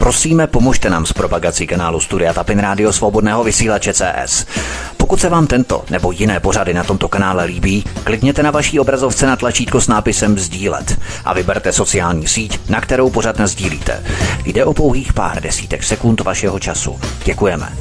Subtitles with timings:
[0.00, 4.46] Prosíme, pomožte nám s propagací kanálu Studia Tapin Rádio Svobodného vysílače CS.
[4.96, 9.26] Pokud se vám tento nebo jiné pořady na tomto kanále líbí, klikněte na vaší obrazovce
[9.26, 14.04] na tlačítko s nápisem Sdílet a vyberte sociální síť, na kterou pořad sdílíte.
[14.44, 17.00] Jde o pouhých pár desítek sekund vašeho času.
[17.24, 17.72] Děkujeme.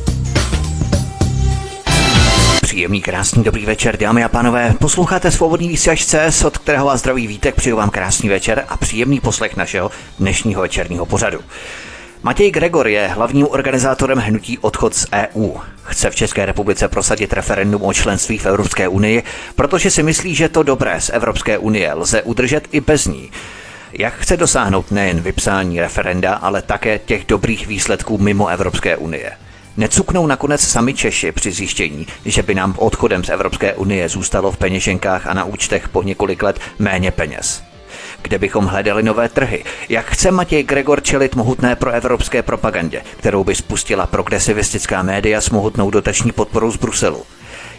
[2.62, 4.76] Příjemný, krásný, dobrý večer, dámy a pánové.
[4.80, 9.20] Posloucháte svobodný vysílač CS, od kterého vás zdraví vítek, přeju vám krásný večer a příjemný
[9.20, 11.40] poslech našeho dnešního večerního pořadu.
[12.24, 15.50] Matěj Gregor je hlavním organizátorem hnutí Odchod z EU.
[15.84, 19.24] Chce v České republice prosadit referendum o členství v Evropské unii,
[19.56, 23.32] protože si myslí, že to dobré z Evropské unie lze udržet i bez ní.
[23.94, 29.32] Jak chce dosáhnout nejen vypsání referenda, ale také těch dobrých výsledků mimo Evropské unie?
[29.78, 34.58] Necuknou nakonec sami Češi při zjištění, že by nám odchodem z Evropské unie zůstalo v
[34.58, 37.69] peněženkách a na účtech po několik let méně peněz
[38.22, 39.64] kde bychom hledali nové trhy.
[39.90, 45.92] Jak chce Matěj Gregor čelit mohutné proevropské propagandě, kterou by spustila progresivistická média s mohutnou
[45.92, 47.26] dotační podporou z Bruselu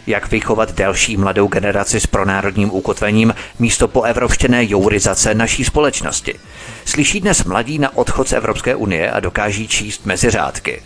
[0.07, 6.35] jak vychovat další mladou generaci s pronárodním ukotvením místo poevropštěné jourizace naší společnosti.
[6.85, 10.81] Slyší dnes mladí na odchod z Evropské unie a dokáží číst mezi řádky.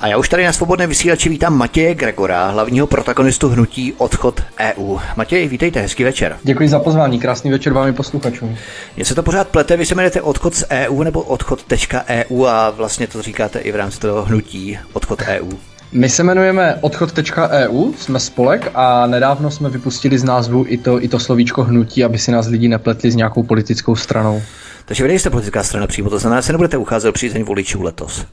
[0.00, 4.98] A já už tady na svobodné vysílači vítám Matěje Gregora, hlavního protagonistu hnutí Odchod EU.
[5.16, 6.36] Matěj, vítejte, hezký večer.
[6.42, 8.56] Děkuji za pozvání, krásný večer vám i posluchačům.
[8.96, 13.06] Mně se to pořád plete, vy se jmenujete Odchod z EU nebo Odchod.eu a vlastně
[13.06, 15.71] to říkáte i v rámci toho hnutí Odchod EU.
[15.94, 21.08] My se jmenujeme odchod.eu, jsme spolek a nedávno jsme vypustili z názvu i to, i
[21.08, 24.42] to slovíčko hnutí, aby si nás lidi nepletli s nějakou politickou stranou.
[24.84, 27.82] Takže vy nejste politická strana přímo, to znamená, že se nebudete ucházet o přízeň voličů
[27.82, 28.26] letos.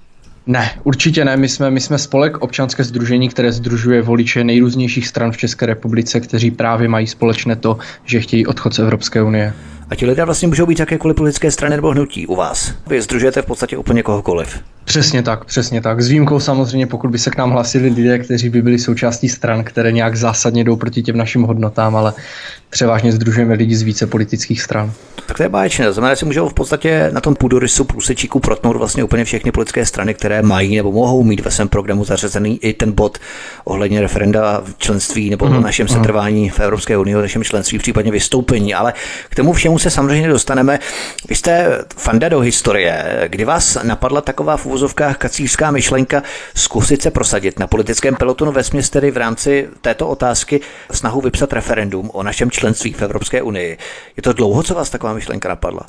[0.47, 1.37] Ne, určitě ne.
[1.37, 6.19] My jsme, my jsme spolek občanské združení, které združuje voliče nejrůznějších stran v České republice,
[6.19, 9.53] kteří právě mají společné to, že chtějí odchod z Evropské unie.
[9.89, 12.73] A ti lidé vlastně můžou být jakékoliv politické strany nebo hnutí u vás.
[12.87, 14.59] Vy združujete v podstatě úplně kohokoliv.
[14.83, 16.01] Přesně tak, přesně tak.
[16.01, 19.63] S výjimkou samozřejmě, pokud by se k nám hlasili lidé, kteří by byli součástí stran,
[19.63, 22.13] které nějak zásadně jdou proti těm našim hodnotám, ale
[22.69, 24.93] převážně združujeme lidi z více politických stran.
[25.25, 25.85] Tak to je báječné.
[25.85, 29.51] To znamená, že si můžou v podstatě na tom půdorysu průsečíku protnout vlastně úplně všechny
[29.51, 33.17] politické strany, které mají nebo mohou mít ve svém programu zařazený i ten bod
[33.63, 35.57] ohledně referenda členství nebo mm.
[35.57, 38.73] o našem setrvání v Evropské unii, o našem členství, případně vystoupení.
[38.73, 38.93] Ale
[39.29, 40.79] k tomu všemu se samozřejmě dostaneme.
[41.29, 46.23] Vy jste fanda do historie, kdy vás napadla taková v úvozovkách kacířská myšlenka
[46.55, 52.09] zkusit se prosadit na politickém pelotonu ve tedy v rámci této otázky snahu vypsat referendum
[52.13, 53.77] o našem členství v Evropské unii.
[54.17, 55.81] Je to dlouho, co vás taková myšlenka napadla?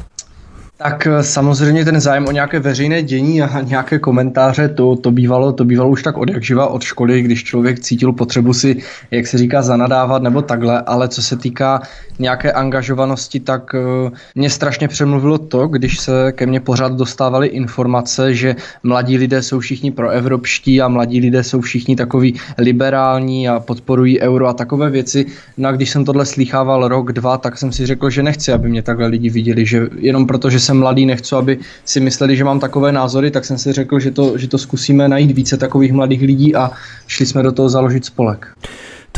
[0.77, 5.53] Tak eh, samozřejmě ten zájem o nějaké veřejné dění a nějaké komentáře, to, to, bývalo,
[5.53, 8.77] to bývalo už tak od jak živa od školy, když člověk cítil potřebu si,
[9.11, 11.83] jak se říká, zanadávat nebo takhle, ale co se týká
[12.21, 18.35] nějaké angažovanosti, tak eh, mě strašně přemluvilo to, když se ke mně pořád dostávaly informace,
[18.35, 24.21] že mladí lidé jsou všichni proevropští a mladí lidé jsou všichni takový liberální a podporují
[24.21, 25.27] euro a takové věci.
[25.57, 28.69] No a když jsem tohle slýchával rok, dva, tak jsem si řekl, že nechci, aby
[28.69, 32.45] mě takhle lidi viděli, že jenom proto, že jsem mladý, nechci, aby si mysleli, že
[32.45, 35.93] mám takové názory, tak jsem si řekl, že to, že to zkusíme najít více takových
[35.93, 36.71] mladých lidí a
[37.07, 38.47] šli jsme do toho založit spolek.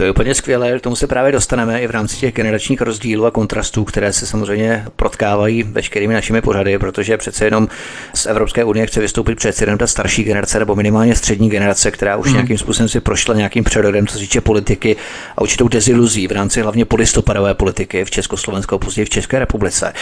[0.02, 3.26] To je úplně skvělé, k tomu se právě dostaneme i v rámci těch generačních rozdílů
[3.26, 7.68] a kontrastů, které se samozřejmě protkávají veškerými našimi pořady, protože přece jenom
[8.14, 12.16] z Evropské unie chce vystoupit přece jenom ta starší generace nebo minimálně střední generace, která
[12.16, 12.32] už mm.
[12.32, 14.96] nějakým způsobem si prošla nějakým přerodem, co se týče politiky
[15.36, 19.92] a určitou deziluzí v rámci hlavně polistopadové politiky v Československu a později v České republice.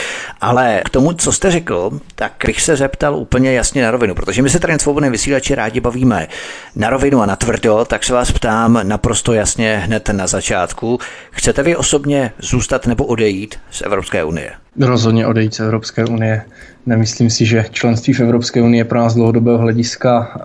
[0.40, 4.42] Ale k tomu, co jste řekl, tak bych se zeptal úplně jasně na rovinu, protože
[4.42, 6.28] my se tady svobodné vysílači rádi bavíme
[6.76, 10.98] na rovinu a na tvrdo, tak se vás ptám naprosto jasně hned na začátku.
[11.30, 14.50] Chcete vy osobně zůstat nebo odejít z Evropské unie?
[14.80, 16.42] Rozhodně odejít z Evropské unie.
[16.86, 20.40] Nemyslím si, že členství v Evropské unii je pro nás dlouhodobého hlediska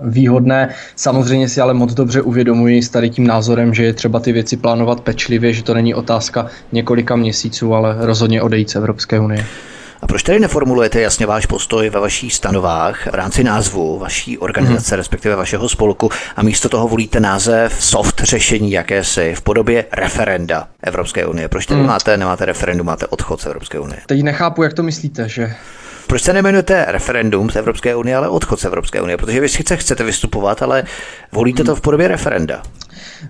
[0.00, 0.74] výhodné.
[0.96, 4.56] Samozřejmě si ale moc dobře uvědomuji s tady tím názorem, že je třeba ty věci
[4.56, 9.46] plánovat pečlivě, že to není otázka několika měsíců, ale rozhodně odejít z Evropské unie.
[10.02, 14.94] A proč tedy neformulujete jasně váš postoj ve vašich stanovách v rámci názvu vaší organizace,
[14.94, 14.98] hmm.
[14.98, 21.26] respektive vašeho spolku, a místo toho volíte název soft řešení jakési v podobě referenda Evropské
[21.26, 21.48] unie?
[21.48, 21.88] Proč tedy hmm.
[21.88, 23.98] máte, nemáte referendum, máte odchod z Evropské unie?
[24.06, 25.54] Teď nechápu, jak to myslíte, že
[26.06, 29.16] proč se nemenujete referendum z Evropské unie, ale odchod z Evropské unie?
[29.16, 30.84] Protože vy sice chcete vystupovat, ale
[31.32, 32.62] volíte to v podobě referenda.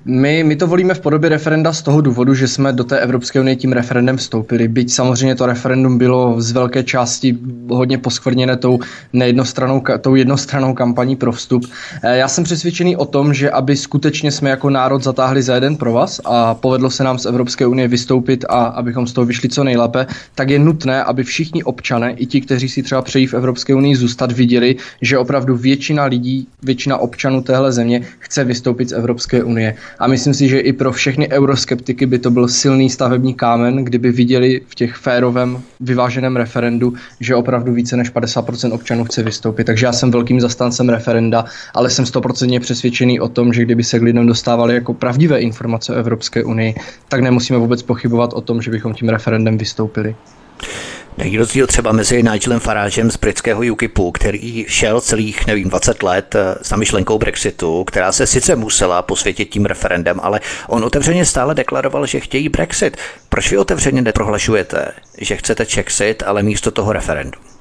[0.04, 3.40] My, my to volíme v podobě referenda z toho důvodu, že jsme do té Evropské
[3.40, 4.68] unie tím referendem vstoupili.
[4.68, 7.38] Byť samozřejmě to referendum bylo z velké části
[7.68, 8.78] hodně poskvrněné tou,
[9.12, 11.66] nejednostranou, tou jednostranou kampaní pro vstup.
[12.02, 15.76] Eh, já jsem přesvědčený o tom, že aby skutečně jsme jako národ zatáhli za jeden
[15.76, 19.48] pro vás a povedlo se nám z Evropské unie vystoupit a abychom z toho vyšli
[19.48, 23.34] co nejlépe, tak je nutné, aby všichni občané, i ti, kteří si třeba přejí v
[23.34, 28.92] Evropské unii zůstat, viděli, že opravdu většina lidí, většina občanů téhle země chce vystoupit z
[28.92, 29.74] Evropské unie.
[29.98, 34.12] A myslím si, že i pro všechny euroskeptiky by to byl silný stavební kámen, kdyby
[34.12, 39.64] viděli v těch férovém, vyváženém referendu, že opravdu více než 50% občanů chce vystoupit.
[39.64, 41.44] Takže já jsem velkým zastáncem referenda,
[41.74, 45.92] ale jsem stoprocentně přesvědčený o tom, že kdyby se k lidem dostávali jako pravdivé informace
[45.92, 46.74] o Evropské unii,
[47.08, 50.14] tak nemusíme vůbec pochybovat o tom, že bychom tím referendem vystoupili.
[51.20, 56.34] Není rozdíl třeba mezi Nigelem Faragem z britského UKIPu, který šel celých, nevím, 20 let
[56.34, 61.54] eh, s myšlenkou Brexitu, která se sice musela posvětit tím referendem, ale on otevřeně stále
[61.54, 62.96] deklaroval, že chtějí Brexit.
[63.28, 67.59] Proč vy otevřeně neprohlašujete, že chcete Czexit, ale místo toho referendum?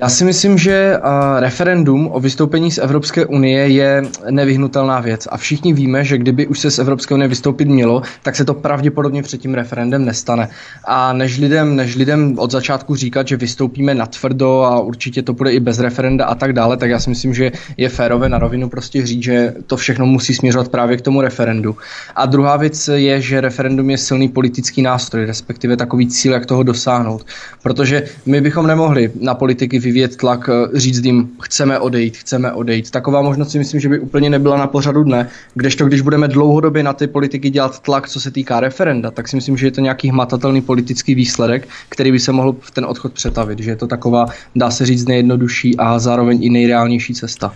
[0.00, 0.98] Já si myslím, že
[1.38, 6.58] referendum o vystoupení z Evropské unie je nevyhnutelná věc a všichni víme, že kdyby už
[6.58, 10.48] se z Evropské unie vystoupit mělo, tak se to pravděpodobně před tím referendem nestane.
[10.84, 15.32] A než lidem, než lidem od začátku říkat, že vystoupíme na tvrdo a určitě to
[15.32, 18.38] bude i bez referenda a tak dále, tak já si myslím, že je férové na
[18.38, 21.76] rovinu prostě říct, že to všechno musí směřovat právě k tomu referendu.
[22.16, 26.62] A druhá věc je, že referendum je silný politický nástroj, respektive takový cíl, jak toho
[26.62, 27.26] dosáhnout.
[27.62, 32.90] Protože my bychom nemohli na politiky vyvíjet tlak, eh, říct jim, chceme odejít, chceme odejít.
[32.90, 35.28] Taková možnost si myslím, že by úplně nebyla na pořadu dne.
[35.54, 39.36] Kdežto, když budeme dlouhodobě na ty politiky dělat tlak, co se týká referenda, tak si
[39.36, 43.12] myslím, že je to nějaký hmatatelný politický výsledek, který by se mohl v ten odchod
[43.12, 43.58] přetavit.
[43.58, 47.54] Že je to taková, dá se říct, nejjednodušší a zároveň i nejreálnější cesta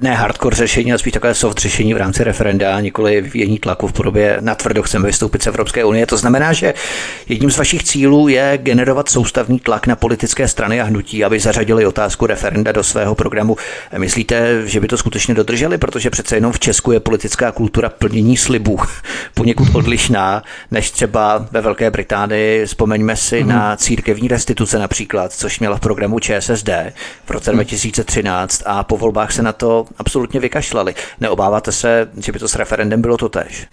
[0.00, 3.92] ne hardcore řešení, ale spíš takové soft řešení v rámci referenda, nikoli vyvíjení tlaku v
[3.92, 6.06] podobě na tvrdo chceme vystoupit z Evropské unie.
[6.06, 6.74] To znamená, že
[7.28, 11.86] jedním z vašich cílů je generovat soustavný tlak na politické strany a hnutí, aby zařadili
[11.86, 13.56] otázku referenda do svého programu.
[13.98, 18.36] Myslíte, že by to skutečně dodrželi, protože přece jenom v Česku je politická kultura plnění
[18.36, 18.78] slibů
[19.34, 22.66] poněkud odlišná než třeba ve Velké Británii.
[22.66, 23.46] Vzpomeňme si mm-hmm.
[23.46, 26.70] na církevní restituce například, což měla v programu ČSSD
[27.24, 30.94] v roce 2013 a po volbách se na to absolutně vykašlali.
[31.20, 33.68] Neobáváte se, že by to s referendem bylo to tež?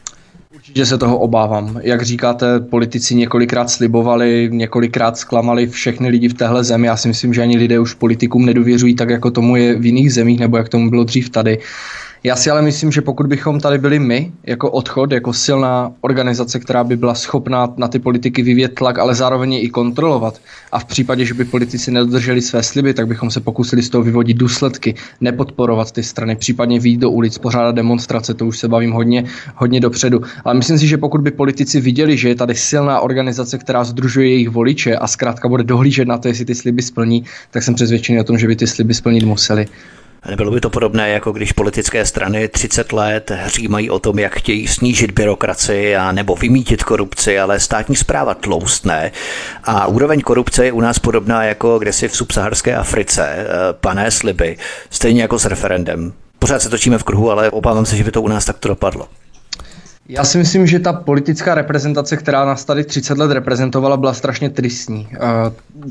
[0.55, 1.79] Určitě se toho obávám.
[1.81, 6.87] Jak říkáte, politici několikrát slibovali, několikrát zklamali všechny lidi v téhle zemi.
[6.87, 10.13] Já si myslím, že ani lidé už politikům nedověřují tak, jako tomu je v jiných
[10.13, 11.59] zemích, nebo jak tomu bylo dřív tady.
[12.23, 16.59] Já si ale myslím, že pokud bychom tady byli my, jako odchod, jako silná organizace,
[16.59, 20.41] která by byla schopná na ty politiky vyvět tlak, ale zároveň i kontrolovat,
[20.71, 24.03] a v případě, že by politici nedodrželi své sliby, tak bychom se pokusili z toho
[24.03, 28.91] vyvodit důsledky, nepodporovat ty strany, případně výjít do ulic, pořádat demonstrace, to už se bavím
[28.91, 29.23] hodně,
[29.55, 30.21] hodně dopředu.
[30.45, 34.29] Ale myslím si, že pokud by politici viděli, že je tady silná organizace, která združuje
[34.29, 38.19] jejich voliče a zkrátka bude dohlížet na to, jestli ty sliby splní, tak jsem přesvědčený
[38.19, 39.67] o tom, že by ty sliby splnit museli.
[40.25, 44.67] Nebylo by to podobné, jako když politické strany 30 let hřímají o tom, jak chtějí
[44.67, 49.11] snížit byrokracii a nebo vymítit korupci, ale státní zpráva tloustne.
[49.63, 54.57] A úroveň korupce je u nás podobná jako kdesi v subsaharské Africe, eh, pané sliby,
[54.89, 56.13] stejně jako s referendem.
[56.39, 59.07] Pořád se točíme v kruhu, ale obávám se, že by to u nás takto dopadlo.
[60.09, 64.49] Já si myslím, že ta politická reprezentace, která nás tady 30 let reprezentovala, byla strašně
[64.49, 65.07] tristní.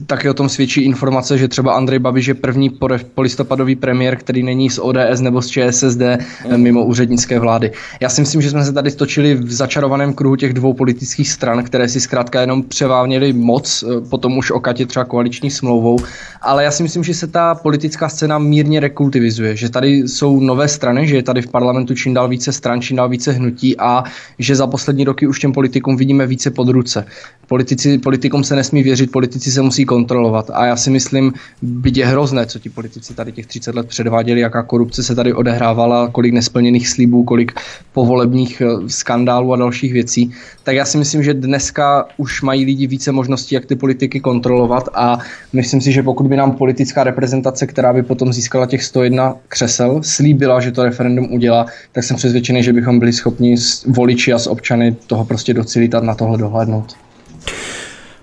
[0.06, 2.78] Taky o tom svědčí informace, že třeba Andrej Babiš je první
[3.14, 6.62] polistopadový premiér, který není z ODS nebo z ČSSD mm.
[6.62, 7.72] mimo úřednické vlády.
[8.00, 11.64] Já si myslím, že jsme se tady stočili v začarovaném kruhu těch dvou politických stran,
[11.64, 15.98] které si zkrátka jenom převáněly moc, e, potom už o Katě třeba koaliční smlouvou.
[16.42, 20.68] Ale já si myslím, že se ta politická scéna mírně rekultivizuje, že tady jsou nové
[20.68, 24.05] strany, že je tady v parlamentu čím dál více stran, čím dál více hnutí a
[24.38, 27.04] že za poslední roky už těm politikům vidíme více pod ruce.
[27.48, 30.50] Politici, politikům se nesmí věřit, politici se musí kontrolovat.
[30.54, 31.32] A já si myslím,
[31.62, 35.32] byť je hrozné, co ti politici tady těch 30 let předváděli, jaká korupce se tady
[35.32, 37.52] odehrávala, kolik nesplněných slibů, kolik
[37.92, 40.30] povolebních eh, skandálů a dalších věcí,
[40.62, 44.88] tak já si myslím, že dneska už mají lidi více možností, jak ty politiky kontrolovat
[44.94, 45.18] a
[45.52, 50.00] myslím si, že pokud by nám politická reprezentace, která by potom získala těch 101 křesel,
[50.02, 53.56] slíbila, že to referendum udělá, tak jsem přesvědčený, že bychom byli schopni
[53.96, 56.96] voliči a s občany toho prostě docílit a na tohle dohlédnout.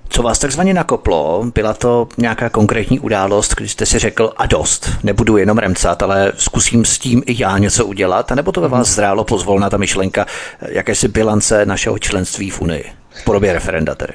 [0.09, 1.45] Co vás takzvaně nakoplo?
[1.55, 6.31] Byla to nějaká konkrétní událost, když jste si řekl a dost, nebudu jenom remcat, ale
[6.37, 10.25] zkusím s tím i já něco udělat, nebo to ve vás zrálo pozvolna ta myšlenka
[10.69, 12.85] jakési bilance našeho členství v Unii?
[13.09, 14.13] V podobě referenda tedy.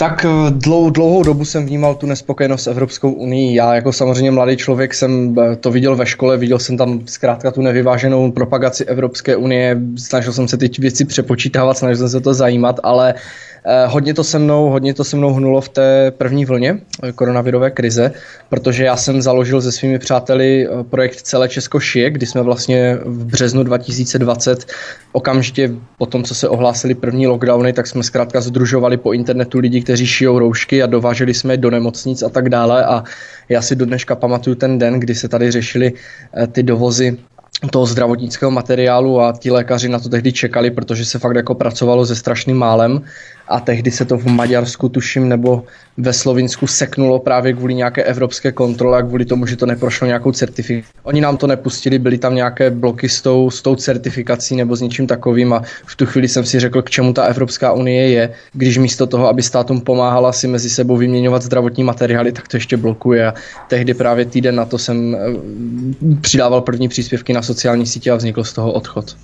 [0.00, 3.54] Tak eh, dlou, dlouhou dobu jsem vnímal tu nespokojenost s Evropskou unii.
[3.54, 7.50] Já jako samozřejmě mladý člověk jsem eh, to viděl ve škole, viděl jsem tam zkrátka
[7.50, 12.34] tu nevyváženou propagaci Evropské unie, snažil jsem se ty věci přepočítávat, snažil jsem se to
[12.34, 13.20] zajímat, ale uh,
[13.86, 17.70] hodně to se mnou, hodně to se mnou hnulo v té první vlně eh, koronavirové
[17.70, 18.12] krize,
[18.48, 22.98] protože já jsem založil se svými přáteli eh, projekt Celé Česko šije, kdy jsme vlastně
[23.04, 24.66] v březnu 2020
[25.12, 29.82] okamžitě po tom, co se ohlásili první lockdowny, tak jsme zkrátka združovali po internetu lidi,
[29.82, 32.84] kteří šijou roušky a dováželi jsme je do nemocnic a tak dále.
[32.84, 33.04] A
[33.48, 35.92] já si do dneška pamatuju ten den, kdy se tady řešili
[36.52, 37.18] ty dovozy
[37.70, 42.06] toho zdravotnického materiálu a ti lékaři na to tehdy čekali, protože se fakt jako pracovalo
[42.06, 43.00] se strašným málem
[43.50, 45.64] a tehdy se to v Maďarsku, tuším, nebo
[45.96, 50.32] ve Slovinsku seknulo právě kvůli nějaké evropské kontrole a kvůli tomu, že to neprošlo nějakou
[50.32, 50.94] certifikaci.
[51.02, 54.80] Oni nám to nepustili, byly tam nějaké bloky s tou, s tou certifikací nebo s
[54.80, 58.32] něčím takovým a v tu chvíli jsem si řekl, k čemu ta Evropská unie je,
[58.52, 62.76] když místo toho, aby státům pomáhala si mezi sebou vyměňovat zdravotní materiály, tak to ještě
[62.76, 63.34] blokuje a
[63.68, 65.18] tehdy právě týden na to jsem eh,
[66.20, 69.16] přidával první příspěvky na sociální sítě a vznikl z toho odchod.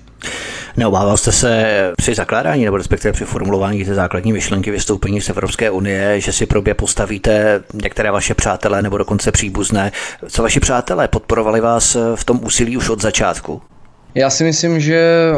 [0.77, 5.69] Neobával jste se při zakládání nebo respektive při formulování té základní myšlenky vystoupení z Evropské
[5.69, 9.91] unie, že si probě postavíte některé vaše přátelé nebo dokonce příbuzné.
[10.27, 13.61] Co vaši přátelé podporovali vás v tom úsilí už od začátku?
[14.17, 15.31] Já si myslím, že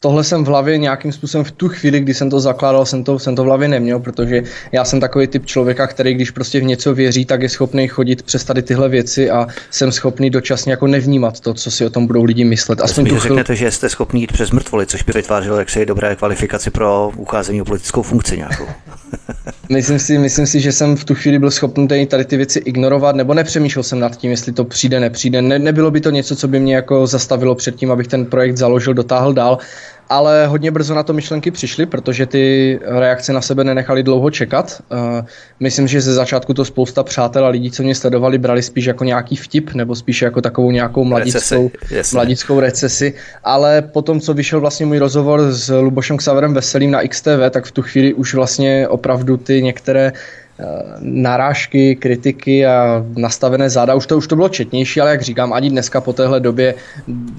[0.00, 3.18] tohle jsem v hlavě nějakým způsobem v tu chvíli, kdy jsem to zakládal, jsem to,
[3.18, 6.64] jsem to v hlavě neměl, protože já jsem takový typ člověka, který když prostě v
[6.64, 10.86] něco věří, tak je schopný chodit přes tady tyhle věci a jsem schopný dočasně jako
[10.86, 12.80] nevnímat to, co si o tom budou lidi myslet.
[12.80, 16.70] Aspoň tu řeknete, že jste schopný jít přes mrtvoly, což by vytvářelo jaksi dobré kvalifikaci
[16.70, 18.66] pro ucházení o politickou funkci nějakou.
[19.68, 23.16] myslím, si, myslím si, že jsem v tu chvíli byl schopný tady ty věci ignorovat,
[23.16, 25.42] nebo nepřemýšlel jsem nad tím, jestli to přijde, nepřijde.
[25.42, 28.56] Ne, nebylo by to něco, co by mě jako zastavilo před tím, abych ten projekt
[28.56, 29.58] založil, dotáhl dál,
[30.08, 34.82] ale hodně brzo na to myšlenky přišly, protože ty reakce na sebe nenechaly dlouho čekat.
[34.92, 35.26] Uh,
[35.60, 39.04] myslím, že ze začátku to spousta přátel a lidí, co mě sledovali, brali spíš jako
[39.04, 43.14] nějaký vtip, nebo spíš jako takovou nějakou mladickou recesi, mladickou recesi.
[43.44, 47.72] Ale potom, co vyšel vlastně můj rozhovor s Lubošem Ksaverem Veselým na XTV, tak v
[47.72, 50.43] tu chvíli už vlastně opravdu ty některé Eh,
[51.00, 53.94] narážky, kritiky a nastavené záda.
[53.94, 56.74] Už to, už to bylo četnější, ale jak říkám, ani dneska po téhle době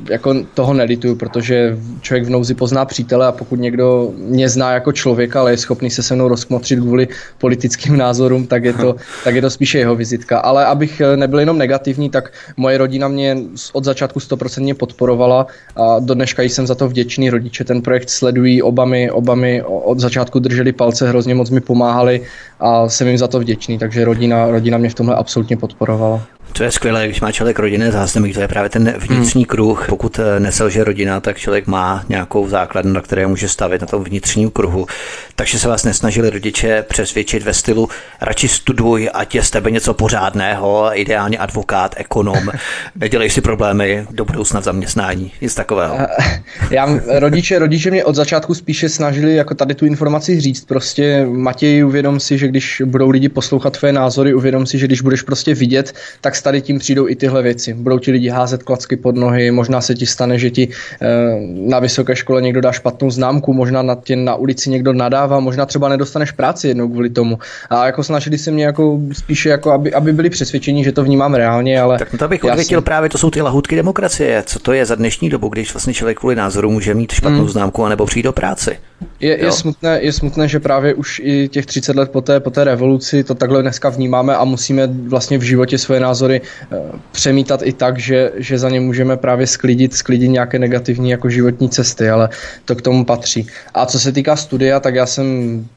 [0.10, 4.92] jako toho nelituju, protože člověk v nouzi pozná přítele a pokud někdo mě zná jako
[4.92, 7.08] člověka, ale je schopný se se mnou rozkmotřit kvůli
[7.38, 10.40] politickým názorům, tak je to, tak je to spíše jeho vizitka.
[10.40, 13.38] Ale abych eh, nebyl jenom negativní, tak moje rodina mě
[13.74, 17.30] od začátku 100% podporovala a do dneška jsem za to vděčný.
[17.30, 21.62] Rodiče ten projekt sledují, oba mi, oba mi od začátku drželi palce, hrozně moc mi
[21.62, 22.22] pomáhali
[22.60, 26.22] a jsem jim za to vděčný, takže rodina, rodina mě v tomhle absolutně podporovala.
[26.58, 29.46] To je skvělé, když má člověk rodinné zázemí, to je právě ten vnitřní hmm.
[29.46, 29.86] kruh.
[29.90, 34.04] Pokud eh, neselže rodina, tak člověk má nějakou základnu, na které může stavit na tom
[34.04, 34.86] vnitřním kruhu.
[35.36, 37.90] Takže se vás nesnažili rodiče přesvědčit ve stylu
[38.22, 42.50] radši studuj, ať je z tebe něco pořádného, ideálně advokát, ekonom,
[42.96, 45.98] nedělej si problémy do budoucna v zaměstnání, nic takového.
[46.00, 51.26] Eh, já, rodiče, rodiče mě od začátku spíše snažili jako tady tu informaci říct, prostě
[51.26, 55.22] Matěj, uvědom si, že když budou lidi poslouchat tvé názory, uvědom si, že když budeš
[55.22, 57.74] prostě vidět, tak tady tím přijdou i tyhle věci.
[57.74, 61.08] Budou ti lidi házet klacky pod nohy, možná se ti stane, že ti e,
[61.70, 65.66] na vysoké škole někdo dá špatnou známku, možná na tě na ulici někdo nadává, možná
[65.66, 67.40] třeba nedostaneš práci jednou kvůli tomu.
[67.70, 71.34] A jako snažili se mě jako spíše, jako aby, aby byli přesvědčeni, že to vnímám
[71.34, 71.98] reálně, ale...
[71.98, 72.84] Tak to bych odvětil jsem...
[72.84, 74.44] právě, to jsou ty lahutky demokracie.
[74.46, 77.50] Co to je za dnešní dobu, když vlastně člověk kvůli názoru může mít špatnou hmm.
[77.50, 78.78] známku anebo přijít do práce?
[79.20, 82.50] Je, je, smutné, je smutné, že právě už i těch 30 let po té, po
[82.50, 87.62] té revoluci to takhle dneska vnímáme a musíme vlastně v životě svoje názory uh, přemítat
[87.64, 92.10] i tak, že, že za ně můžeme právě sklidit, sklidit nějaké negativní jako životní cesty,
[92.10, 92.30] ale
[92.66, 93.48] to k tomu patří.
[93.74, 95.26] A co se týká studia, tak já jsem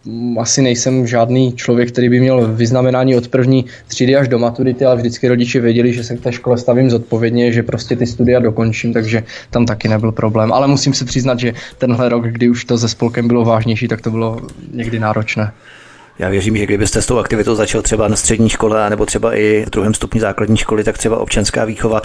[0.05, 4.85] mm, asi nejsem žádný člověk, který by měl vyznamenání od první třídy až do maturity,
[4.85, 8.41] ale vždycky rodiče věděli, že se k té škole stavím zodpovědně, že prostě ty studia
[8.41, 10.53] dokončím, takže tam taky nebyl problém.
[10.53, 14.01] Ale musím se přiznat, že tenhle rok, kdy už to ze spolkem bylo vážnější, tak
[14.01, 14.41] to bylo
[14.73, 15.53] někdy náročné.
[16.19, 19.65] Já věřím, že kdybyste s tou aktivitou začal třeba na střední škole, nebo třeba i
[19.67, 22.03] v druhém stupni základní školy, tak třeba občanská výchova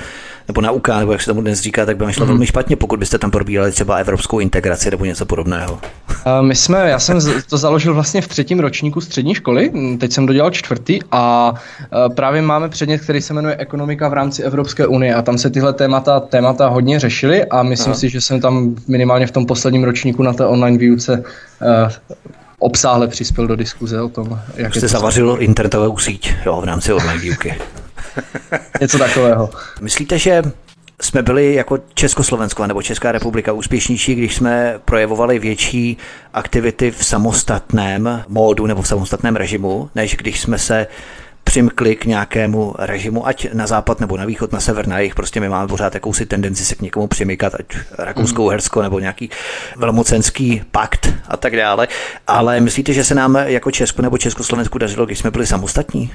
[0.48, 2.30] nebo nauka, nebo jak se tomu dnes říká, tak by vám šlo mm.
[2.30, 5.80] velmi špatně, pokud byste tam probírali třeba evropskou integraci nebo něco podobného.
[6.42, 10.52] My jsme, já jsem to založil vlastně v třetím ročníku střední školy, teď jsem dodělal
[10.52, 11.54] čtvrtý a
[12.16, 15.74] právě máme předmět, který se jmenuje Ekonomika v rámci Evropské unie a tam se tyhle
[15.74, 18.00] témata, témata hodně řešily a myslím Aha.
[18.00, 21.24] si, že jsem tam minimálně v tom posledním ročníku na té online výuce
[22.64, 27.20] obsáhle přispěl do diskuze o tom, jak jste zavařil internetovou síť jo, v rámci online
[27.20, 27.56] výuky.
[28.82, 29.50] Něco takového.
[29.82, 30.42] Myslíte, že
[31.02, 35.98] jsme byli jako Československo nebo Česká republika úspěšnější, když jsme projevovali větší
[36.34, 40.88] aktivity v samostatném módu nebo v samostatném režimu, než když jsme se
[41.44, 45.16] přimkli k nějakému režimu, ať na západ nebo na východ, na sever, na jich.
[45.16, 47.66] Prostě my máme pořád jakousi tendenci se k někomu přimykat, ať
[47.98, 49.30] Rakouskou, Hersko nebo nějaký
[49.78, 51.88] velmocenský pakt a tak dále.
[52.28, 56.12] Ale myslíte, že se nám jako Česku nebo Československu dařilo, když jsme byli samostatní?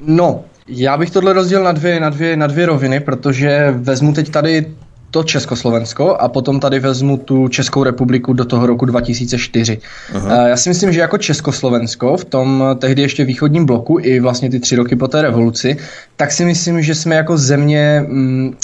[0.00, 4.30] No, já bych tohle rozdělil na dvě, na, dvě, na dvě roviny, protože vezmu teď
[4.30, 4.74] tady
[5.10, 9.78] to Československo a potom tady vezmu tu Českou republiku do toho roku 2004.
[10.14, 10.48] Aha.
[10.48, 14.60] Já si myslím, že jako Československo v tom tehdy ještě východním bloku i vlastně ty
[14.60, 15.76] tři roky po té revoluci,
[16.16, 18.56] tak si myslím, že jsme jako země mm,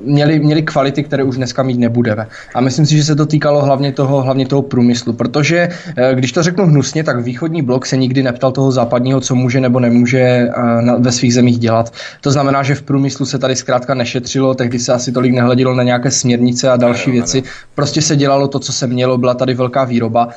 [0.00, 2.26] měli, měli kvality, které už dneska mít nebudeme.
[2.54, 6.32] A myslím si, že se to týkalo hlavně toho, hlavně toho průmyslu, protože eh, když
[6.32, 10.20] to řeknu hnusně, tak východní blok se nikdy neptal toho západního, co může nebo nemůže
[10.20, 10.50] eh,
[10.98, 11.92] ve svých zemích dělat.
[12.20, 15.82] To znamená, že v průmyslu se tady zkrátka nešetřilo, tehdy se asi tolik nehledilo na
[15.82, 17.42] nějaké směrnice a další věci.
[17.74, 20.28] Prostě se dělalo to, co se mělo, byla tady velká výroba.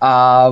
[0.00, 0.48] A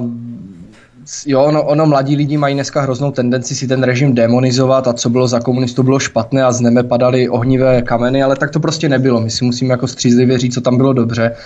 [1.27, 5.11] jo, ono, ono mladí lidi mají dneska hroznou tendenci si ten režim demonizovat a co
[5.11, 8.89] bylo za komunistů bylo špatné a z nebe padaly ohnivé kameny, ale tak to prostě
[8.89, 9.21] nebylo.
[9.21, 11.37] My si musíme jako střízlivě říct, co tam bylo dobře.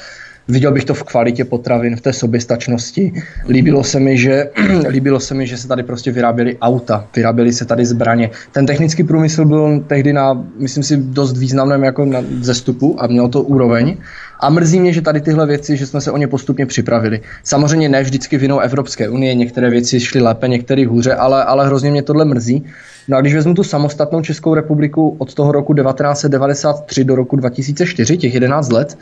[0.49, 3.13] Viděl bych to v kvalitě potravin, v té soběstačnosti.
[3.49, 4.51] Líbilo se mi, že,
[4.89, 8.31] líbilo se mi, že se tady prostě vyráběly auta, vyráběly se tady zbraně.
[8.53, 13.29] Ten technický průmysl byl tehdy na, myslím si, dost významném jako na zestupu a měl
[13.29, 13.97] to úroveň.
[14.41, 17.21] A mrzí mě, že tady tyhle věci, že jsme se o ně postupně připravili.
[17.45, 21.91] Samozřejmě ne vždycky vinou Evropské unie, některé věci šly lépe, některé hůře, ale, ale hrozně
[21.91, 22.65] mě tohle mrzí.
[23.09, 28.17] No a když vezmu tu samostatnou Českou republiku od toho roku 1993 do roku 2004,
[28.17, 28.99] těch 11 let,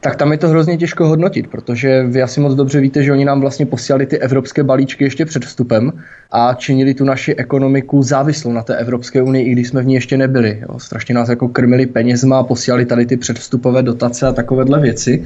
[0.00, 3.24] tak tam je to hrozně těžko hodnotit, protože vy asi moc dobře víte, že oni
[3.24, 5.92] nám vlastně posílali ty evropské balíčky ještě před vstupem
[6.30, 9.94] a činili tu naši ekonomiku závislou na té Evropské unii, i když jsme v ní
[9.94, 10.62] ještě nebyli.
[10.68, 10.78] Jo.
[10.78, 15.24] Strašně nás jako krmili penězma a posílali tady ty předvstupové dotace a takovéhle věci.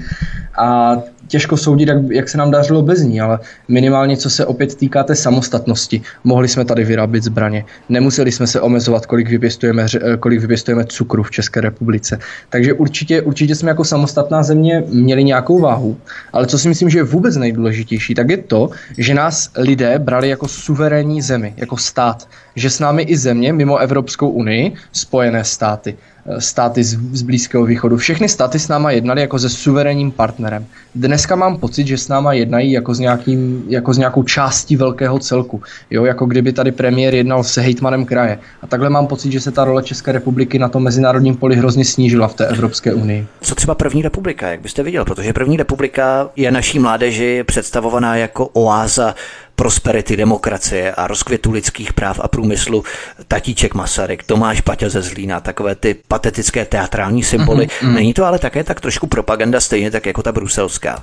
[0.59, 0.97] A
[1.33, 5.03] těžko soudit, jak, jak se nám dařilo bez ní, ale minimálně co se opět týká
[5.03, 6.03] té samostatnosti.
[6.25, 9.87] Mohli jsme tady vyrábět zbraně, nemuseli jsme se omezovat, kolik vypěstujeme,
[10.21, 12.19] kolik vypěstujeme cukru v České republice.
[12.49, 15.97] Takže určitě, určitě jsme jako samostatná země měli nějakou váhu,
[16.33, 20.29] ale co si myslím, že je vůbec nejdůležitější, tak je to, že nás lidé brali
[20.29, 25.97] jako suverénní zemi, jako stát, že s námi i země mimo Evropskou unii, Spojené státy,
[25.97, 27.97] Eh, státy z, z Blízkého východu.
[27.97, 30.67] Všechny státy s náma jednali jako se suverénním partnerem.
[30.95, 35.19] Dneska mám pocit, že s náma jednají jako s, nějakým, jako s nějakou částí velkého
[35.19, 35.62] celku.
[35.91, 38.38] Jo, jako kdyby tady premiér jednal se hejtmanem kraje.
[38.62, 41.85] A takhle mám pocit, že se ta role České republiky na tom mezinárodním poli hrozně
[41.85, 43.26] snížila v té Evropské unii.
[43.41, 45.04] Co třeba první republika, jak byste viděl?
[45.04, 49.15] Protože první republika je naší mládeži představovaná jako oáza
[49.63, 52.85] prosperity, demokracie a rozkvětu lidských práv a průmyslu
[53.29, 57.67] Tatíček Masaryk, Tomáš Paťa ze Zlína, takové ty patetické teatrální symboly.
[57.67, 57.95] Mm-hmm.
[57.95, 61.03] Není to ale také tak trošku propaganda stejně tak jako ta bruselská?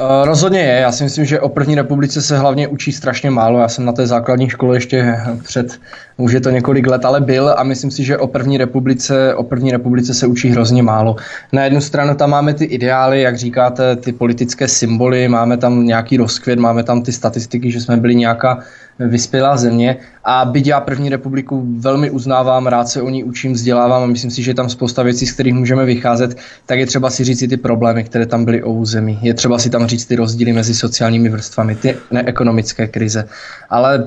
[0.00, 0.80] Uh, rozhodně je.
[0.80, 3.58] Já si myslím, že o první republice se hlavně učí strašně málo.
[3.58, 5.80] Já jsem na té základní škole ještě před,
[6.16, 9.42] už je to několik let, ale byl a myslím si, že o první republice, o
[9.42, 11.16] první republice se učí hrozně málo.
[11.52, 16.16] Na jednu stranu tam máme ty ideály, jak říkáte, ty politické symboly, máme tam nějaký
[16.16, 18.58] rozkvět, máme tam ty statistiky, že jsme byli nějaká
[18.98, 24.02] vyspělá země a byť já první republiku velmi uznávám, rád se o ní učím, vzdělávám
[24.02, 27.10] a myslím si, že je tam spousta věcí, z kterých můžeme vycházet, tak je třeba
[27.10, 29.18] si říct si ty problémy, které tam byly o území.
[29.22, 33.28] Je třeba si tam říct ty rozdíly mezi sociálními vrstvami, ty neekonomické krize.
[33.70, 34.06] Ale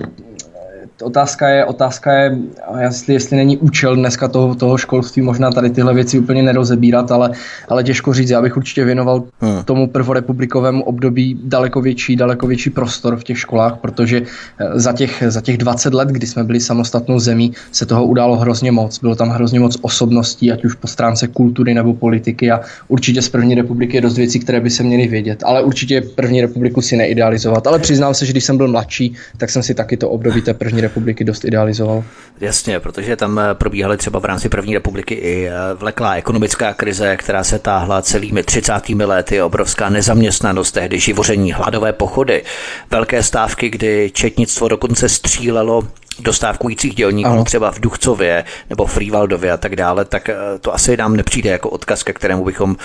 [1.02, 2.38] otázka je, otázka je
[2.80, 7.32] jestli, jestli není účel dneska toho, toho školství možná tady tyhle věci úplně nerozebírat, ale,
[7.70, 8.30] ale těžko říct.
[8.30, 9.64] Já bych určitě věnoval hmm.
[9.64, 15.24] tomu prvorepublikovému období daleko větší, daleko větší prostor v těch školách, protože eh, za těch,
[15.28, 19.00] za těch 20 let, kdy jsme byli samostatnou zemí, se toho událo hrozně moc.
[19.00, 23.30] Bylo tam hrozně moc osobností, ať už po stránce kultury nebo politiky a určitě z
[23.30, 25.44] první republiky je dost věcí, které by se měly vědět.
[25.46, 27.68] Ale určitě první republiku si neidealizovat.
[27.68, 30.54] Ale přiznám se, že když jsem byl mladší, tak jsem si taky to období té
[30.54, 32.04] první republiky dost idealizoval.
[32.42, 37.18] Jasně, protože tam eh, probíhaly třeba v rámci první republiky i eh, vleklá ekonomická krize,
[37.18, 38.90] která se táhla celými 30.
[38.90, 42.44] lety, obrovská nezaměstnanost, tehdy živoření, hladové pochody,
[42.92, 45.84] velké stávky, kdy četnictvo dokonce střílelo
[46.20, 47.44] dostávkujících dělníků ano.
[47.44, 51.70] třeba v Duchcově nebo Frývaldově a tak dále, tak eh, to asi nám nepřijde jako
[51.70, 52.76] odkaz, ke kterému bychom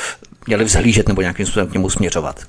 [0.47, 2.40] měli vzhlížet nebo nějakým způsobem k němu směřovat.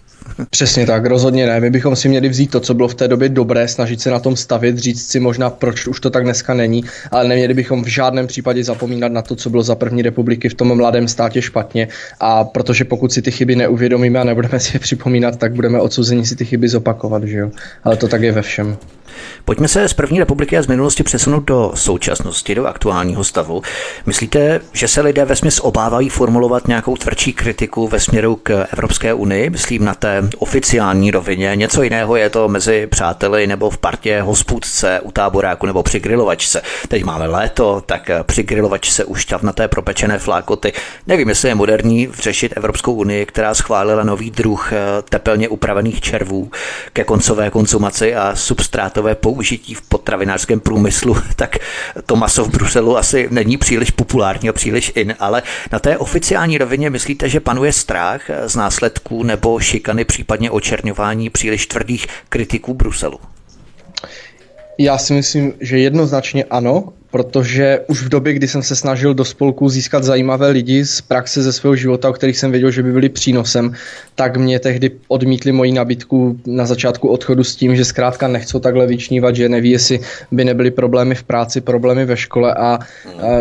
[0.50, 1.60] Přesně tak, rozhodně ne.
[1.60, 4.20] My bychom si měli vzít to, co bylo v té době dobré, snažit se na
[4.20, 7.88] tom stavit, říct si možná, proč už to tak dneska není, ale neměli bychom v
[7.88, 11.88] žádném případě zapomínat na to, co bylo za první republiky v tom mladém státě špatně.
[12.20, 16.26] A protože pokud si ty chyby neuvědomíme a nebudeme si je připomínat, tak budeme odsouzeni
[16.26, 17.52] si ty chyby zopakovat, že jo.
[17.84, 18.78] Ale to tak je ve všem.
[19.46, 23.62] Pojďme se z první republiky a z minulosti přesunout do současnosti, do aktuálního stavu.
[24.06, 29.14] Myslíte, že se lidé ve smysl obávají formulovat nějakou tvrdší kritiku ve směru k Evropské
[29.14, 29.50] unii?
[29.50, 31.52] Myslím na té oficiální rovině.
[31.56, 36.62] Něco jiného je to mezi přáteli nebo v partě hospůdce, u táboráku nebo při grilovačce.
[36.88, 40.74] Teď máme léto, tak při grilovačce už té propečené flákoty.
[41.08, 44.72] Nevím, jestli je moderní řešit Evropskou unii, která schválila nový druh
[45.10, 46.52] tepelně upravených červů
[46.94, 51.58] ke koncové konzumaci a substrátové použití v potravinářském průmyslu, tak
[52.06, 56.58] to maso v Bruselu asi není příliš populární a příliš in, ale na té oficiální
[56.58, 63.20] rovině myslíte, že panuje strach z následků nebo šikany, případně očerňování příliš tvrdých kritiků Bruselu?
[64.78, 69.26] Já si myslím, že jednoznačně ano protože už v době, kdy jsem se snažil do
[69.26, 72.92] spolku získat zajímavé lidi z praxe ze svého života, o kterých jsem věděl, že by
[72.92, 73.74] byli přínosem,
[74.16, 78.88] tak mě tehdy odmítli moji nabídku na začátku odchodu s tím, že zkrátka nechcou takhle
[78.88, 80.00] vyčnívat, že neví, jestli
[80.32, 82.80] by nebyly problémy v práci, problémy ve škole a,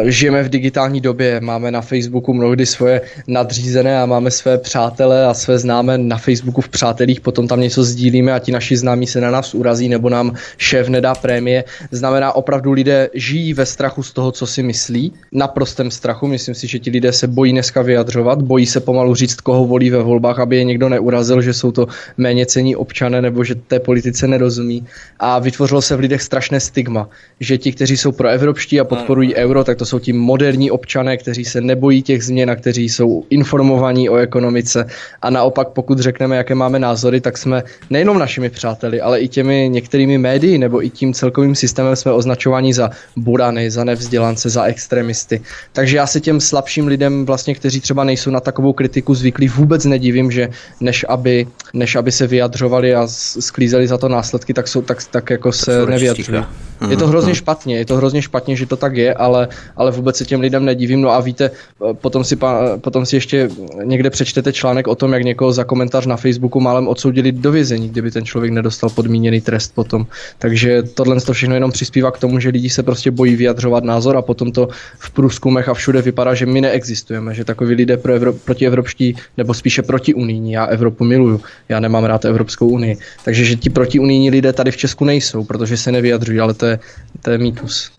[0.05, 1.41] žijeme v digitální době.
[1.41, 6.61] Máme na Facebooku mnohdy svoje nadřízené a máme své přátele a své známé na Facebooku
[6.61, 10.09] v přátelích, potom tam něco sdílíme a ti naši známí se na nás urazí nebo
[10.09, 11.65] nám šéf nedá prémie.
[11.91, 16.27] Znamená, opravdu lidé žijí ve ve strachu z toho, co si myslí, naprostém strachu.
[16.27, 19.91] Myslím si, že ti lidé se bojí dneska vyjadřovat, bojí se pomalu říct, koho volí
[19.91, 21.87] ve volbách, aby je někdo neurazil, že jsou to
[22.21, 24.85] méně cení občané nebo že té politice nerozumí.
[25.17, 27.09] A vytvořilo se v lidech strašné stigma,
[27.41, 31.17] že ti, kteří jsou pro evropští a podporují euro, tak to jsou ti moderní občané,
[31.17, 34.85] kteří se nebojí těch změn a kteří jsou informovaní o ekonomice.
[35.25, 39.73] A naopak, pokud řekneme, jaké máme názory, tak jsme nejenom našimi přáteli, ale i těmi
[39.73, 44.65] některými médii nebo i tím celkovým systémem jsme označováni za buran občany, za nevzdělance, za
[44.65, 45.41] extremisty.
[45.73, 49.85] Takže já se těm slabším lidem, vlastně, kteří třeba nejsou na takovou kritiku zvyklí, vůbec
[49.85, 50.49] nedivím, že
[50.81, 53.07] než aby, než aby se vyjadřovali a
[53.41, 56.45] sklízeli za to následky, tak, jsou, tak, tak jako se nevyjadřují.
[56.91, 60.17] Je to hrozně špatně, je to hrozně špatně, že to tak je, ale, ale vůbec
[60.17, 61.01] se těm lidem nedivím.
[61.01, 61.51] No a víte,
[61.93, 62.37] potom si,
[62.81, 63.49] potom si ještě
[63.85, 67.89] někde přečtete článek o tom, jak někoho za komentář na Facebooku málem odsoudili do vězení,
[67.89, 70.07] kdyby ten člověk nedostal podmíněný trest potom.
[70.39, 74.17] Takže tohle to všechno jenom přispívá k tomu, že lidi se prostě bojí vyjadřovat názor
[74.17, 74.69] a potom to
[74.99, 79.17] v průzkumech a všude vypadá, že my neexistujeme, že takový lidé pro Evro- proti evropští
[79.37, 80.53] nebo spíše proti unijní.
[80.53, 82.97] Já Evropu miluju, já nemám rád Evropskou unii.
[83.25, 86.67] Takže že ti proti unijní lidé tady v Česku nejsou, protože se nevyjadřují, ale to
[86.67, 86.79] je,
[87.23, 87.91] to je mýtus.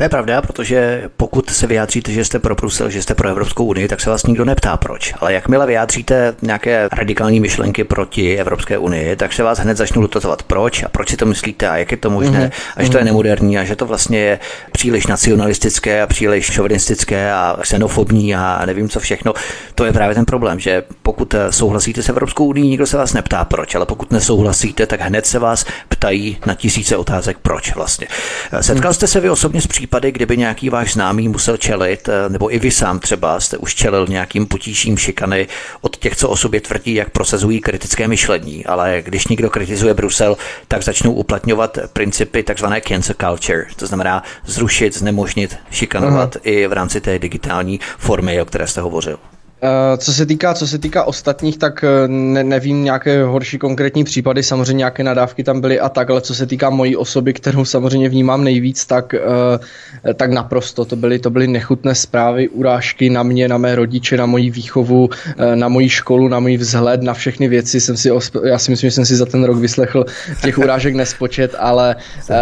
[0.00, 3.64] To je pravda, protože pokud se vyjádříte, že jste pro Brusel, že jste pro Evropskou
[3.64, 5.14] unii, tak se vás nikdo neptá proč.
[5.20, 10.42] Ale jakmile vyjádříte nějaké radikální myšlenky proti Evropské unii, tak se vás hned začnou dotazovat
[10.42, 12.72] proč a proč si to myslíte a jak je to možné mm-hmm.
[12.76, 13.06] a že to je mhm.
[13.06, 14.38] nemoderní a že to vlastně je
[14.72, 19.34] příliš nacionalistické a příliš šovinistické a xenofobní a nevím co všechno.
[19.74, 23.44] To je právě ten problém, že pokud souhlasíte s Evropskou unii, nikdo se vás neptá
[23.44, 28.06] proč, ale pokud nesouhlasíte, tak hned se vás ptají na tisíce otázek proč vlastně.
[28.60, 32.54] Setkal jste se vy osobně s případy, kdyby nějaký váš známý musel čelit, eh, nebo
[32.54, 35.48] i vy sám třeba jste už čelil nějakým potížím šikany
[35.80, 40.36] od těch, co o sobě tvrdí, jak prosazují kritické myšlení, ale když někdo kritizuje Brusel,
[40.68, 46.42] tak začnou uplatňovat principy takzvané cancel culture, to znamená zrušit, znemožnit, šikanovat Aha.
[46.44, 49.18] i v rámci té digitální formy, o které jste hovořil.
[49.62, 54.04] Eh, co se týká, co se týká ostatních, tak eh, ne, nevím nějaké horší konkrétní
[54.04, 57.64] případy, samozřejmě nějaké nadávky tam byly a tak, ale co se týká mojí osoby, kterou
[57.64, 60.84] samozřejmě vnímám nejvíc, tak, eh, tak naprosto.
[60.84, 65.08] To byly, to byly nechutné zprávy, urážky na mě, na mé rodiče, na moji výchovu,
[65.54, 67.80] na moji školu, na můj vzhled, na všechny věci.
[67.80, 68.10] Jsem si,
[68.44, 70.04] já si myslím, že jsem si za ten rok vyslechl
[70.42, 71.96] těch urážek nespočet, ale...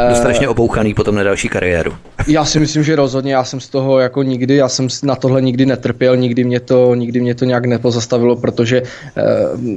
[0.07, 1.95] Byl strašně obouchaný potom na další kariéru.
[2.27, 5.43] Já si myslím, že rozhodně, já jsem z toho jako nikdy, já jsem na tohle
[5.43, 9.23] nikdy netrpěl, nikdy mě to, nikdy nikdy mě to nějak nepozastavilo, protože eh,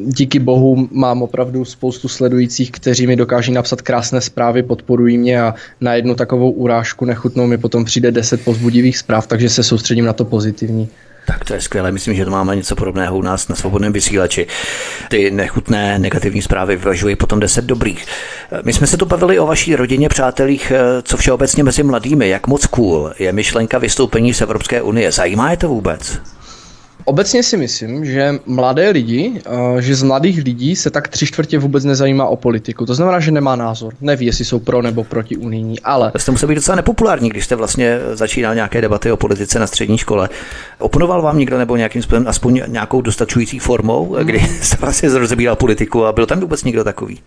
[0.05, 5.55] díky bohu mám opravdu spoustu sledujících, kteří mi dokáží napsat krásné zprávy, podporují mě a
[5.81, 10.13] na jednu takovou urážku nechutnou mi potom přijde deset pozbudivých zpráv, takže se soustředím na
[10.13, 10.89] to pozitivní.
[11.27, 14.47] Tak to je skvělé, myslím, že to máme něco podobného u nás na svobodném vysílači.
[15.09, 18.05] Ty nechutné negativní zprávy vyvažují potom deset dobrých.
[18.63, 20.71] My jsme se tu bavili o vaší rodině, přátelích,
[21.03, 25.11] co všeobecně mezi mladými, jak moc cool je myšlenka vystoupení z Evropské unie.
[25.11, 26.19] Zajímá je to vůbec?
[27.05, 31.59] Obecně si myslím, že mladé lidi, eh, že z mladých lidí se tak tři čtvrtě
[31.59, 32.85] vůbec nezajímá o politiku.
[32.85, 33.93] To znamená, že nemá názor.
[34.01, 36.11] Neví, jestli jsou pro nebo proti unijní, ale...
[36.17, 39.97] Jste musel být docela nepopulární, když jste vlastně začínal nějaké debaty o politice na střední
[39.97, 40.29] škole.
[40.79, 46.05] Oponoval vám někdo nebo nějakým způsobem aspoň nějakou dostačující formou, kdy jste vlastně rozebíral politiku
[46.05, 47.19] a byl tam vůbec někdo takový?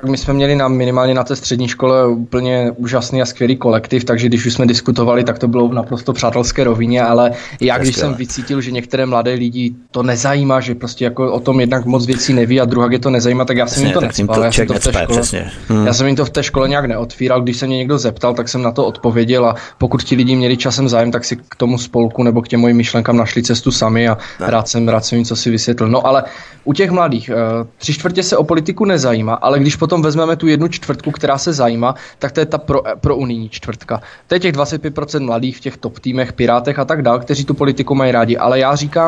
[0.00, 4.04] Tak my jsme měli na, minimálně na té střední škole úplně úžasný a skvělý kolektiv,
[4.04, 7.96] takže když už jsme diskutovali, tak to bylo v naprosto přátelské rovině, ale já, když
[7.96, 12.06] jsem vycítil, že některé mladé lidi to nezajímá, že prostě jako o tom jednak moc
[12.06, 14.44] věcí neví a druhá je to nezajímá, tak já jsem jim to necpal.
[14.44, 15.22] Já, jsem to v té škole,
[15.68, 15.86] hmm.
[15.86, 18.48] já jsem jim to v té škole nějak neotvíral, když se mě někdo zeptal, tak
[18.48, 21.78] jsem na to odpověděl a pokud ti lidi měli časem zájem, tak si k tomu
[21.78, 25.24] spolku nebo k těm mojim myšlenkám našli cestu sami a rád jsem, rád jsem jim
[25.24, 25.88] co si vysvětlil.
[25.88, 26.24] No ale
[26.64, 27.34] u těch mladých, eh,
[27.78, 31.52] tři čtvrtě se o politiku nezajímá, ale když potom vezmeme tu jednu čtvrtku, která se
[31.52, 34.02] zajímá, tak to je ta pro, pro unijní čtvrtka.
[34.26, 37.54] To je těch 25% mladých v těch top týmech, pirátech a tak dál, kteří tu
[37.54, 38.36] politiku mají rádi.
[38.36, 38.99] Ale já říkám,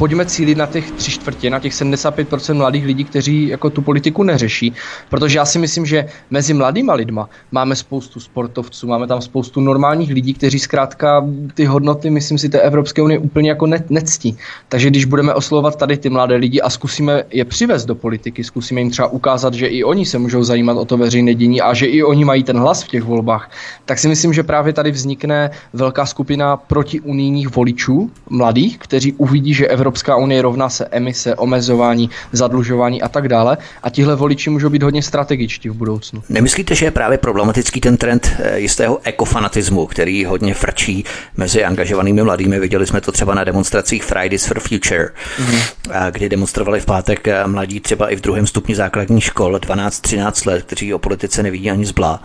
[0.00, 4.22] pojďme cílit na těch tři čtvrtě, na těch 75% mladých lidí, kteří jako tu politiku
[4.22, 4.72] neřeší.
[5.08, 10.10] Protože já si myslím, že mezi mladýma lidma máme spoustu sportovců, máme tam spoustu normálních
[10.10, 14.36] lidí, kteří zkrátka ty hodnoty, myslím si, té Evropské unie úplně jako ne, nectí.
[14.68, 18.80] Takže když budeme oslovovat tady ty mladé lidi a zkusíme je přivést do politiky, zkusíme
[18.80, 21.86] jim třeba ukázat, že i oni se můžou zajímat o to veřejné dění a že
[21.86, 23.50] i oni mají ten hlas v těch volbách,
[23.84, 29.68] tak si myslím, že právě tady vznikne velká skupina protiunijních voličů, mladých, kteří uvidí, že
[29.68, 33.58] Evropská unie rovná se emise, omezování, zadlužování a tak dále.
[33.82, 36.22] A tihle voliči můžou být hodně strategičtí v budoucnu.
[36.28, 41.04] Nemyslíte, že je právě problematický ten trend eh, jistého ekofanatismu, který hodně frčí
[41.36, 42.60] mezi angažovanými mladými?
[42.60, 46.10] Viděli jsme to třeba na demonstracích Fridays for Future, mm-hmm.
[46.10, 50.62] kdy demonstrovali v pátek eh, mladí třeba i v druhém stupni základní škol, 12-13 let,
[50.62, 52.22] kteří o politice nevidí ani zblá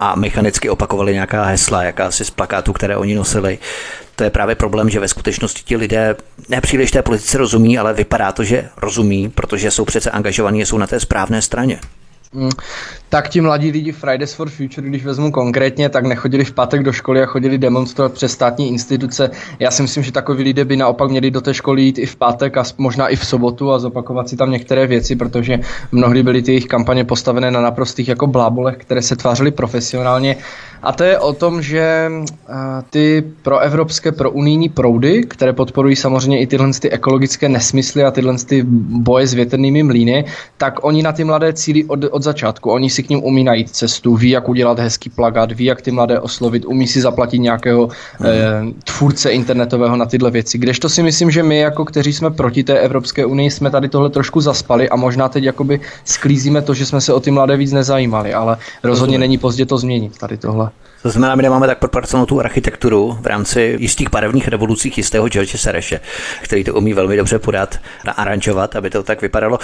[0.00, 3.58] a mechanicky opakovali nějaká hesla, jakási z plakátů, které oni nosili.
[4.16, 6.16] To je právě problém, že ve skutečnosti ti lidé
[6.48, 10.78] nepříliš té politice rozumí, ale vypadá to, že rozumí, protože jsou přece angažovaní a jsou
[10.78, 11.80] na té správné straně.
[12.32, 12.50] Mm,
[13.08, 16.92] tak ti mladí lidi Fridays for Future, když vezmu konkrétně, tak nechodili v pátek do
[16.92, 19.30] školy a chodili demonstrovat přes státní instituce.
[19.58, 22.16] Já si myslím, že takoví lidé by naopak měli do té školy jít i v
[22.16, 25.58] pátek a možná i v sobotu a zopakovat si tam některé věci, protože
[25.92, 30.36] mnohdy byly ty jejich kampaně postavené na naprostých jako blábolech, které se tvářily profesionálně.
[30.82, 32.10] A to je o tom, že
[32.90, 38.62] ty proevropské, prounijní proudy, které podporují samozřejmě i tyhle ty ekologické nesmysly a tyhle ty
[38.88, 40.24] boje s větrnými mlýny,
[40.56, 42.70] tak oni na ty mladé cíly od, od začátku.
[42.70, 45.90] Oni si k ním umí najít cestu, ví, jak udělat hezký plagát, ví, jak ty
[45.90, 47.88] mladé oslovit, umí si zaplatit nějakého
[48.24, 48.28] eh,
[48.84, 50.58] tvůrce internetového na tyhle věci.
[50.58, 54.10] Kdežto si myslím, že my, jako kteří jsme proti té Evropské unii, jsme tady tohle
[54.10, 57.72] trošku zaspali a možná teď jakoby sklízíme to, že jsme se o ty mladé víc
[57.72, 60.69] nezajímali, ale rozhodně není pozdě to změnit tady tohle.
[61.02, 65.56] To znamená, my nemáme tak propracovanou tu architekturu v rámci jistých barevných revolucích jistého George
[65.56, 66.00] Sereše,
[66.42, 69.58] který to umí velmi dobře podat, naaranžovat, aby to tak vypadalo.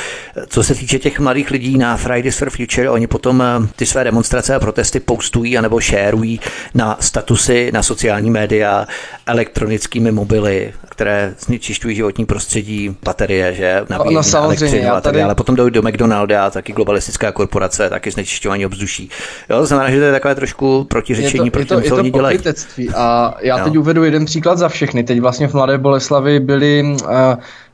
[0.46, 4.04] Co se týče těch mladých lidí na Fridays for Future, oni potom eh, ty své
[4.04, 6.40] demonstrace a protesty postují anebo šérují
[6.74, 8.86] na statusy, na sociální média,
[9.26, 15.22] elektronickými mobily, které znečišťují životní prostředí, baterie, že nabíjí no, no, samozřejmě, a tady...
[15.22, 19.10] ale potom jdou do McDonalda, taky globalistická korporace, taky znečišťování obzduší.
[19.50, 20.84] Jo, to znamená, že to je takové trošku
[21.26, 22.38] protiřečení proti tomu, co oni dělají.
[22.96, 25.04] A já teď uvedu jeden příklad za všechny.
[25.04, 27.10] Teď vlastně v Mladé Boleslavi byli uh,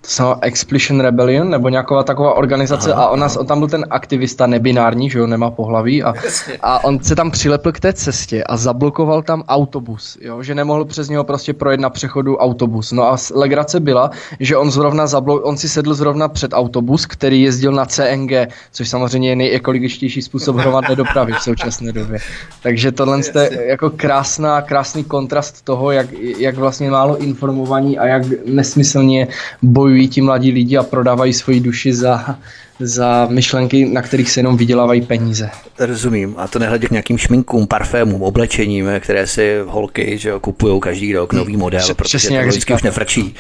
[0.03, 3.87] to se Explosion Rebellion, nebo nějaká taková organizace aha, a ona, on tam byl ten
[3.91, 6.15] aktivista nebinární, že jo, nemá pohlaví a,
[6.61, 10.85] a on se tam přilepl k té cestě a zablokoval tam autobus, jo, že nemohl
[10.85, 12.93] přes něho prostě projet na přechodu autobus.
[12.93, 14.11] No a legrace byla,
[14.41, 18.33] že on zrovna zablo- on si sedl zrovna před autobus, který jezdil na CNG,
[18.73, 22.19] což samozřejmě je nejekologičtější způsob hromadné dopravy v současné době.
[22.63, 26.07] Takže tohle je jako krásná, krásný kontrast toho, jak,
[26.39, 29.29] jak vlastně málo informovaní a jak nesmyslně
[29.63, 32.39] bojují bojují ti mladí lidi a prodávají svoji duši za,
[32.81, 35.51] za myšlenky, na kterých se jenom vydělávají peníze.
[35.79, 36.35] Rozumím.
[36.39, 41.33] A to nehledě k nějakým šminkům, parfémům, oblečením, které si holky že kupují každý rok
[41.33, 43.35] nový model, Přesně protože to vždycky už nefrčí.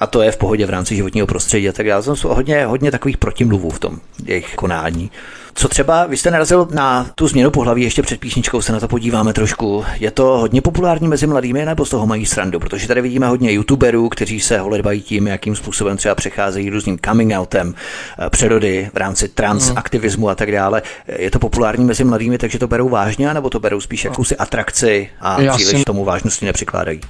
[0.00, 2.02] A to je v pohodě v rámci životního prostředí a tak dále.
[2.02, 5.10] Jsou hodně, hodně takových protimluvů v tom jejich konání.
[5.58, 8.88] Co třeba, vy jste narazil na tu změnu pohlaví, ještě před písničkou se na to
[8.88, 9.84] podíváme trošku.
[9.96, 12.60] Je to hodně populární mezi mladými, nebo z toho mají srandu?
[12.60, 17.32] Protože tady vidíme hodně youtuberů, kteří se holedbají tím, jakým způsobem třeba přecházejí různým coming
[17.38, 17.74] outem,
[18.18, 19.78] eh, přerody v rámci trans mm.
[19.78, 20.82] aktivismu a tak dále.
[21.18, 25.08] Je to populární mezi mladými, takže to berou vážně, nebo to berou spíš jakousi atrakci
[25.20, 25.84] a Já příliš si...
[25.84, 27.00] tomu vážnosti nepřikládají?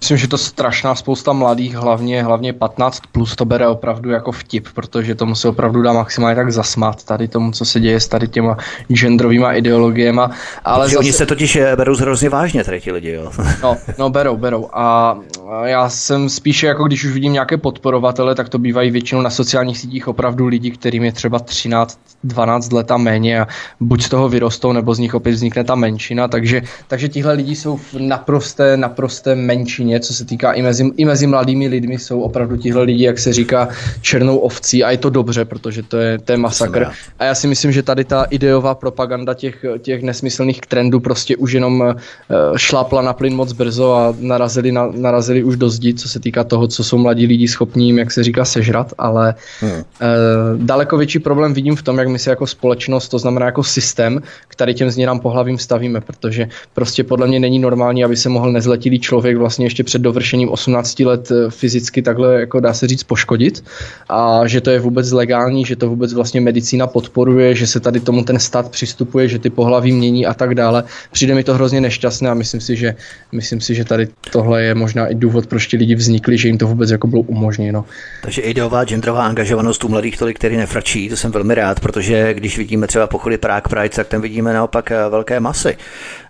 [0.00, 4.68] Myslím, že to strašná spousta mladých, hlavně, hlavně 15 plus to bere opravdu jako vtip,
[4.74, 8.28] protože tomu se opravdu dá maximálně tak zasmát tady tomu, co se děje s tady
[8.28, 8.56] těma
[8.92, 10.20] genderovýma ideologiemi.
[10.64, 10.98] Ale zase...
[10.98, 13.30] oni se totiž eh, berou hrozně vážně, tady ti lidi, jo.
[13.62, 14.68] no, no, berou, berou.
[14.72, 15.16] A
[15.64, 19.78] já jsem spíše jako když už vidím nějaké podporovatele, tak to bývají většinou na sociálních
[19.78, 23.46] sítích opravdu lidi, kterým je třeba 13, 12 let a méně a
[23.80, 27.56] buď z toho vyrostou, nebo z nich opět vznikne ta menšina, takže, takže tihle lidi
[27.56, 32.20] jsou v naprosté, naprosté menšině, co se týká i mezi, i mezi mladými lidmi jsou
[32.20, 33.68] opravdu tihle lidi, jak se říká,
[34.00, 36.86] černou ovcí a je to dobře, protože to je, to je masakr.
[37.18, 41.52] A já si myslím, že tady ta ideová propaganda těch, těch nesmyslných trendů prostě už
[41.52, 46.08] jenom uh, šlápla na plyn moc brzo a narazili na, narazili už do zdi, co
[46.08, 49.70] se týká toho, co jsou mladí lidi schopní jim, jak se říká, sežrat, ale hmm.
[49.70, 49.84] e,
[50.56, 54.22] daleko větší problém vidím v tom, jak my se jako společnost, to znamená jako systém,
[54.48, 59.00] který těm změnám pohlavím stavíme, protože prostě podle mě není normální, aby se mohl nezletilý
[59.00, 63.64] člověk vlastně ještě před dovršením 18 let eh, fyzicky takhle, jako dá se říct, poškodit
[64.08, 68.00] a že to je vůbec legální, že to vůbec vlastně medicína podporuje, že se tady
[68.00, 70.84] tomu ten stát přistupuje, že ty pohlaví mění a tak dále.
[71.12, 72.94] Přijde mi to hrozně nešťastné a myslím si, že,
[73.32, 76.58] myslím si, že tady tohle je možná i důvod, proč ti lidi vznikli, že jim
[76.58, 77.84] to vůbec jako bylo umožněno.
[78.22, 82.58] Takže ideová genderová angažovanost u mladých tolik, který nefračí, to jsem velmi rád, protože když
[82.58, 85.76] vidíme třeba pochody Prague Pride, tak tam vidíme naopak eh, velké masy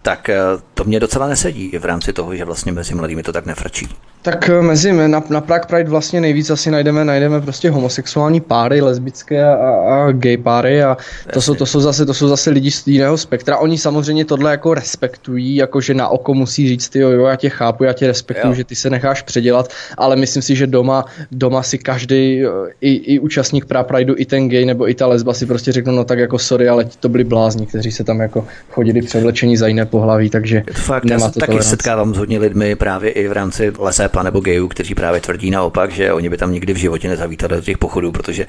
[0.06, 0.38] tak eh,
[0.74, 3.88] to mě docela nesedí v rámci toho, že vlastně mezi mladými to tak nefrčí.
[4.26, 8.80] Tak eh, mezi na, na Prague Pride vlastně nejvíc asi najdeme, najdeme prostě homosexuální páry,
[8.80, 10.96] lesbické a, a gay páry a
[11.32, 13.56] to jsou, to, jsou zase, to jsou zase lidi z jiného spektra.
[13.56, 17.36] Oni samozřejmě tohle jako respektují, jako že na oko musí říct, ty jo, jo, já
[17.36, 18.54] tě chápu, já tě respektuju, jo.
[18.54, 22.48] že ty se necháš předělat, ale myslím si, že doma, doma si každý, eh,
[22.80, 25.92] i, i účastník Prague Prideu, i ten gay nebo i ta lesba si prostě řeknou,
[25.92, 29.66] no tak jako sorry, ale to byli blázni, kteří se tam jako chodili převlečení za
[29.66, 31.70] jiné pohlaví, takže fakt, nemá já to taky toleranci.
[31.70, 33.72] setkávám s hodně lidmi právě i v rámci
[34.16, 37.56] lesepa nebo gejů, kteří právě tvrdí naopak, že oni by tam nikdy v životě nezavítali
[37.56, 38.46] do těch pochodů, protože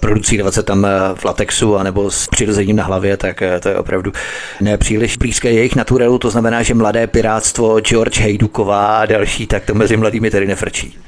[0.00, 3.76] producírovat se tam eh, v latexu anebo s přirozením na hlavě, tak eh, to je
[3.76, 4.12] opravdu
[4.60, 9.74] nepříliš blízké jejich naturelu, to znamená, že mladé pirátstvo George Hejduková a další, tak to
[9.74, 10.98] mezi mladými tedy nefrčí.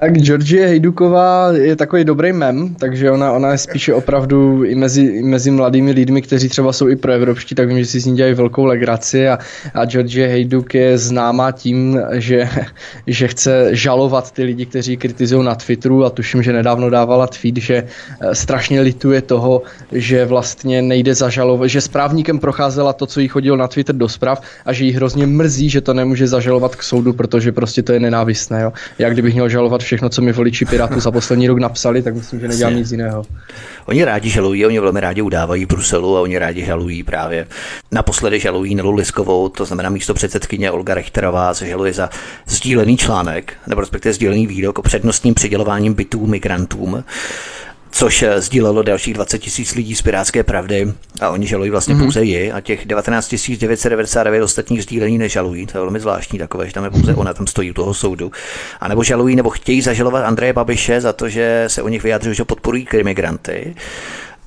[0.00, 5.02] Tak Georgie Hejduková je takový dobrý mem, takže ona, ona je spíše opravdu i mezi,
[5.02, 8.16] i mezi mladými lidmi, kteří třeba jsou i proevropští, tak vím, že si s ní
[8.16, 9.38] dělají velkou legraci a,
[9.74, 12.48] a Georgie Hejduk je známá tím, že,
[13.06, 17.56] že chce žalovat ty lidi, kteří kritizují na Twitteru a tuším, že nedávno dávala tweet,
[17.56, 23.20] že eh, strašně lituje toho, že vlastně nejde zažalovat, že s právníkem procházela to, co
[23.20, 26.76] jí chodilo na Twitter do zpráv a že jí hrozně mrzí, že to nemůže zažalovat
[26.76, 28.62] k soudu, protože prostě to je nenávistné.
[28.62, 28.72] Jo?
[28.98, 32.40] Já kdybych měl žalovat všechno, co mi voliči Pirátu za poslední rok napsali, tak myslím,
[32.40, 33.24] že nedělám nic jiného.
[33.86, 37.46] Oni rádi žalují, oni velmi rádi udávají Bruselu a oni rádi žalují právě.
[37.90, 42.10] Naposledy žalují Nelu Liskovou, to znamená místo předsedkyně Olga Rechterová, se žaluje za
[42.46, 47.04] sdílený článek, nebo respektive sdílený výrok o přednostním přidělováním bytů migrantům
[47.90, 52.02] což eh, sdílelo dalších 20 tisíc lidí z Pirátské pravdy a oni žalují vlastně mm-hmm.
[52.02, 55.66] pouze ji a těch 19 999 ostatních sdílení nežalují.
[55.66, 58.32] To je velmi zvláštní takové, že tam je pouze ona, tam stojí u toho soudu.
[58.80, 62.36] A nebo žalují, nebo chtějí zažalovat Andreje Babiše za to, že se o nich vyjádřují,
[62.36, 63.74] že podporují krimigranty.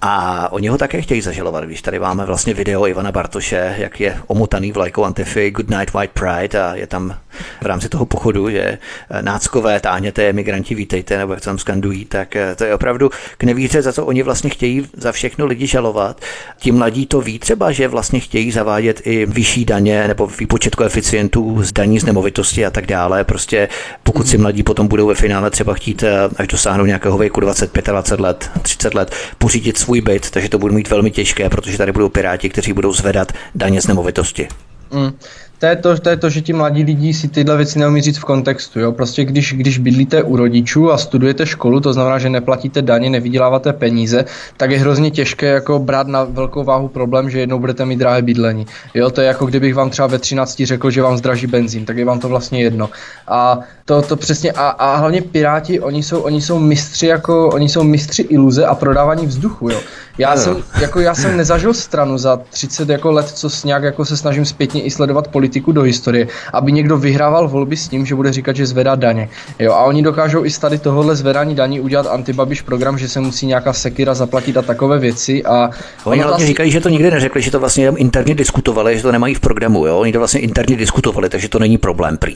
[0.06, 4.18] A oni ho také chtějí zažalovat, když tady máme vlastně video Ivana Bartoše, jak je
[4.28, 7.16] omotaný vlajkou Antify Good Night White Pride a je tam
[7.62, 8.78] v rámci toho pochodu, že eh,
[9.22, 13.82] náckové táhněte, migranti vítejte, nebo jak tam skandují, tak eh, to je opravdu k nevíře,
[13.82, 16.22] za co oni vlastně chtějí za všechno lidi žalovat.
[16.60, 21.64] Ti mladí to ví třeba, že vlastně chtějí zavádět i vyšší daně nebo výpočet koeficientů
[21.64, 23.24] z daní z nemovitosti a tak dále.
[23.24, 23.70] Prostě
[24.04, 27.86] pokud si mladí potom budou ve finále třeba chtít, eh, až dosáhnou nějakého věku 25,
[27.92, 31.92] 20 let, 30 let, pořídit svůj byt, takže to budou mít velmi těžké, protože tady
[31.92, 34.48] budou piráti, kteří budou zvedat daně z nemovitosti.
[34.92, 35.12] Mm
[35.64, 38.18] to je to, to je to, že ti mladí lidi si tyhle věci neumí říct
[38.18, 38.80] v kontextu.
[38.80, 38.92] Jo?
[38.92, 43.74] Prostě když, když bydlíte u rodičů a studujete školu, to znamená, že neplatíte daně, nevyděláváte
[43.74, 44.26] peníze,
[44.58, 48.22] tak je hrozně těžké jako brát na velkou váhu problém, že jednou budete mít drahé
[48.22, 48.66] bydlení.
[48.94, 51.98] Jo, to je jako kdybych vám třeba ve 13 řekl, že vám zdraží benzín, tak
[51.98, 52.90] je vám to vlastně jedno.
[53.28, 57.70] A to, to přesně, a, a hlavně Piráti, oni jsou, oni jsou mistři jako, oni
[57.70, 59.80] jsou mistři iluze a prodávání vzduchu, jo.
[60.18, 60.42] Já, no.
[60.42, 64.18] jsem, jako já jsem nezažil stranu za 30 jako let, co s nějak jako se
[64.18, 68.32] snažím zpětně i sledovat politiku do historie, aby někdo vyhrával volby s tím, že bude
[68.34, 69.30] říkat, že zvedá daně.
[69.60, 73.20] Jo, a oni dokážou i z tady tohohle zvedání daní udělat antibabiš program, že se
[73.20, 75.44] musí nějaká sekira zaplatit a takové věci.
[75.44, 75.72] A oni
[76.04, 76.48] hlavně vlastně...
[76.48, 79.40] říkají, že to nikdy neřekli, že to vlastně jenom interně diskutovali, že to nemají v
[79.40, 80.00] programu, jo?
[80.00, 82.36] Oni to vlastně interně diskutovali, takže to není problém prý.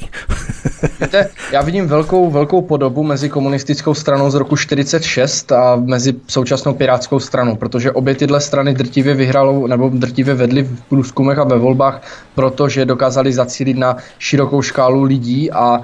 [1.02, 6.74] Víte, já vidím velkou, velkou podobu mezi komunistickou stranou z roku 46 a mezi současnou
[6.74, 11.58] pirátskou stranou, protože obě tyhle strany drtivě vyhralo nebo drtivě vedly v průzkumech a ve
[11.58, 12.01] volbách,
[12.36, 15.82] protože dokázali zacílit na širokou škálu lidí a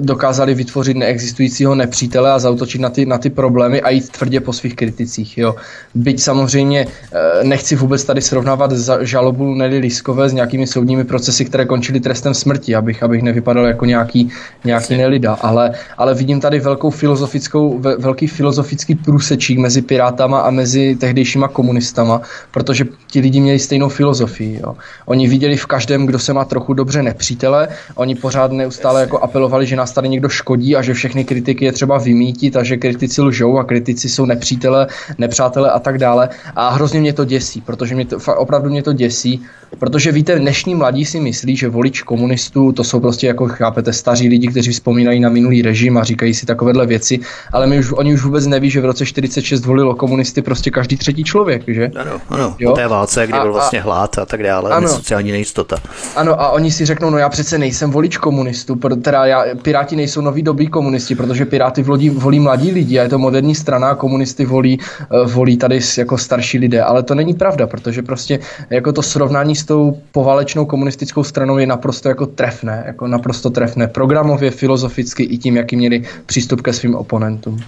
[0.00, 4.52] dokázali vytvořit neexistujícího nepřítele a zautočit na ty, na ty problémy a jít tvrdě po
[4.52, 5.38] svých kriticích.
[5.38, 5.54] Jo.
[5.94, 11.64] Byť samozřejmě e, nechci vůbec tady srovnávat žalobu Nelly Liskové s nějakými soudními procesy, které
[11.64, 14.30] končily trestem smrti, abych, abych nevypadal jako nějaký,
[14.64, 20.96] nějaký nelida, ale, ale vidím tady velkou filozofickou, velký filozofický průsečík mezi Pirátama a mezi
[20.96, 24.60] tehdy tehdejšíma komunistama, protože ti lidi měli stejnou filozofii.
[24.62, 24.76] Jo.
[25.06, 29.66] Oni viděli v každém, kdo se má trochu dobře nepřítele, oni pořád neustále jako apelovali,
[29.66, 33.20] že nás tady někdo škodí a že všechny kritiky je třeba vymítit a že kritici
[33.22, 34.86] lžou a kritici jsou nepřítele,
[35.18, 36.28] nepřátelé a tak dále.
[36.56, 39.44] A hrozně mě to děsí, protože mě to, opravdu mě to děsí,
[39.78, 44.28] protože víte, dnešní mladí si myslí, že volič komunistů to jsou prostě jako, chápete, staří
[44.28, 47.20] lidi, kteří vzpomínají na minulý režim a říkají si takovéhle věci,
[47.52, 50.96] ale my už, oni už vůbec neví, že v roce 46 volilo komunisty prostě každý
[50.96, 51.90] třetí člověk, že?
[51.96, 52.70] Ano, ano, jo?
[52.70, 55.76] po té válce, kdy a, byl vlastně hlad a tak dále, ano, sociální nejistota.
[56.16, 60.20] Ano, a oni si řeknou, no já přece nejsem volič komunistů, teda já, Piráti nejsou
[60.20, 63.94] noví dobí komunisti, protože Piráty volí, volí mladí lidi a je to moderní strana a
[63.94, 68.38] komunisty volí, uh, volí tady jako starší lidé, ale to není pravda, protože prostě
[68.70, 73.86] jako to srovnání s tou poválečnou komunistickou stranou je naprosto jako trefné, jako naprosto trefné
[73.86, 77.60] programově, filozoficky i tím, jaký měli přístup ke svým oponentům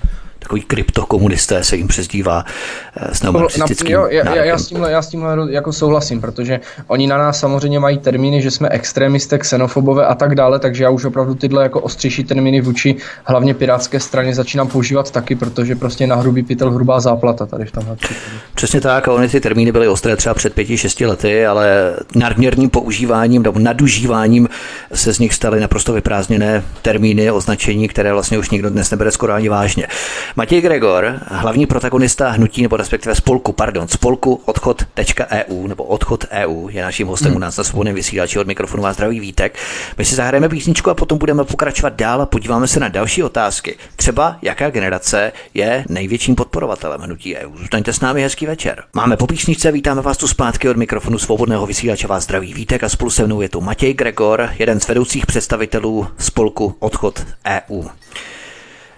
[0.43, 2.45] takový kryptokomunisté se jim přezdívá
[2.97, 6.61] eh, s neomarxistickým jo, já, já, já, s tímhle, já s tímhle jako souhlasím, protože
[6.87, 10.91] oni na nás samozřejmě mají termíny, že jsme extrémisté, xenofobové a tak dále, takže já
[10.91, 16.07] už opravdu tyhle jako ostřejší termíny vůči hlavně pirátské straně začínám používat taky, protože prostě
[16.07, 17.97] na hrubý pytel hrubá záplata tady v tomhle
[18.55, 22.71] Přesně tak, a ony ty termíny byly ostré třeba před pěti, šesti lety, ale nadměrným
[22.71, 24.49] používáním nebo nadužíváním
[24.95, 29.33] se z nich staly naprosto vyprázdněné termíny, označení, které vlastně už nikdo dnes nebere skoro
[29.33, 29.87] ani vážně.
[30.37, 36.83] Matěj Gregor, hlavní protagonista hnutí, nebo respektive spolku, pardon, spolku odchod.eu nebo odchod EU, je
[36.83, 37.37] naším hostem hmm.
[37.37, 39.59] u nás na svobodném vysílači od mikrofonu vás zdraví Vítek.
[39.99, 43.77] My si zahrajeme písničku a potom budeme pokračovat dál a podíváme se na další otázky.
[43.97, 47.57] Třeba jaká generace je největším podporovatelem hnutí EU.
[47.57, 48.85] Zůstaňte s námi hezký večer.
[48.93, 52.89] Máme po písničce, vítáme vás tu zpátky od mikrofonu svobodného vysílače vás zdraví Vítek a
[52.89, 57.83] spolu se mnou je tu Matěj Gregor, jeden z vedoucích představitelů spolku Odchod EU.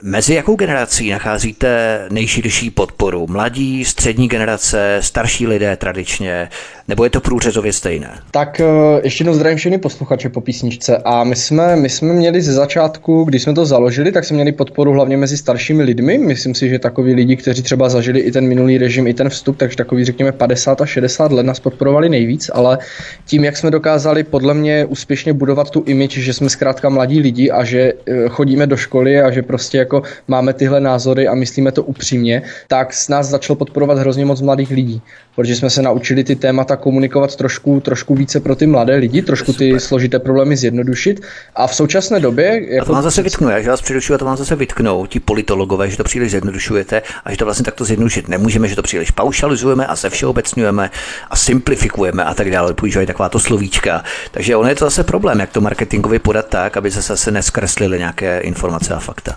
[0.07, 3.27] Mezi jakou generací nacházíte nejširší podporu?
[3.31, 6.49] Mladí, střední generace, starší lidé tradičně,
[6.89, 8.11] nebo je to průřezově stejné?
[8.31, 8.65] Tak eh,
[9.03, 10.97] ještě jednou zdravím všechny posluchače po písničce.
[11.05, 14.53] A my jsme, my jsme měli ze začátku, když jsme to založili, tak jsme měli
[14.53, 16.19] podporu hlavně mezi staršími lidmi.
[16.19, 19.57] Myslím si, že takoví lidi, kteří třeba zažili i ten minulý režim, i ten vstup,
[19.57, 22.79] takže takový řekněme 50 a 60 let nás podporovali nejvíc, ale
[23.27, 27.51] tím, jak jsme dokázali podle mě úspěšně budovat tu image, že jsme zkrátka mladí lidi
[27.51, 29.94] a že eh, chodíme do školy a že prostě jako
[30.29, 34.71] máme tyhle názory a myslíme to upřímně, tak s nás začalo podporovat hrozně moc mladých
[34.71, 35.03] lidí,
[35.35, 39.53] protože jsme se naučili ty témata komunikovat trošku, trošku více pro ty mladé lidi, trošku
[39.53, 41.23] ty složité problémy zjednodušit.
[41.55, 42.75] A v současné době.
[42.75, 42.83] Jako...
[42.83, 45.21] A to vám zase vytknu, já, že vás předučuju, a to vám zase vytknou ti
[45.21, 49.11] politologové, že to příliš zjednodušujete a že to vlastně takto zjednodušit nemůžeme, že to příliš
[49.11, 50.91] paušalizujeme a se všeobecňujeme
[51.31, 52.75] a simplifikujeme a tak dále.
[52.75, 54.05] Používají takováto slovíčka.
[54.31, 57.99] Takže ono je to zase problém, jak to marketingově podat tak, aby zase se neskreslili
[57.99, 59.37] nějaké informace a fakta.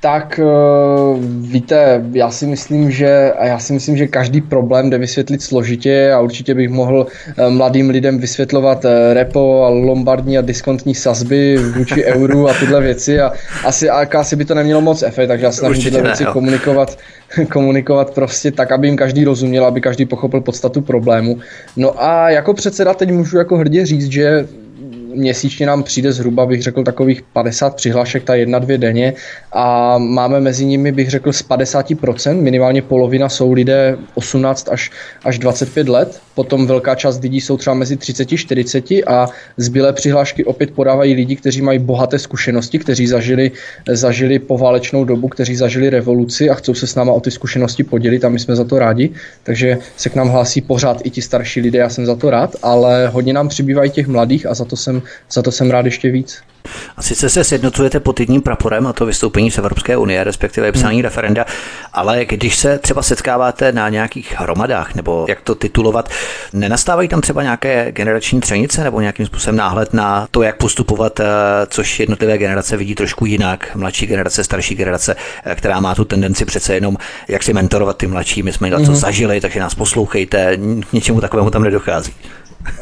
[0.00, 0.44] Tak eh,
[1.40, 6.20] víte, já si myslím, že já si myslím, že každý problém jde vysvětlit složitě a
[6.20, 12.04] určitě bych mohl eh, mladým lidem vysvětlovat eh, repo a lombardní a diskontní sazby vůči
[12.14, 13.32] euru a tyhle věci a
[13.64, 16.98] asi, a asi by to nemělo moc efekt, takže já snažím tyhle věci ne, komunikovat,
[17.52, 21.38] komunikovat prostě tak, aby jim každý rozuměl, aby každý pochopil podstatu problému.
[21.76, 24.46] No a jako předseda teď můžu jako hrdě říct, že
[25.14, 29.14] měsíčně nám přijde zhruba, bych řekl, takových 50 přihlášek, ta jedna, dvě denně.
[29.52, 34.90] A máme mezi nimi, bych řekl, z 50%, minimálně polovina jsou lidé 18 až,
[35.24, 39.26] až 25 let, potom velká část lidí jsou třeba mezi 30 40 a
[39.56, 43.50] zbylé přihlášky opět podávají lidi, kteří mají bohaté zkušenosti, kteří zažili,
[43.90, 48.24] zažili poválečnou dobu, kteří zažili revoluci a chcou se s náma o ty zkušenosti podělit
[48.24, 49.10] a my jsme za to rádi,
[49.42, 52.56] takže se k nám hlásí pořád i ti starší lidé, já jsem za to rád,
[52.62, 56.10] ale hodně nám přibývají těch mladých a za to jsem za to jsem rád ještě
[56.10, 56.38] víc.
[56.96, 60.96] A sice se sjednocujete pod jedním praporem, a to vystoupení z Evropské unie, respektive psání
[60.96, 61.04] hmm.
[61.04, 61.44] referenda,
[61.92, 66.08] ale když se třeba setkáváte na nějakých hromadách, nebo jak to titulovat,
[66.52, 71.24] nenastávají tam třeba nějaké generační třenice nebo nějakým způsobem náhled na to, jak postupovat, eh,
[71.68, 76.44] což jednotlivé generace vidí trošku jinak, mladší generace, starší generace, eh, která má tu tendenci
[76.44, 76.96] přece jenom,
[77.28, 78.96] jak si mentorovat ty mladší, my jsme na to hmm.
[78.96, 80.56] zažili, takže nás poslouchejte,
[80.90, 82.12] k něčemu takovému tam nedochází.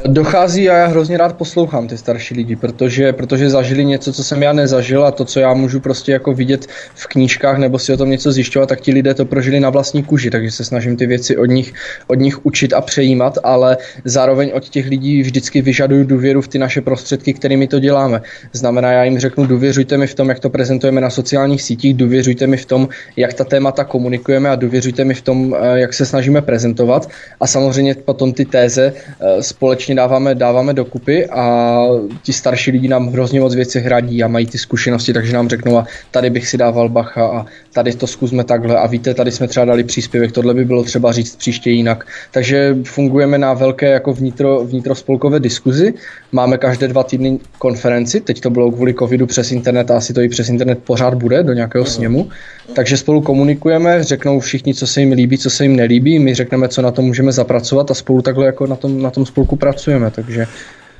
[0.07, 4.43] Dochází a já hrozně rád poslouchám ty starší lidi, protože, protože zažili něco, co jsem
[4.43, 7.97] já nezažil a to, co já můžu prostě jako vidět v knížkách nebo si o
[7.97, 11.07] tom něco zjišťovat, tak ti lidé to prožili na vlastní kůži, takže se snažím ty
[11.07, 11.72] věci od nich,
[12.07, 16.59] od nich učit a přejímat, ale zároveň od těch lidí vždycky vyžaduju důvěru v ty
[16.59, 18.22] naše prostředky, kterými to děláme.
[18.53, 22.47] Znamená, já jim řeknu, důvěřujte mi v tom, jak to prezentujeme na sociálních sítích, důvěřujte
[22.47, 26.07] mi v tom, jak ta témata komunikujeme a důvěřujte mi v tom, eh, jak se
[26.07, 27.09] snažíme prezentovat.
[27.41, 31.77] A samozřejmě potom ty téze eh, společně společně dáváme, dáváme dokupy a
[32.22, 35.79] ti starší lidi nám hrozně moc věci hradí a mají ty zkušenosti, takže nám řeknou
[35.79, 37.47] a tady bych si dával bacha a
[37.77, 38.79] tady to zkusme takhle.
[38.79, 42.07] A víte, tady jsme třeba dali příspěvek, tohle by bylo třeba říct příště jinak.
[42.31, 45.95] Takže fungujeme na velké jako vnitro, vnitrospolkové diskuzi,
[46.33, 50.20] máme každé dva týdny konferenci, teď to bylo kvůli covidu přes internet a asi to
[50.20, 52.29] i přes internet pořád bude do nějakého sněmu,
[52.72, 56.68] takže spolu komunikujeme, řeknou všichni, co se jim líbí, co se jim nelíbí, my řekneme,
[56.68, 60.11] co na to můžeme zapracovat a spolu takhle jako na tom, na tom spolku pracujeme,
[60.11, 60.47] takže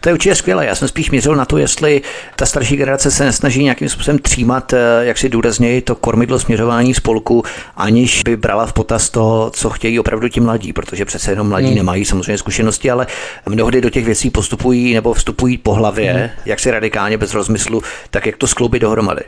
[0.07, 0.67] to je určitě skvělé.
[0.67, 2.03] Já jsem spíš mířil na to, jestli
[2.37, 6.95] ta starší generace se nesnaží nějakým způsobem třímat, eh, jak si důrazněji, to kormidlo směřování
[6.95, 7.45] spolku,
[7.77, 11.67] aniž by brala v potaz to, co chtějí opravdu ti mladí, protože přece jenom mladí
[11.67, 11.77] hmm.
[11.77, 13.07] nemají samozřejmě zkušenosti, ale
[13.47, 16.31] mnohdy do těch věcí postupují nebo vstupují po hlavě, hmm.
[16.45, 19.23] jak si radikálně bez rozmyslu, tak jak to skloubit dohromady.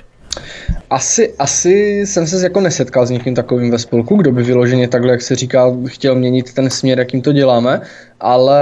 [0.90, 5.10] Asi, asi jsem se jako nesetkal s někým takovým ve spolku, kdo by vyloženě takhle,
[5.10, 7.80] jak se říká, chtěl měnit ten směr, jakým to děláme,
[8.20, 8.60] ale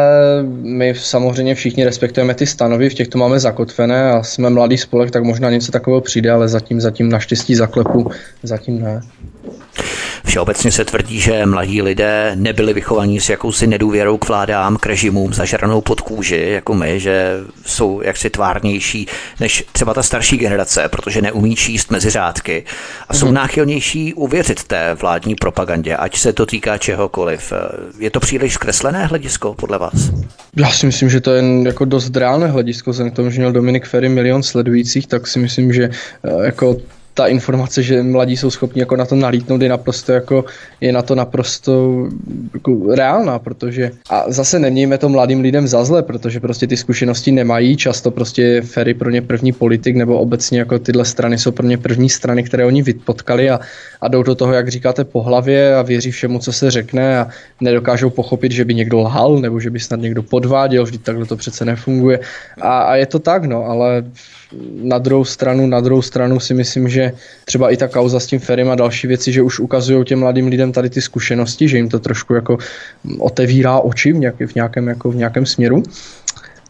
[0.63, 5.11] my samozřejmě všichni respektujeme ty stanovy, v těch to máme zakotvené a jsme mladý spolek,
[5.11, 8.11] tak možná něco takového přijde, ale zatím, zatím naštěstí zaklepu,
[8.43, 9.01] zatím ne.
[10.27, 15.35] Všeobecně se tvrdí, že mladí lidé nebyli vychovaní s jakousi nedůvěrou k vládám, k režimům,
[15.35, 19.07] zažranou pod kůži, jako my, že jsou jaksi tvárnější
[19.41, 22.65] než třeba ta starší generace, protože neumí číst mezi řádky
[23.09, 23.33] a jsou mm-hmm.
[23.33, 27.53] náchylnější uvěřit té vládní propagandě, ať se to týká čehokoliv.
[27.99, 30.11] Je to příliš zkreslené hledisko podle vás?
[30.57, 33.53] Já si myslím, že to je jako dost reálné hledisko, vzhledem k tomu, že měl
[33.53, 35.91] Dominik Ferry milion sledujících, tak si myslím, že
[36.25, 36.77] eh, jako
[37.17, 40.45] ta informace, že mladí jsou schopni jako na to nalítnout, je naprosto jako,
[40.81, 42.05] je na to naprosto
[42.55, 47.33] jako reálná, protože a zase nemějme to mladým lidem za zle, protože prostě ty zkušenosti
[47.33, 51.67] nemají, často prostě Ferry pro ně první politik, nebo obecně jako tyhle strany jsou pro
[51.67, 53.61] ně první strany, které oni vypotkali a,
[54.01, 57.29] a jdou do toho, jak říkáte, po hlavě a věří všemu, co se řekne a
[57.61, 61.37] nedokážou pochopit, že by někdo lhal, nebo že by snad někdo podváděl, vždyť takhle to
[61.37, 62.21] přece nefunguje.
[62.61, 64.05] A, a je to tak, no, ale
[64.83, 67.13] na druhou stranu, na druhou stranu si myslím, že
[67.45, 70.47] třeba i ta kauza s tím Ferim a další věci, že už ukazují těm mladým
[70.47, 72.59] lidem tady ty zkušenosti, že jim to trošku jako
[73.19, 75.83] otevírá oči v, nějaký, v, nějakém, jako v nějakém směru.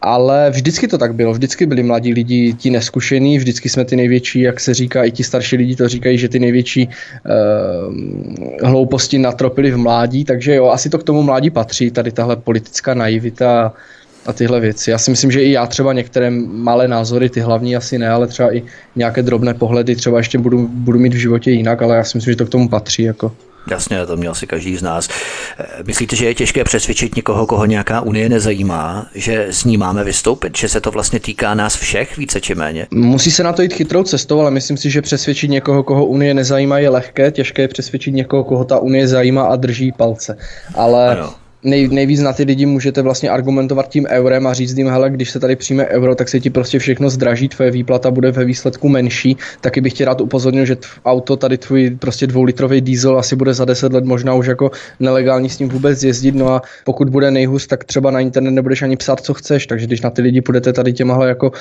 [0.01, 4.39] Ale vždycky to tak bylo, vždycky byli mladí lidi ti neskušení, vždycky jsme ty největší,
[4.41, 9.71] jak se říká, i ti starší lidi to říkají, že ty největší uh, hlouposti natropili
[9.71, 13.73] v mládí, takže jo, asi to k tomu mládí patří, tady tahle politická naivita
[14.27, 14.91] a tyhle věci.
[14.91, 18.27] Já si myslím, že i já třeba některé malé názory, ty hlavní asi ne, ale
[18.27, 18.63] třeba i
[18.95, 22.31] nějaké drobné pohledy třeba ještě budu, budu mít v životě jinak, ale já si myslím,
[22.31, 23.03] že to k tomu patří.
[23.03, 23.31] Jako.
[23.71, 25.09] Jasně, to měl si každý z nás.
[25.87, 30.57] Myslíte, že je těžké přesvědčit někoho, koho nějaká unie nezajímá, že s ní máme vystoupit,
[30.57, 32.87] že se to vlastně týká nás všech více či méně?
[32.91, 36.33] Musí se na to jít chytrou cestou, ale myslím si, že přesvědčit někoho, koho unie
[36.33, 37.31] nezajímá, je lehké.
[37.31, 40.37] Těžké je přesvědčit někoho, koho ta unie zajímá a drží palce.
[40.75, 41.33] Ale ano
[41.63, 45.31] nej, nejvíc na ty lidi můžete vlastně argumentovat tím eurem a říct jim, hele, když
[45.31, 48.89] se tady přijme euro, tak se ti prostě všechno zdraží, tvoje výplata bude ve výsledku
[48.89, 49.37] menší.
[49.61, 53.65] Taky bych tě rád upozornil, že auto, tady tvůj prostě dvoulitrový diesel asi bude za
[53.65, 56.35] 10 let možná už jako nelegální s ním vůbec jezdit.
[56.35, 59.67] No a pokud bude nejhus, tak třeba na internet nebudeš ani psát, co chceš.
[59.67, 61.51] Takže když na ty lidi půjdete tady těmahle jako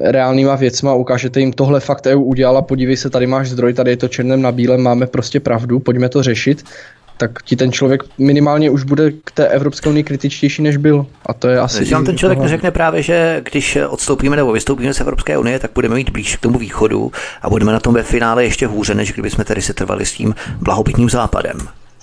[0.00, 3.96] reálnýma věcma, ukážete jim tohle fakt EU udělala, podívej se, tady máš zdroj, tady je
[3.96, 6.64] to černém na bílém, máme prostě pravdu, pojďme to řešit
[7.22, 11.06] tak ti ten člověk minimálně už bude k té Evropské unii kritičtější, než byl.
[11.26, 11.84] A to je asi.
[11.84, 15.94] Že ten člověk neřekne právě, že když odstoupíme nebo vystoupíme z Evropské unie, tak budeme
[15.94, 17.12] mít blíž k tomu východu
[17.42, 20.34] a budeme na tom ve finále ještě hůře, než kdybychom tady se trvali s tím
[20.60, 21.58] blahobytným západem.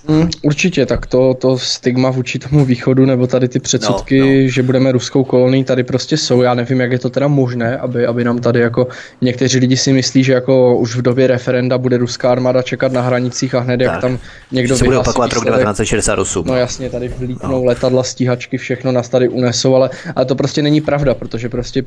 [0.09, 4.49] Mm, určitě, tak to, to stigma vůči tomu východu, nebo tady ty předsudky, no, no.
[4.49, 6.41] že budeme ruskou kolonií, tady prostě jsou.
[6.41, 8.87] Já nevím, jak je to teda možné, aby, aby nám tady jako
[9.21, 13.01] někteří lidi si myslí, že jako už v době referenda bude ruská armáda čekat na
[13.01, 13.85] hranicích a hned tak.
[13.85, 14.19] jak tam
[14.51, 16.47] někdo se bude opakovat rok 1968.
[16.47, 17.63] No jasně, tady vlítnou no.
[17.63, 21.83] letadla, stíhačky, všechno nás tady unesou, ale, ale to prostě není pravda, protože prostě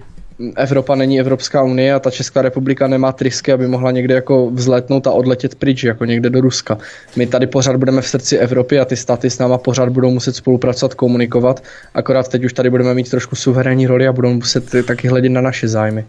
[0.57, 5.07] Evropa není Evropská unie a ta Česká republika nemá trysky, aby mohla někde jako vzletnout
[5.07, 6.79] a odletět pryč, jako někde do Ruska.
[7.17, 10.37] My tady pořád budeme v srdci Evropy a ty státy s náma pořád budou muset
[10.37, 11.63] spolupracovat, komunikovat,
[11.95, 15.41] akorát teď už tady budeme mít trošku suverénní roli a budou muset taky hledět na
[15.41, 16.05] naše zájmy.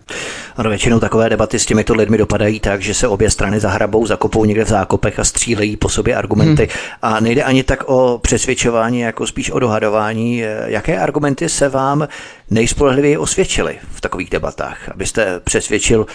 [0.55, 4.45] Ano, většinou takové debaty s těmito lidmi dopadají tak, že se obě strany zahrabou, zakopou
[4.45, 6.63] někde v zákopech a střílejí po sobě argumenty.
[6.63, 6.91] Hmm.
[7.01, 10.43] A nejde ani tak o přesvědčování, jako spíš o dohadování.
[10.65, 12.07] Jaké argumenty se vám
[12.51, 16.05] nejspolehlivěji osvědčily v takových debatách, abyste přesvědčil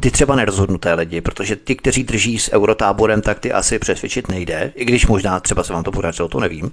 [0.00, 4.72] ty třeba nerozhodnuté lidi, protože ty, kteří drží s eurotáborem, tak ty asi přesvědčit nejde,
[4.74, 6.70] i když možná třeba se vám to podařilo, to nevím.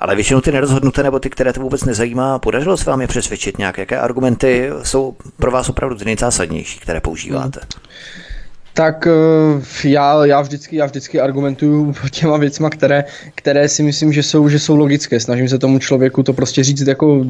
[0.00, 3.58] Ale většinou ty nerozhodnuté nebo ty, které to vůbec nezajímá, podařilo se vám je přesvědčit
[3.58, 7.60] nějaké, jaké argumenty jsou pro vás opravdu ty nejzásadnější, které používáte.
[7.60, 8.29] Hmm.
[8.74, 13.04] Tak eh, já, já, vždycky, já vždycky argumentuju těma věcma, které,
[13.34, 15.20] které si myslím, že jsou, že jsou logické.
[15.20, 17.24] Snažím se tomu člověku to prostě říct, jako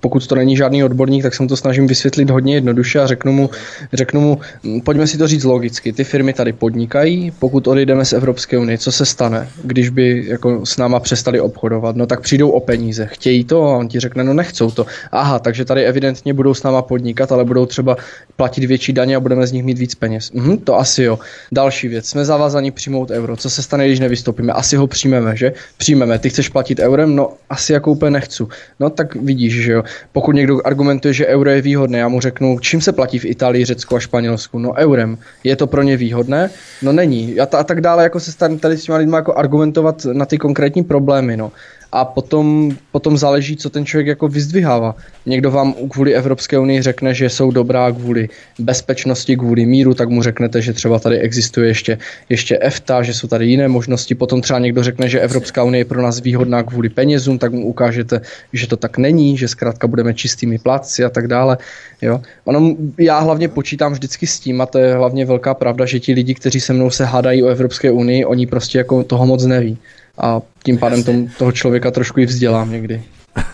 [0.00, 3.50] pokud to není žádný odborník, tak se to snažím vysvětlit hodně jednoduše a řeknu mu,
[3.92, 4.40] řeknu mu,
[4.84, 5.92] pojďme si to říct logicky.
[5.92, 10.66] Ty firmy tady podnikají, pokud odejdeme z Evropské unie, co se stane, když by jako
[10.66, 11.96] s náma přestali obchodovat?
[11.96, 14.86] No tak přijdou o peníze, chtějí to a on ti řekne, no nechcou to.
[15.12, 17.96] Aha, takže tady evidentně budou s náma podnikat, ale budou třeba
[18.36, 20.32] platit větší daně a budeme z nich mít víc peněz.
[20.32, 21.18] Mhm, to asi jo.
[21.52, 23.36] Další věc, jsme zavázaní přijmout euro.
[23.36, 24.52] Co se stane, když nevystoupíme?
[24.52, 25.52] Asi ho přijmeme, že?
[25.76, 26.18] Přijmeme.
[26.18, 27.16] Ty chceš platit eurem?
[27.16, 28.42] No, asi jako úplně nechci.
[28.80, 29.82] No, tak vidíš, že jo.
[30.12, 33.64] Pokud někdo argumentuje, že euro je výhodné, já mu řeknu, čím se platí v Itálii,
[33.64, 34.58] Řecku a Španělsku?
[34.58, 35.18] No, eurem.
[35.44, 36.50] Je to pro ně výhodné?
[36.82, 37.40] No, není.
[37.40, 40.26] A, ta, a tak dále, jako se stane tady s těma lidmi jako argumentovat na
[40.26, 41.52] ty konkrétní problémy, no
[41.94, 44.94] a potom, potom záleží, co ten člověk jako vyzdvihává.
[45.26, 48.28] Někdo vám kvůli Evropské unii řekne, že jsou dobrá kvůli
[48.58, 53.28] bezpečnosti, kvůli míru, tak mu řeknete, že třeba tady existuje ještě, ještě EFTA, že jsou
[53.28, 54.14] tady jiné možnosti.
[54.14, 57.66] Potom třeba někdo řekne, že Evropská unie je pro nás výhodná kvůli penězům, tak mu
[57.66, 58.20] ukážete,
[58.52, 61.58] že to tak není, že zkrátka budeme čistými plátci a tak dále.
[62.02, 62.20] Jo?
[62.44, 66.12] Ono, já hlavně počítám vždycky s tím, a to je hlavně velká pravda, že ti
[66.12, 69.78] lidi, kteří se mnou se hádají o Evropské unii, oni prostě jako toho moc neví
[70.18, 73.02] a tím pádem tom, toho člověka trošku i vzdělám někdy.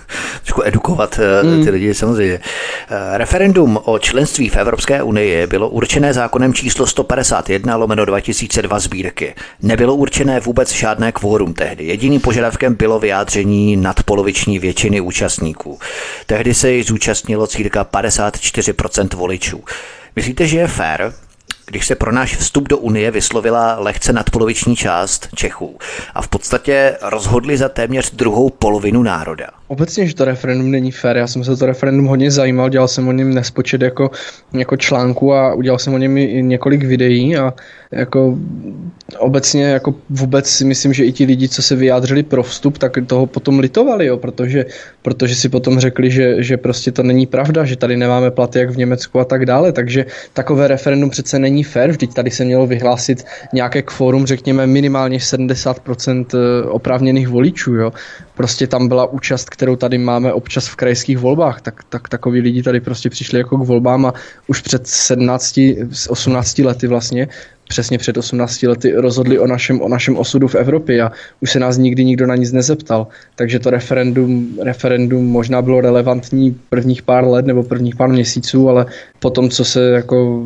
[0.50, 1.64] trošku edukovat mm.
[1.64, 2.40] ty lidi samozřejmě.
[2.90, 9.34] Eh, referendum o členství v Evropské unii bylo určené zákonem číslo 151 lomeno 2002 sbírky.
[9.62, 11.84] Nebylo určené vůbec žádné kvórum tehdy.
[11.84, 15.78] Jediným požadavkem bylo vyjádření nadpoloviční většiny účastníků.
[16.26, 19.64] Tehdy se ji zúčastnilo círka 54% voličů.
[20.16, 21.12] Myslíte, že je fér,
[21.70, 25.78] když se pro náš vstup do Unie vyslovila lehce nadpoloviční část Čechů
[26.14, 29.59] a v podstatě rozhodli za téměř druhou polovinu národa.
[29.70, 31.16] Obecně, že to referendum není fér.
[31.16, 34.10] Já jsem se to referendum hodně zajímal, dělal jsem o něm nespočet jako,
[34.52, 37.54] jako článku a udělal jsem o něm i několik videí a
[37.92, 38.38] jako
[39.18, 42.92] obecně jako vůbec si myslím, že i ti lidi, co se vyjádřili pro vstup, tak
[43.06, 44.66] toho potom litovali, jo, protože,
[45.02, 48.70] protože si potom řekli, že, že prostě to není pravda, že tady nemáme platy jak
[48.70, 52.66] v Německu a tak dále, takže takové referendum přece není fér, vždyť tady se mělo
[52.66, 57.92] vyhlásit nějaké kvórum, řekněme minimálně 70% eh, oprávněných voličů, jo.
[58.34, 62.62] Prostě tam byla účast, kterou tady máme občas v krajských volbách, tak, tak takoví lidi
[62.62, 64.14] tady prostě přišli jako k volbám a
[64.46, 65.60] už před 17,
[66.08, 67.28] 18 lety vlastně
[67.70, 71.58] přesně před 18 lety rozhodli o našem, o našem osudu v Evropě a už se
[71.58, 73.06] nás nikdy nikdo na nic nezeptal.
[73.36, 78.86] Takže to referendum, referendum možná bylo relevantní prvních pár let nebo prvních pár měsíců, ale
[79.18, 80.44] potom, co se jako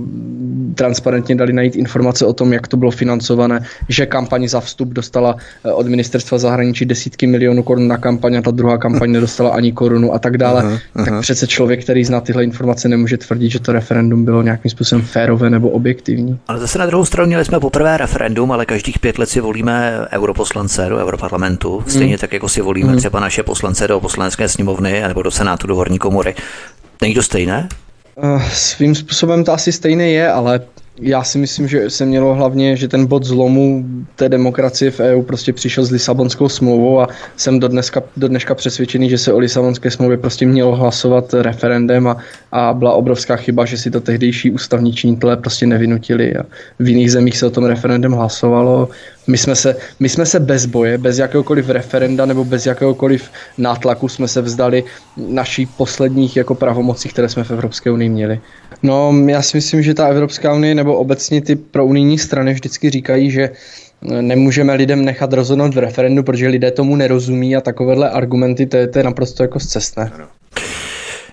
[0.75, 5.37] transparentně dali najít informace o tom, jak to bylo financované, že kampaň za vstup dostala
[5.65, 9.73] eh, od ministerstva zahraničí desítky milionů korun na kampaň a ta druhá kampaň nedostala ani
[9.73, 11.05] korunu a tak dále, uh-huh, uh-huh.
[11.05, 15.05] tak přece člověk, který zná tyhle informace, nemůže tvrdit, že to referendum bylo nějakým způsobem
[15.05, 16.39] férové nebo objektivní.
[16.49, 19.93] Ale zase na druhou stranu měli jsme poprvé referendum, ale každých pět let si volíme
[20.13, 22.19] europoslance do Europarlamentu, stejně hmm.
[22.19, 22.99] tak, jako si volíme hmm.
[22.99, 26.35] třeba naše poslance do poslanecké sněmovny nebo do Senátu, do horní komory.
[27.03, 27.69] Není to stejné?
[28.15, 30.61] Uh, svým způsobem to asi stejné je, ale
[31.01, 33.85] já si myslím, že se mělo hlavně, že ten bod zlomu
[34.17, 38.55] té demokracie v EU prostě přišel s Lisabonskou smlouvou a jsem do, dneska, do dneška
[38.55, 42.17] přesvědčený, že se o Lisabonské smlouvě prostě mělo hlasovat referendem a,
[42.53, 46.43] a byla obrovská chyba, že si to tehdejší ústavní činitelé prostě nevynutili a
[46.79, 48.89] v jiných zemích se o tom referendem hlasovalo.
[49.27, 54.09] My jsme, se, my jsme se bez boje, bez jakéhokoliv referenda nebo bez jakéhokoliv nátlaku
[54.09, 54.85] jsme se vzdali
[55.17, 58.41] naší posledních jako pravomocí, které jsme v Evropské unii měli.
[58.85, 63.31] No, já si myslím, že ta Evropská unie nebo obecně ty prounijní strany vždycky říkají,
[63.31, 63.51] že
[64.21, 68.87] nemůžeme lidem nechat rozhodnout v referendu, protože lidé tomu nerozumí a takovéhle argumenty, to je,
[68.89, 70.13] to je naprosto jako zcestné.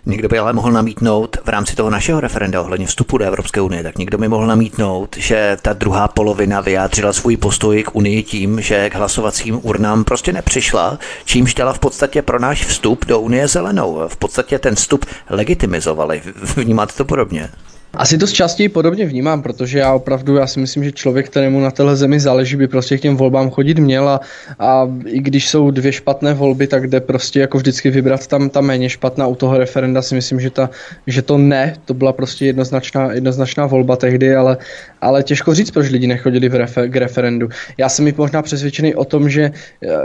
[0.06, 3.84] Někdo by ale mohl namítnout v rámci toho našeho referenda ohledně vstupu do Evropské unie,
[3.84, 8.62] tak někdo by mohl namítnout, že ta druhá polovina vyjádřila svůj postoj k Unii tím,
[8.62, 13.48] že k hlasovacím urnám prostě nepřišla, čímž dala v podstatě pro náš vstup do Unie
[13.48, 14.02] zelenou.
[14.08, 16.22] V podstatě ten vstup legitimizovali.
[16.56, 17.50] Vnímáte to podobně?
[17.94, 21.60] Asi to z části podobně vnímám, protože já opravdu, já si myslím, že člověk, kterému
[21.60, 24.20] na téhle zemi záleží, by prostě k těm volbám chodit měl a,
[24.60, 28.62] a i když jsou dvě špatné volby, tak jde prostě jako vždycky vybrat tam ta
[28.62, 29.28] méně špatná.
[29.28, 30.70] U toho referenda si myslím, že, ta,
[31.08, 34.58] že to ne, to byla prostě jednoznačná, jednoznačná volba tehdy, ale,
[35.02, 37.50] ale těžko říct, proč lidi nechodili v refer, k referendu.
[37.78, 39.52] Já jsem mi možná přesvědčený o tom, že,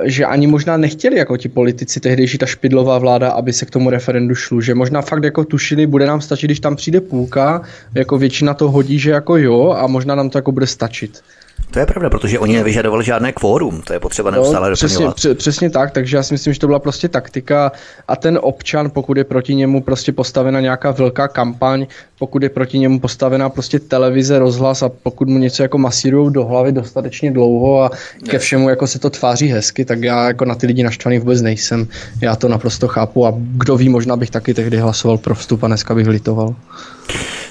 [0.05, 3.91] že ani možná nechtěli jako ti politici, tehdejší ta špidlová vláda, aby se k tomu
[3.91, 7.63] referendu šlo, že možná fakt jako tušili, bude nám stačit, když tam přijde půlka,
[7.95, 11.23] jako většina to hodí, že jako jo a možná nám to jako bude stačit.
[11.71, 15.71] To je pravda, protože oni nevyžadovali žádné kvórum, to je potřeba neustále no, přesně, přesně
[15.71, 17.73] tak, takže já si myslím, že to byla prostě taktika
[18.09, 21.87] a ten občan, pokud je proti němu prostě postavena nějaká velká kampaň,
[22.19, 26.45] pokud je proti němu postavená prostě televize, rozhlas a pokud mu něco jako masírují do
[26.45, 27.91] hlavy dostatečně dlouho a
[28.29, 31.43] ke všemu jako se to tváří hezky, tak já jako na ty lidi naštvaný vůbec
[31.43, 31.87] nejsem.
[32.21, 35.67] Já to naprosto chápu a kdo ví, možná bych taky tehdy hlasoval pro vstup a
[35.67, 36.55] dneska bych litoval.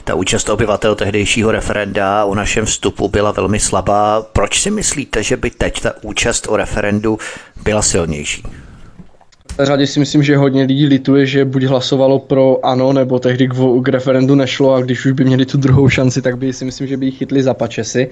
[0.05, 4.21] Ta účast obyvatel tehdejšího referenda o našem vstupu byla velmi slabá.
[4.21, 7.17] Proč si myslíte, že by teď ta účast o referendu
[7.63, 8.43] byla silnější?
[9.59, 13.53] Řadě si myslím, že hodně lidí lituje, že buď hlasovalo pro ano, nebo tehdy k,
[13.83, 16.87] k referendu nešlo a když už by měli tu druhou šanci, tak by si myslím,
[16.87, 18.09] že by ji chytli za pačesy.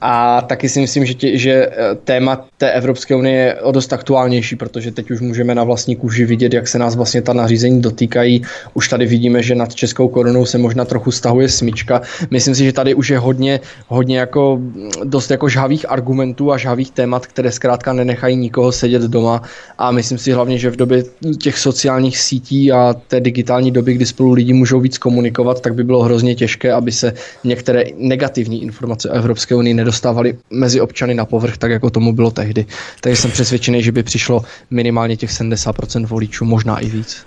[0.00, 3.92] A taky si myslím, že, tě, že eh, téma té Evropské unie je o dost
[3.92, 7.80] aktuálnější, protože teď už můžeme na vlastní kůži vidět, jak se nás vlastně ta nařízení
[7.80, 8.42] dotýkají.
[8.74, 12.02] Už tady vidíme, že nad českou korunou se možná trochu stahuje smyčka.
[12.30, 14.60] Myslím si, že tady už je hodně, hodně jako
[15.04, 19.42] dost jako žhavých argumentů a žhavých témat, které zkrátka nenechají nikoho sedět doma.
[19.78, 21.04] A myslím si hlavně, že v době
[21.42, 25.84] těch sociálních sítí a té digitální doby, kdy spolu lidi můžou víc komunikovat, tak by
[25.84, 27.12] bylo hrozně těžké, aby se
[27.44, 32.30] některé negativní informace o Evropské unii nedostávali mezi občany na povrch, tak jako tomu bylo
[32.30, 32.66] tehdy.
[33.00, 37.26] Takže jsem přesvědčený, že by přišlo minimálně těch 70% voličů, možná i víc.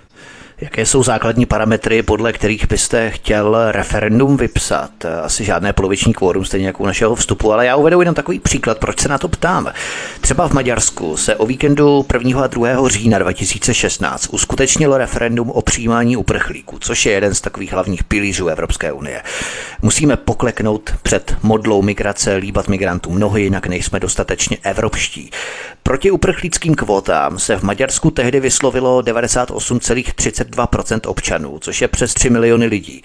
[0.60, 4.90] Jaké jsou základní parametry, podle kterých byste chtěl referendum vypsat?
[5.22, 8.78] Asi žádné poloviční kvórum, stejně jako u našeho vstupu, ale já uvedu jenom takový příklad,
[8.78, 9.72] proč se na to ptám.
[10.20, 12.42] Třeba v Maďarsku se o víkendu 1.
[12.42, 12.88] a 2.
[12.88, 18.92] října 2016 uskutečnilo referendum o přijímání uprchlíků, což je jeden z takových hlavních pilířů Evropské
[18.92, 19.22] unie.
[19.82, 25.30] Musíme pokleknout před modlou migrace, líbat migrantům nohy, jinak nejsme dostatečně evropští.
[25.82, 29.02] Proti uprchlíckým kvótám se v Maďarsku tehdy vyslovilo
[30.44, 33.02] 98,32% občanů, což je přes 3 miliony lidí.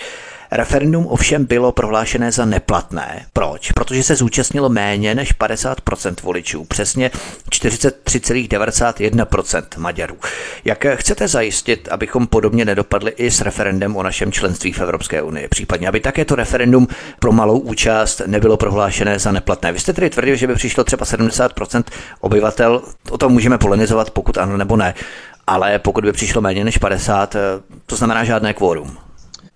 [0.51, 3.25] Referendum ovšem bylo prohlášené za neplatné.
[3.33, 3.71] Proč?
[3.71, 7.11] Protože se zúčastnilo méně než 50% voličů, přesně
[7.51, 10.17] 43,91% Maďarů.
[10.65, 15.47] Jak chcete zajistit, abychom podobně nedopadli i s referendem o našem členství v Evropské unii?
[15.47, 16.87] Případně, aby také to referendum
[17.19, 19.71] pro malou účast nebylo prohlášené za neplatné.
[19.71, 21.83] Vy jste tedy tvrdil, že by přišlo třeba 70%
[22.19, 24.93] obyvatel, o tom můžeme polenizovat, pokud ano nebo ne.
[25.49, 27.35] Ale pokud by přišlo méně než 50,
[27.85, 28.97] to znamená žádné kvórum.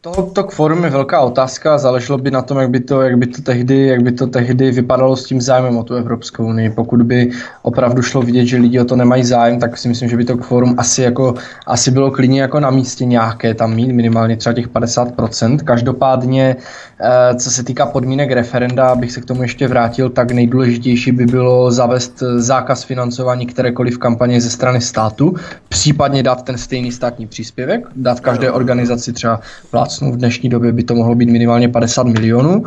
[0.03, 3.27] To, to kvorum je velká otázka, záleželo by na tom, jak by, to, jak, by
[3.27, 6.69] to tehdy, jak by to tehdy vypadalo s tím zájmem o tu Evropskou unii.
[6.69, 7.31] Pokud by
[7.61, 10.37] opravdu šlo vidět, že lidi o to nemají zájem, tak si myslím, že by to
[10.37, 11.33] kvorum asi, jako,
[11.67, 15.57] asi bylo klidně jako na místě nějaké tam mít, minimálně třeba těch 50%.
[15.63, 16.55] Každopádně,
[16.99, 21.25] eh, co se týká podmínek referenda, abych se k tomu ještě vrátil, tak nejdůležitější by
[21.25, 25.35] bylo zavést zákaz financování kterékoliv kampaně ze strany státu,
[25.69, 29.39] případně dát ten stejný státní příspěvek, dát každé organizaci třeba
[29.71, 32.63] plát plácnu v dnešní době by to mohlo být minimálně 50 milionů,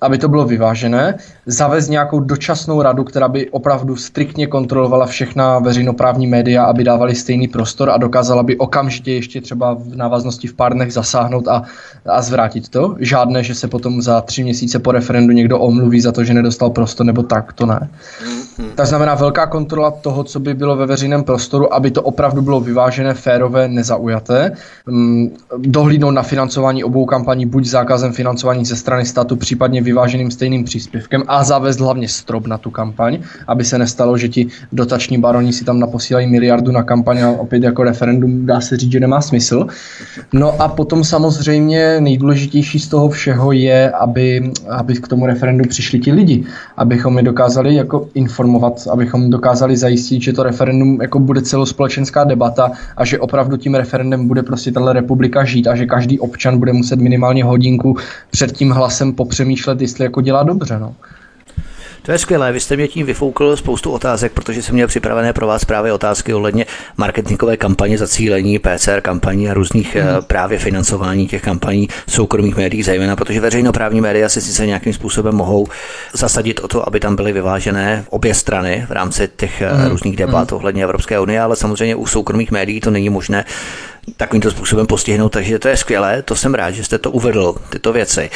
[0.00, 1.14] aby to bylo vyvážené,
[1.46, 7.48] zavést nějakou dočasnou radu, která by opravdu striktně kontrolovala všechna veřejnoprávní média, aby dávali stejný
[7.48, 11.62] prostor a dokázala by okamžitě ještě třeba v návaznosti v pár dnech zasáhnout a,
[12.06, 12.96] a zvrátit to.
[12.98, 16.70] Žádné, že se potom za tři měsíce po referendu někdo omluví za to, že nedostal
[16.70, 17.88] prostor nebo tak, to ne.
[18.24, 18.70] Mm-hmm.
[18.74, 22.60] Tak znamená velká kontrola toho, co by bylo ve veřejném prostoru, aby to opravdu bylo
[22.60, 24.52] vyvážené, férové, nezaujaté.
[24.86, 30.64] Mm, dohlídnout na financování obou kampaní buď zákazem financování ze strany státu, případně vyváženým stejným
[30.64, 35.52] příspěvkem a zavést hlavně strop na tu kampaň, aby se nestalo, že ti dotační baroni
[35.52, 39.20] si tam naposílají miliardu na kampaň a opět jako referendum dá se říct, že nemá
[39.20, 39.66] smysl.
[40.32, 45.98] No a potom samozřejmě nejdůležitější z toho všeho je, aby, aby k tomu referendu přišli
[45.98, 46.44] ti lidi,
[46.76, 52.70] abychom je dokázali jako informovat, abychom dokázali zajistit, že to referendum jako bude celospolečenská debata
[52.96, 56.72] a že opravdu tím referendem bude prostě tahle republika žít a že každý občan bude
[56.72, 57.96] muset minimálně hodinku
[58.30, 60.78] před tím hlasem popřemýšlet, jestli jako dělá dobře.
[60.78, 60.94] No.
[62.02, 65.46] To je skvělé, vy jste mě tím vyfoukl spoustu otázek, protože jsem měl připravené pro
[65.46, 66.66] vás právě otázky ohledně
[66.96, 70.02] marketingové kampaně, zacílení, PCR kampaní a různých mm.
[70.26, 75.66] právě financování těch kampaní soukromých médií, zejména protože veřejnoprávní média si sice nějakým způsobem mohou
[76.12, 79.90] zasadit o to, aby tam byly vyvážené obě strany v rámci těch mm.
[79.90, 80.56] různých debat mm.
[80.56, 83.44] ohledně Evropské unie, ale samozřejmě u soukromých médií to není možné
[84.16, 87.92] takovýmto způsobem postihnout, takže to je skvělé, to jsem rád, že jste to uvedl, tyto
[87.92, 88.30] věci.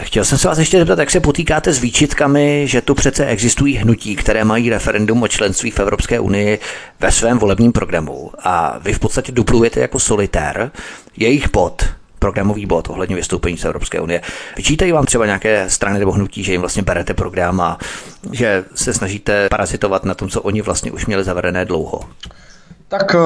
[0.00, 3.76] Chtěl jsem se vás ještě zeptat, jak se potýkáte s výčitkami, že tu přece existují
[3.76, 6.58] hnutí, které mají referendum o členství v Evropské unii
[7.00, 10.70] ve svém volebním programu a vy v podstatě duplujete jako solitér
[11.16, 11.84] jejich bod,
[12.18, 14.20] programový bod ohledně vystoupení z Evropské unie.
[14.56, 17.78] Vyčítají vám třeba nějaké strany nebo hnutí, že jim vlastně berete program a
[18.32, 22.00] že se snažíte parazitovat na tom, co oni vlastně už měli zavedené dlouho?
[22.90, 23.18] Tak eh,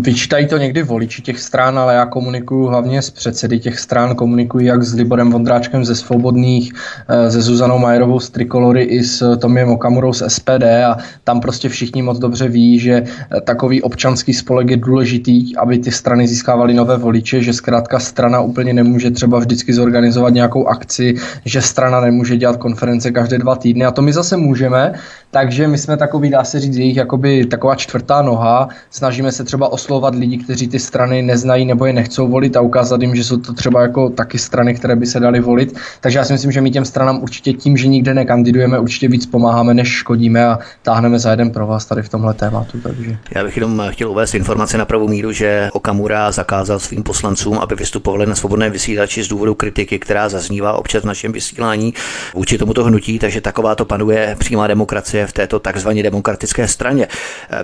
[0.00, 4.66] vyčítají to někdy voliči těch stran, ale já komunikuju hlavně s předsedy těch stran, komunikuji
[4.66, 6.72] jak s Liborem Vondráčkem ze Svobodných,
[7.08, 11.68] eh, se Zuzanou Majerovou z Trikolory i s Tomiem Okamurou z SPD a tam prostě
[11.68, 16.74] všichni moc dobře ví, že eh, takový občanský spolek je důležitý, aby ty strany získávaly
[16.74, 22.36] nové voliče, že zkrátka strana úplně nemůže třeba vždycky zorganizovat nějakou akci, že strana nemůže
[22.36, 23.84] dělat konference každé dva týdny.
[23.84, 24.92] A to my zase můžeme,
[25.30, 28.51] takže my jsme takový, dá se říct, jejich jakoby taková čtvrtá noha.
[28.90, 33.02] Snažíme se třeba oslovat lidi, kteří ty strany neznají nebo je nechcou volit a ukázat
[33.02, 35.76] jim, že jsou to třeba jako taky strany, které by se daly volit.
[36.00, 39.26] Takže já si myslím, že my těm stranám určitě tím, že nikde nekandidujeme, určitě víc
[39.26, 42.80] pomáháme, než škodíme a táhneme za jeden pro vás tady v tomhle tématu.
[42.80, 43.16] Takže.
[43.34, 47.74] Já bych jenom chtěl uvést informace na pravou míru, že Okamura zakázal svým poslancům, aby
[47.74, 51.94] vystupovali na svobodné vysílači z důvodu kritiky, která zaznívá občas v našem vysílání
[52.34, 57.08] vůči tomuto hnutí, takže taková to panuje přímá demokracie v této takzvaně demokratické straně.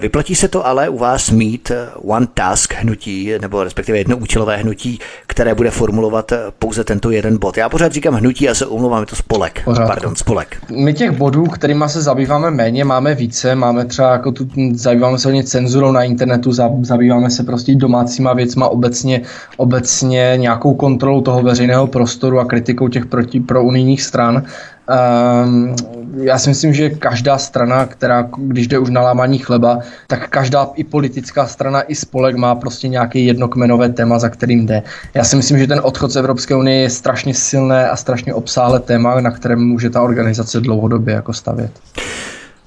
[0.01, 4.99] Vyplatí se to ale u vás mít one task hnutí, nebo respektive jedno účelové hnutí,
[5.27, 7.57] které bude formulovat pouze tento jeden bod.
[7.57, 9.65] Já pořád říkám hnutí a se omlouvám, je to spolek.
[9.65, 9.89] Pořádku.
[9.89, 10.57] Pardon, spolek.
[10.71, 13.55] My těch bodů, kterými se zabýváme méně, máme více.
[13.55, 16.53] Máme třeba jako tu, zabýváme se hodně cenzurou na internetu,
[16.83, 19.21] zabýváme se prostě domácíma věcma, obecně,
[19.57, 24.43] obecně nějakou kontrolou toho veřejného prostoru a kritikou těch proti, pro unijních stran.
[24.89, 25.75] Um,
[26.23, 30.69] já si myslím, že každá strana, která, když jde už na lámání chleba, tak každá
[30.75, 34.83] i politická strana, i spolek má prostě nějaké jednokmenové téma, za kterým jde.
[35.15, 38.81] Já si myslím, že ten odchod z Evropské unie je strašně silné a strašně obsáhlé
[38.81, 41.71] téma, na kterém může ta organizace dlouhodobě jako stavět.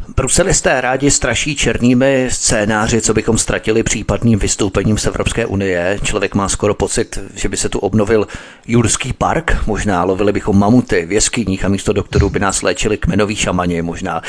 [0.08, 6.00] Bruselisté rádi straší černými scénáři, co bychom ztratili případným vystoupením z Evropské unie.
[6.04, 8.28] Člověk má skoro pocit, že by se tu obnovil
[8.68, 13.36] Jurský park, možná lovili bychom mamuty v jeskyních a místo doktorů by nás léčili kmenoví
[13.36, 14.22] šamani možná.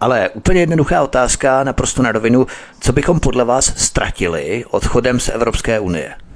[0.00, 2.46] Ale úplně jednoduchá otázka, naprosto na rovinu,
[2.80, 6.27] co bychom podle vás ztratili odchodem z Evropské unie?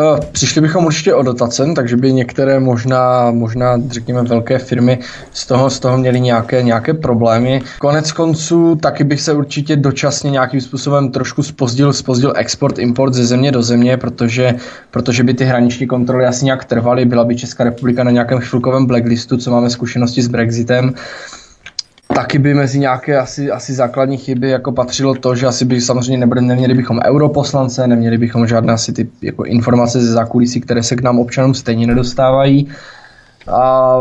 [0.00, 4.98] Eh, přišli bychom určitě o dotace, takže by některé možná, možná řekněme velké firmy
[5.32, 7.62] z toho, z toho měly nějaké, nějaké problémy.
[7.78, 13.26] Konec konců taky bych se určitě dočasně nějakým způsobem trošku spozdil, spozdil export, import ze
[13.26, 14.54] země do země, protože,
[14.90, 18.86] protože by ty hraniční kontroly asi nějak trvaly, byla by Česká republika na nějakém chvilkovém
[18.86, 20.94] blacklistu, co máme zkušenosti s Brexitem.
[22.14, 26.18] Taky by mezi nějaké asi, asi základní chyby jako patřilo to, že asi by samozřejmě
[26.18, 30.96] nebyli, neměli bychom europoslance, neměli bychom žádné asi ty jako informace ze zákulisí, které se
[30.96, 32.68] k nám občanům stejně nedostávají.
[33.52, 33.96] A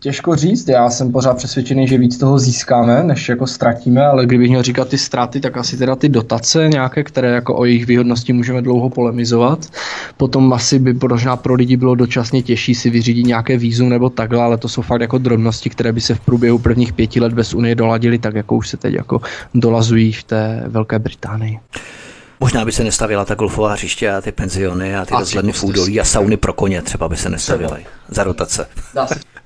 [0.00, 4.48] Těžko říct, já jsem pořád přesvědčený, že víc toho získáme, než jako ztratíme, ale kdybych
[4.48, 8.32] měl říkat ty ztráty, tak asi teda ty dotace nějaké, které jako o jejich výhodnosti
[8.32, 9.66] můžeme dlouho polemizovat.
[10.16, 14.42] Potom asi by možná pro lidi bylo dočasně těžší si vyřídit nějaké výzum nebo takhle,
[14.42, 17.54] ale to jsou fakt jako drobnosti, které by se v průběhu prvních pěti let bez
[17.54, 19.20] Unie doladily, tak jako už se teď jako
[19.54, 21.58] dolazují v té Velké Británii.
[22.40, 26.00] Možná by se nestavila ta golfová hřiště a ty penziony a ty rozhledny v údolí
[26.00, 28.66] a sauny pro koně třeba by se nestavily za rotace.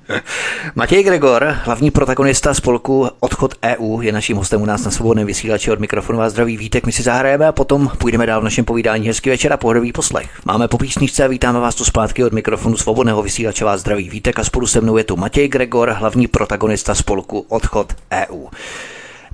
[0.75, 5.71] Matěj Gregor, hlavní protagonista spolku Odchod EU, je naším hostem u nás na svobodném vysílači
[5.71, 6.87] od mikrofonu a zdraví vítek.
[6.87, 9.07] My si zahrajeme a potom půjdeme dál v našem povídání.
[9.07, 10.31] Hezký večer a pohodový poslech.
[10.45, 14.39] Máme po písničce a vítáme vás tu zpátky od mikrofonu svobodného vysílače vás zdraví vítek
[14.39, 18.47] a spolu se mnou je tu Matěj Gregor, hlavní protagonista spolku Odchod EU.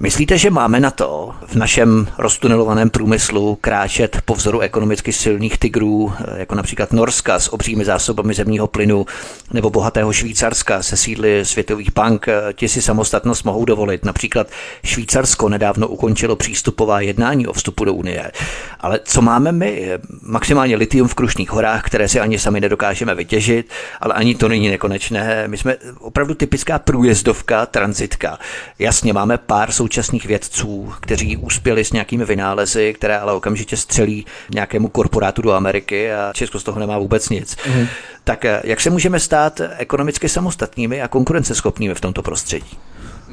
[0.01, 6.13] Myslíte, že máme na to v našem roztunelovaném průmyslu kráčet po vzoru ekonomicky silných tigrů,
[6.37, 9.07] jako například Norska s obřími zásobami zemního plynu,
[9.53, 14.05] nebo bohatého Švýcarska se sídly světových bank, ti si samostatnost mohou dovolit.
[14.05, 14.47] Například
[14.85, 18.33] Švýcarsko nedávno ukončilo přístupová jednání o vstupu do Unie.
[18.81, 19.91] Ale co máme my?
[20.23, 23.71] Maximálně litium v Krušných horách, které si ani sami nedokážeme vytěžit,
[24.01, 25.49] ale ani to není nekonečné.
[25.49, 28.39] My jsme opravdu typická průjezdovka, transitka.
[28.79, 34.27] Jasně, máme pár sou současných vědců, kteří uspěli s nějakými vynálezy, které ale okamžitě střelí
[34.55, 37.57] nějakému korporátu do Ameriky a Česko z toho nemá vůbec nic.
[37.67, 37.87] Mm.
[38.25, 42.79] Tak eh, jak se můžeme stát ekonomicky samostatnými a konkurenceschopnými v tomto prostředí?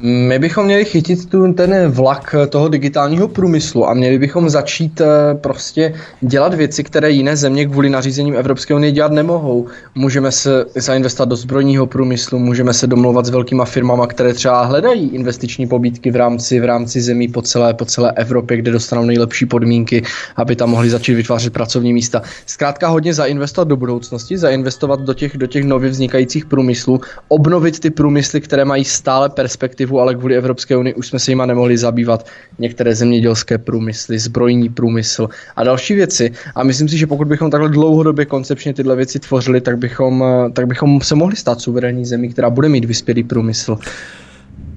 [0.02, 5.34] My bychom měli chytit tu, ten vlak toho digitálního průmyslu a měli bychom začít eh,
[5.34, 9.66] prostě dělat věci, které jiné země kvůli nařízením Evropské unie dělat nemohou.
[9.94, 15.08] Můžeme se zainvestovat do zbrojního průmyslu, můžeme se domlouvat s velkýma firmama, které třeba hledají
[15.08, 19.46] investiční pobídky v rámci, v rámci zemí po celé, po celé Evropě, kde dostanou nejlepší
[19.46, 20.02] podmínky,
[20.36, 22.22] aby tam mohli začít vytvářet pracovní místa.
[22.46, 27.90] Zkrátka hodně zainvestovat do budoucnosti, zainvestovat do těch, do těch nově vznikajících průmyslů, obnovit ty
[27.90, 31.78] průmysly, které mají stále perspektivu legislativu, ale kvůli Evropské unii už jsme se jima nemohli
[31.78, 32.26] zabývat
[32.58, 36.32] některé zemědělské průmysly, zbrojní průmysl a další věci.
[36.54, 40.66] A myslím si, že pokud bychom takhle dlouhodobě koncepčně tyhle věci tvořili, tak bychom, tak
[40.66, 43.78] bychom se mohli stát suverénní zemí, která bude mít vyspělý průmysl.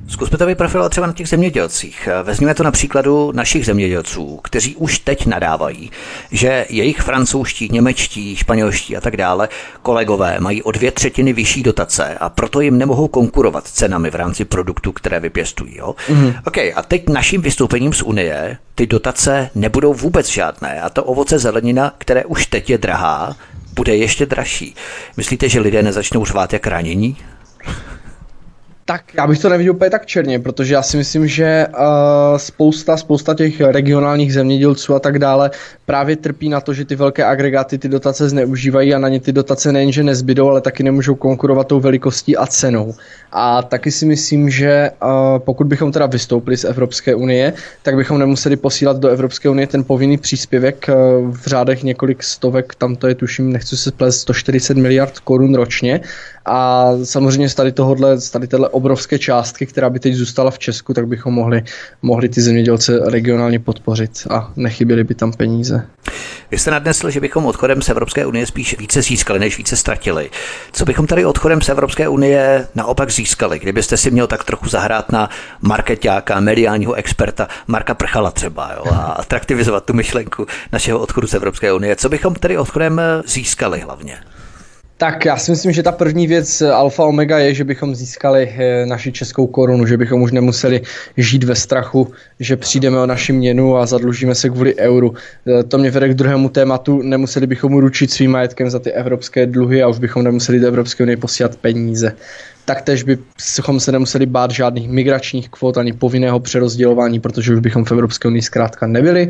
[0.09, 2.09] Zkusme to vyprofilovat třeba na těch zemědělcích.
[2.23, 5.91] Vezměme to na příkladu našich zemědělců, kteří už teď nadávají,
[6.31, 9.49] že jejich francouzští, němečtí, španělští a tak dále
[9.81, 14.45] kolegové mají o dvě třetiny vyšší dotace a proto jim nemohou konkurovat cenami v rámci
[14.45, 15.77] produktů, které vypěstují.
[15.77, 15.95] Jo?
[16.09, 16.33] Mm.
[16.45, 21.39] OK, a teď naším vystoupením z Unie ty dotace nebudou vůbec žádné a to ovoce
[21.39, 23.35] zelenina, které už teď je drahá,
[23.73, 24.75] bude ještě dražší.
[25.17, 27.17] Myslíte, že lidé nezačnou řvát jak ranění?
[28.89, 32.97] Tak já bych to neviděl úplně tak černě, protože já si myslím, že uh, spousta,
[32.97, 35.51] spousta těch regionálních zemědělců a tak dále
[35.85, 39.31] právě trpí na to, že ty velké agregáty ty dotace zneužívají a na ně ty
[39.31, 42.95] dotace nejenže nezbydou, ale taky nemůžou konkurovat tou velikostí a cenou.
[43.31, 45.09] A taky si myslím, že uh,
[45.39, 49.83] pokud bychom teda vystoupili z Evropské unie, tak bychom nemuseli posílat do Evropské unie ten
[49.83, 50.95] povinný příspěvek uh,
[51.35, 56.01] v řádech několik stovek, tam to je tuším, nechci se plést, 140 miliard korun ročně.
[56.45, 58.47] A samozřejmě z tady tohohle, z tady
[58.79, 61.63] obrovské částky, která by teď zůstala v Česku, tak bychom mohli,
[62.01, 65.87] mohli ty zemědělce regionálně podpořit a nechyběly by tam peníze.
[66.51, 70.29] Vy jste nadnesl, že bychom odchodem z Evropské unie spíš více získali, než více ztratili.
[70.71, 73.59] Co bychom tady odchodem z Evropské unie naopak získali?
[73.59, 75.29] Kdybyste si měl tak trochu zahrát na
[75.61, 81.73] marketáka, mediálního experta Marka Prchala třeba jo, a atraktivizovat tu myšlenku našeho odchodu z Evropské
[81.73, 81.95] unie.
[81.95, 84.17] Co bychom tady odchodem získali hlavně?
[85.01, 88.55] Tak já si myslím, že ta první věc eh, alfa omega je, že bychom získali
[88.57, 90.81] eh, naši českou korunu, že bychom už nemuseli
[91.17, 95.13] žít ve strachu, že přijdeme o naši měnu a zadlužíme se kvůli euru.
[95.47, 99.45] Eh, to mě vede k druhému tématu, nemuseli bychom uručit svým majetkem za ty evropské
[99.45, 102.15] dluhy a už bychom nemuseli do Evropské unie posílat peníze.
[102.65, 107.91] Taktéž bychom se nemuseli bát žádných migračních kvot ani povinného přerozdělování, protože už bychom v
[107.91, 109.29] Evropské unii zkrátka nebyli.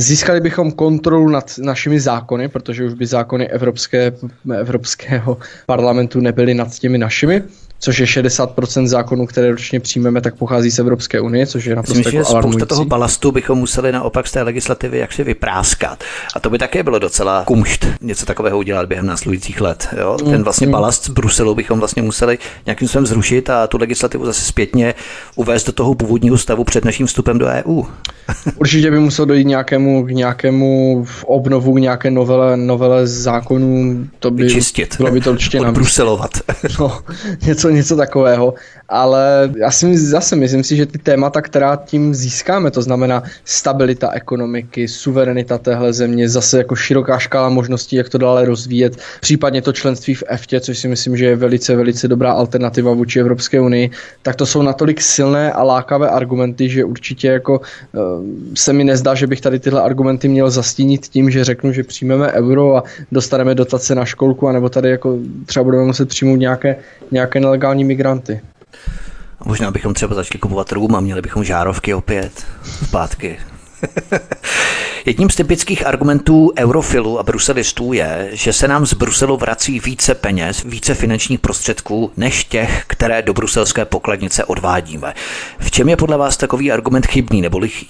[0.00, 4.12] Získali bychom kontrolu nad našimi zákony, protože už by zákony Evropské,
[4.58, 7.42] Evropského parlamentu nebyly nad těmi našimi
[7.80, 11.98] což je 60% zákonů, které ročně přijmeme, tak pochází z Evropské unie, což je naprosto
[11.98, 16.04] Myslím, jako že spousta toho balastu bychom museli naopak z té legislativy jaksi vypráskat.
[16.36, 19.88] A to by také bylo docela kumšt něco takového udělat během následujících let.
[19.98, 20.16] Jo?
[20.18, 20.72] Ten mm, vlastně mm.
[20.72, 24.94] balast z Bruselu bychom vlastně museli nějakým způsobem zrušit a tu legislativu zase zpětně
[25.34, 27.82] uvést do toho původního stavu před naším vstupem do EU.
[28.56, 34.06] Určitě by muselo dojít nějakému, k nějakému obnovu, nějaké novele, novele zákonů.
[34.18, 34.96] To by Vyčistit.
[34.96, 36.30] bylo by to určitě Bruselovat.
[36.80, 37.00] No,
[37.46, 38.54] něco něco takového,
[38.90, 44.10] ale já si zase myslím si, že ty témata, která tím získáme, to znamená stabilita
[44.10, 49.72] ekonomiky, suverenita téhle země, zase jako široká škála možností, jak to dále rozvíjet, případně to
[49.72, 53.90] členství v EFTě, což si myslím, že je velice, velice dobrá alternativa vůči Evropské unii,
[54.22, 57.60] tak to jsou natolik silné a lákavé argumenty, že určitě jako
[57.94, 57.98] eh,
[58.54, 62.32] se mi nezdá, že bych tady tyhle argumenty měl zastínit tím, že řeknu, že přijmeme
[62.32, 66.76] euro a dostaneme dotace na školku, anebo tady jako třeba budeme muset přijmout nějaké,
[67.10, 68.40] nějaké nelegální migranty.
[69.40, 72.46] A možná bychom třeba začali kupovat rum a měli bychom žárovky opět
[72.84, 73.38] zpátky.
[75.04, 80.14] Jedním z typických argumentů eurofilů a bruselistů je, že se nám z Bruselu vrací více
[80.14, 85.14] peněz, více finančních prostředků, než těch, které do bruselské pokladnice odvádíme.
[85.58, 87.88] V čem je podle vás takový argument chybný nebo lichý?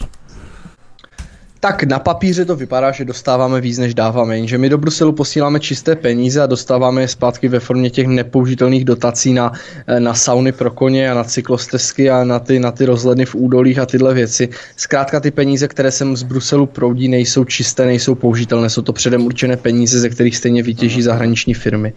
[1.62, 5.60] Tak na papíře to vypadá, že dostáváme víc, než dáváme, jenže my do Bruselu posíláme
[5.60, 9.52] čisté peníze a dostáváme je zpátky ve formě těch nepoužitelných dotací na,
[9.86, 13.34] eh, na sauny pro koně a na cyklostezky a na ty, na ty rozhledny v
[13.34, 14.48] údolích a tyhle věci.
[14.76, 19.26] Zkrátka ty peníze, které sem z Bruselu proudí, nejsou čisté, nejsou použitelné, jsou to předem
[19.26, 21.92] určené peníze, ze kterých stejně vytěží zahraniční firmy.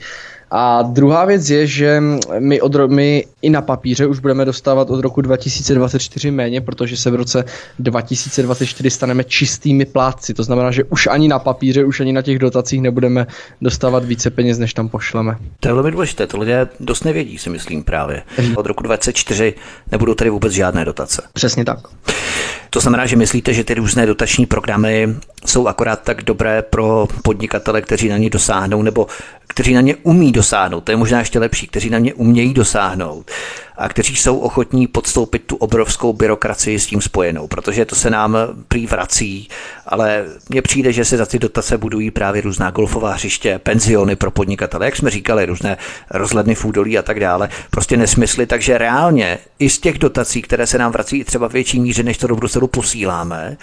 [0.55, 2.03] A druhá věc je, že
[2.39, 7.11] my, od, my i na papíře už budeme dostávat od roku 2024 méně, protože se
[7.11, 7.45] v roce
[7.79, 10.33] 2024 staneme čistými plátci.
[10.33, 13.27] To znamená, že už ani na papíře, už ani na těch dotacích nebudeme
[13.61, 15.37] dostávat více peněz, než tam pošleme.
[15.59, 18.21] To je velmi důležité, to lidé dost nevědí, si myslím právě.
[18.55, 19.53] Od roku 2024
[19.91, 21.21] nebudou tady vůbec žádné dotace.
[21.33, 21.79] Přesně tak.
[22.69, 27.81] To znamená, že myslíte, že ty různé dotační programy jsou akorát tak dobré pro podnikatele,
[27.81, 29.07] kteří na ně dosáhnou, nebo
[29.53, 33.31] kteří na ně umí dosáhnout, to je možná ještě lepší, kteří na ně umějí dosáhnout
[33.77, 38.37] a kteří jsou ochotní podstoupit tu obrovskou byrokracii s tím spojenou, protože to se nám
[38.67, 39.49] prý vrací,
[39.87, 44.31] ale mně přijde, že se za ty dotace budují právě různá golfová hřiště, penziony pro
[44.31, 45.77] podnikatele, jak jsme říkali, různé
[46.11, 50.67] rozhledny v údolí a tak dále, prostě nesmysly, takže reálně i z těch dotací, které
[50.67, 53.57] se nám vrací třeba větší míře, než to do Bruselu posíláme,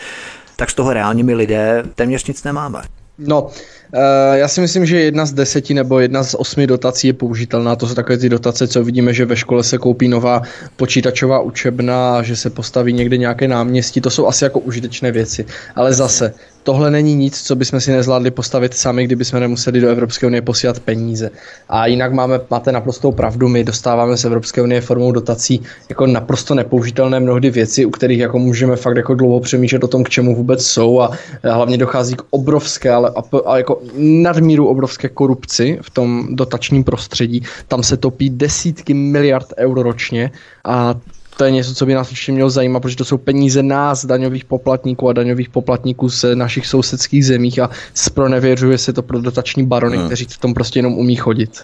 [0.56, 2.82] tak z toho reálně my lidé téměř nic nemáme.
[3.26, 3.50] No,
[3.94, 7.76] Eh, já si myslím, že jedna z deseti nebo jedna z osmi dotací je použitelná.
[7.76, 10.42] To jsou takové ty dotace, co vidíme, že ve škole se koupí nová
[10.76, 14.00] počítačová učebna, že se postaví někde nějaké náměstí.
[14.00, 15.44] To jsou asi jako užitečné věci.
[15.76, 19.88] Ale zase, tohle není nic, co bychom si nezvládli postavit sami, kdyby jsme nemuseli do
[19.88, 21.30] Evropské unie posílat peníze.
[21.68, 26.54] A jinak máme, máte naprostou pravdu, my dostáváme z Evropské unie formou dotací jako naprosto
[26.54, 30.36] nepoužitelné mnohdy věci, u kterých jako můžeme fakt jako dlouho přemýšlet o tom, k čemu
[30.36, 31.10] vůbec jsou a
[31.44, 33.09] hlavně dochází k obrovské, ale,
[33.46, 37.42] ale jako nadmíru obrovské korupci v tom dotačním prostředí.
[37.68, 40.30] Tam se topí desítky miliard euro ročně
[40.64, 40.94] a
[41.36, 44.44] to je něco, co by nás určitě mělo zajímat, protože to jsou peníze nás, daňových
[44.44, 49.96] poplatníků a daňových poplatníků z našich sousedských zemích a spronevěřuje se to pro dotační barony,
[49.96, 50.06] hmm.
[50.06, 51.62] kteří v tom prostě jenom umí chodit.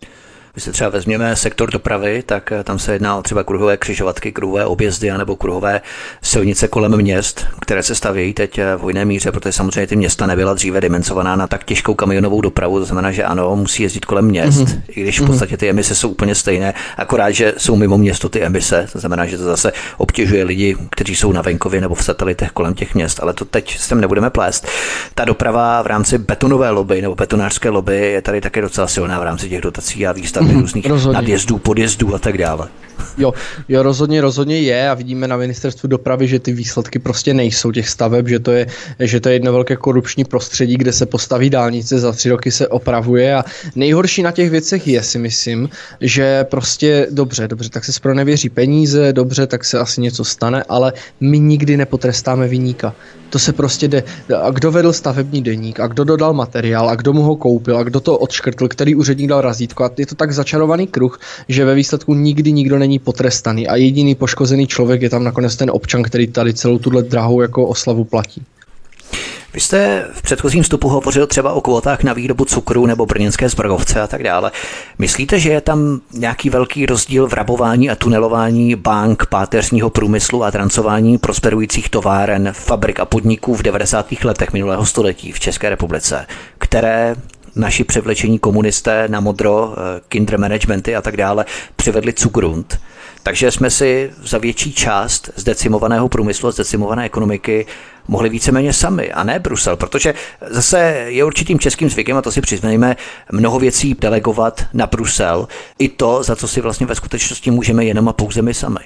[0.57, 4.33] Když se třeba vezměme sektor dopravy, tak eh, tam se jedná o třeba kruhové křižovatky,
[4.33, 5.81] kruhové objezdy nebo kruhové
[6.23, 10.27] silnice kolem měst, které se stavějí teď eh, v hojné míře, protože samozřejmě ty města
[10.27, 14.25] nebyla dříve dimenzovaná na tak těžkou kamionovou dopravu, to znamená, že ano, musí jezdit kolem
[14.25, 14.81] měst, mm-hmm.
[14.89, 15.31] i když v mhm.
[15.31, 19.27] podstatě ty emise jsou úplně stejné, akorát, že jsou mimo město ty emise, to znamená,
[19.27, 23.23] že to zase obtěžuje lidi, kteří jsou na venkově nebo v satelitech kolem těch měst,
[23.23, 24.67] ale to teď s tím nebudeme plést.
[25.15, 29.23] Ta doprava v rámci betonové lobby nebo betonářské lobby je tady také docela silná v
[29.23, 32.69] rámci těch dotací a výstav různých nadjezdů, podjezdů a tak dále.
[33.19, 33.35] Jo,
[33.69, 37.89] jo, rozhodně, rozhodně je a vidíme na ministerstvu dopravy, že ty výsledky prostě nejsou těch
[37.89, 38.67] staveb, že to je,
[39.01, 42.69] že to je jedno velké korupční prostředí, kde se postaví dálnice, za tři roky se
[42.69, 43.45] opravuje a
[43.75, 45.69] nejhorší na těch věcech je, si myslím,
[46.01, 50.93] že prostě dobře, dobře, tak se nevěří peníze, dobře, tak se asi něco stane, ale
[51.21, 52.95] my nikdy nepotrestáme vyníka.
[53.31, 54.03] To se prostě jde.
[54.43, 57.83] A kdo vedl stavební deník, a kdo dodal materiál, a kdo mu ho koupil, a
[57.83, 59.85] kdo to odškrtl, který úředník dal razítko.
[59.85, 63.69] A je to tak začarovaný kruh, že ve výsledku nikdy nikdo není potrestaný.
[63.69, 67.67] A jediný poškozený člověk je tam nakonec ten občan, který tady celou tuhle drahou jako
[67.67, 68.43] oslavu platí.
[69.55, 74.01] Vy jste v předchozím vstupu hovořil třeba o kvotách na výrobu cukru nebo brněnské zbrojovce
[74.01, 74.53] a tak dále.
[74.99, 80.51] Myslíte, že je tam nějaký velký rozdíl v rabování a tunelování bank, páteřního průmyslu a
[80.51, 84.07] trancování prosperujících továren, fabrik a podniků v 90.
[84.25, 86.27] letech minulého století v České republice,
[86.59, 87.17] které
[87.57, 91.45] naši převlečení komunisté na modro, eh, kinder managementy a tak dále
[91.77, 92.81] přivedli cukrund.
[93.23, 97.67] Takže jsme si za větší část zdecimovaného průmyslu zdecimované ekonomiky
[98.09, 100.15] mohli víceméně sami a ne Brusel, protože
[100.51, 102.97] zase je určitým českým zvykem, a to si přiznejme,
[103.33, 105.49] mnoho věcí delegovat na Brusel,
[105.79, 108.81] i to, za co si vlastně ve skutečnosti můžeme jenom a pouze my sami.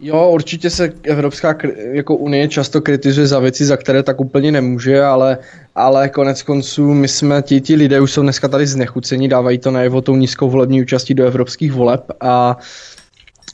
[0.00, 1.56] Jo, určitě se Evropská
[1.92, 5.38] jako unie často kritizuje za věci, za které tak úplně nemůže, ale,
[5.74, 9.70] ale konec konců my jsme, ti, ti lidé už jsou dneska tady znechucení, dávají to
[9.70, 12.56] najevo tou nízkou volební účastí do evropských voleb a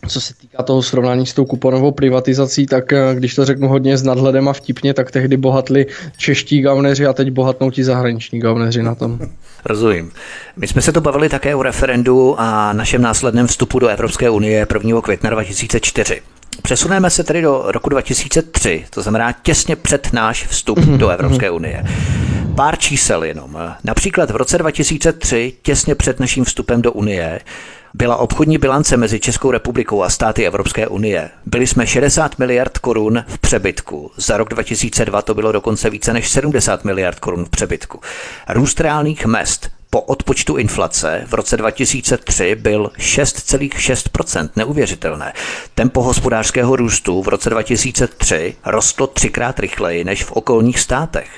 [0.08, 3.98] co se týká toho srovnání s tou kuponovou privatizací, tak eh, když to řeknu hodně
[3.98, 5.86] s nadhledem a vtipně, tak tehdy bohatli
[6.16, 9.18] čeští gavneři a teď bohatnou ti zahraniční gavneři na tom.
[9.64, 10.12] Rozumím.
[10.56, 14.66] My jsme se to bavili také o referendu a našem následném vstupu do Evropské unie
[14.74, 15.00] 1.
[15.00, 16.22] května 2004.
[16.62, 20.96] Přesuneme se tedy do roku 2003, to znamená těsně před náš vstup mm-hmm.
[20.96, 21.84] do Evropské unie.
[22.54, 23.58] Pár čísel jenom.
[23.84, 27.40] Například v roce 2003, těsně před naším vstupem do Unie,
[27.94, 31.30] byla obchodní bilance mezi Českou republikou a státy Evropské unie.
[31.46, 34.10] Byli jsme 60 miliard korun v přebytku.
[34.16, 38.00] Za rok 2002 to bylo dokonce více než 70 miliard korun v přebytku.
[38.48, 44.50] Růst reálných mest po odpočtu inflace v roce 2003 byl 6,6%.
[44.56, 45.32] Neuvěřitelné.
[45.74, 51.28] Tempo hospodářského růstu v roce 2003 rostlo třikrát rychleji než v okolních státech.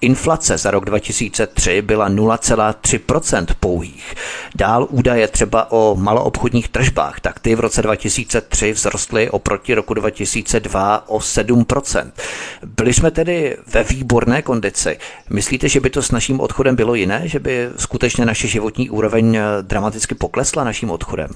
[0.00, 4.14] Inflace za rok 2003 byla 0,3% pouhých.
[4.54, 11.08] Dál údaje třeba o maloobchodních tržbách, tak ty v roce 2003 vzrostly oproti roku 2002
[11.08, 12.10] o 7%.
[12.76, 14.98] Byli jsme tedy ve výborné kondici.
[15.30, 18.90] Myslíte, že by to s naším odchodem bylo jiné, že by skutečně skutečně naše životní
[18.90, 21.28] úroveň eh, dramaticky poklesla naším odchodem?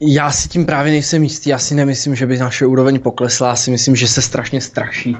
[0.00, 1.50] Já si tím právě nejsem jistý.
[1.50, 3.48] Já si nemyslím, že by naše úroveň poklesla.
[3.48, 5.16] Já si myslím, že se strašně straší.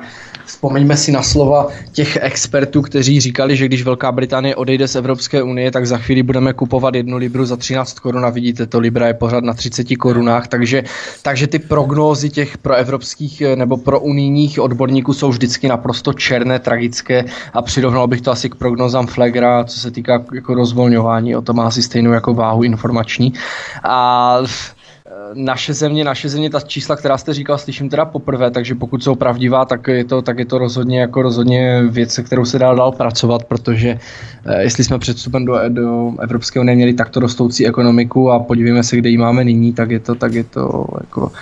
[0.49, 5.43] Vzpomeňme si na slova těch expertů, kteří říkali, že když Velká Británie odejde z Evropské
[5.43, 9.07] unie, tak za chvíli budeme kupovat jednu libru za 13 korun a vidíte, to libra
[9.07, 10.83] je pořád na 30 korunách, takže,
[11.23, 17.25] takže ty prognózy těch proevropských eh, nebo pro unijních odborníků jsou vždycky naprosto černé, tragické
[17.53, 21.53] a přirovnal bych to asi k prognozám Flegra, co se týká jako rozvolňování, o to
[21.53, 23.33] má asi stejnou jako váhu informační.
[23.85, 24.39] A
[25.35, 29.15] naše země, naše země, ta čísla, která jste říkal, slyším teda poprvé, takže pokud jsou
[29.15, 32.75] pravdivá, tak je to, tak je to rozhodně jako rozhodně věc, se kterou se dá
[32.75, 33.99] dál pracovat, protože
[34.47, 38.83] eh, jestli jsme před vstupem do, do Evropské unie měli takto rostoucí ekonomiku a podívejme
[38.83, 41.33] se, kde ji máme nyní, tak je to, tak je to jako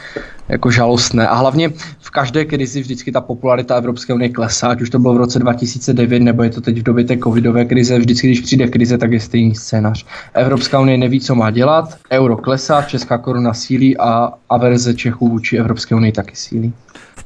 [0.49, 1.28] jako žalostné.
[1.28, 5.14] A hlavně v každé krizi vždycky ta popularita Evropské unie klesá, ať už to bylo
[5.14, 7.99] v roce 2009, nebo je to teď v době té covidové krize.
[7.99, 10.07] Vždycky, když přijde krize, tak je stejný scénář.
[10.34, 15.57] Evropská unie neví, co má dělat, euro klesá, česká koruna sílí a averze Čechů vůči
[15.57, 16.72] Evropské unii taky sílí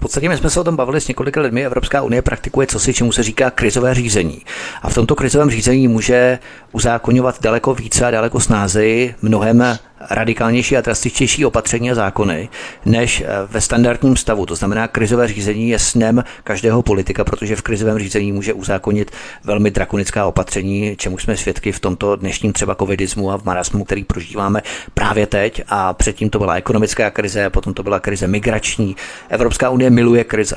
[0.01, 1.66] podstatě my jsme se o tom bavili s několika lidmi.
[1.66, 4.43] Evropská unie praktikuje cosi, čemu se říká krizové řízení.
[4.83, 6.39] A v tomto krizovém řízení může
[6.73, 9.79] uzákonňovat daleko více a daleko snázeji mnohem
[10.11, 12.48] radikálnější a drastičtější opatření a zákony
[12.84, 14.46] než eh, ve standardním stavu.
[14.46, 19.11] To znamená, krizové řízení je snem každého politika, protože v krizovém řízení může uzákonit
[19.44, 24.05] velmi drakonická opatření, čemu jsme svědky v tomto dnešním třeba covidismu a v marasmu, který
[24.05, 24.62] prožíváme
[24.94, 25.62] právě teď.
[25.68, 28.96] A předtím to byla ekonomická krize, potom to byla krize migrační.
[29.28, 30.57] Evropská unie miluje krize.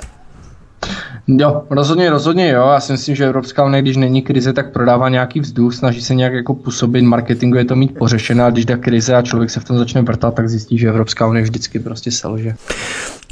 [1.27, 2.69] Jo, rozhodně, rozhodně jo.
[2.73, 6.15] Já si myslím, že Evropská unie, když není krize, tak prodává nějaký vzduch, snaží se
[6.15, 9.59] nějak jako působit, marketingu je to mít pořešené a když jde krize a člověk se
[9.59, 12.55] v tom začne vrtat, tak zjistí, že Evropská unie vždycky prostě selže.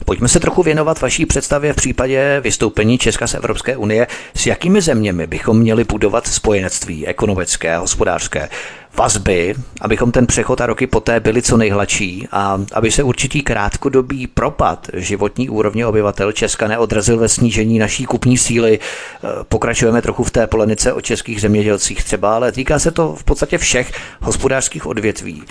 [0.05, 4.07] Pojďme se trochu věnovat vaší představě v případě vystoupení Česka z Evropské unie.
[4.35, 8.49] S jakými zeměmi bychom měli budovat spojenectví ekonomické a hospodářské?
[8.97, 14.27] Vazby, abychom ten přechod a roky poté byli co nejhladší a aby se určitý krátkodobý
[14.27, 18.79] propad životní úrovně obyvatel Česka neodrazil ve snížení naší kupní síly.
[18.79, 23.23] E, pokračujeme trochu v té polenice o českých zemědělcích třeba, ale týká se to v
[23.23, 23.91] podstatě všech
[24.21, 25.43] hospodářských odvětví.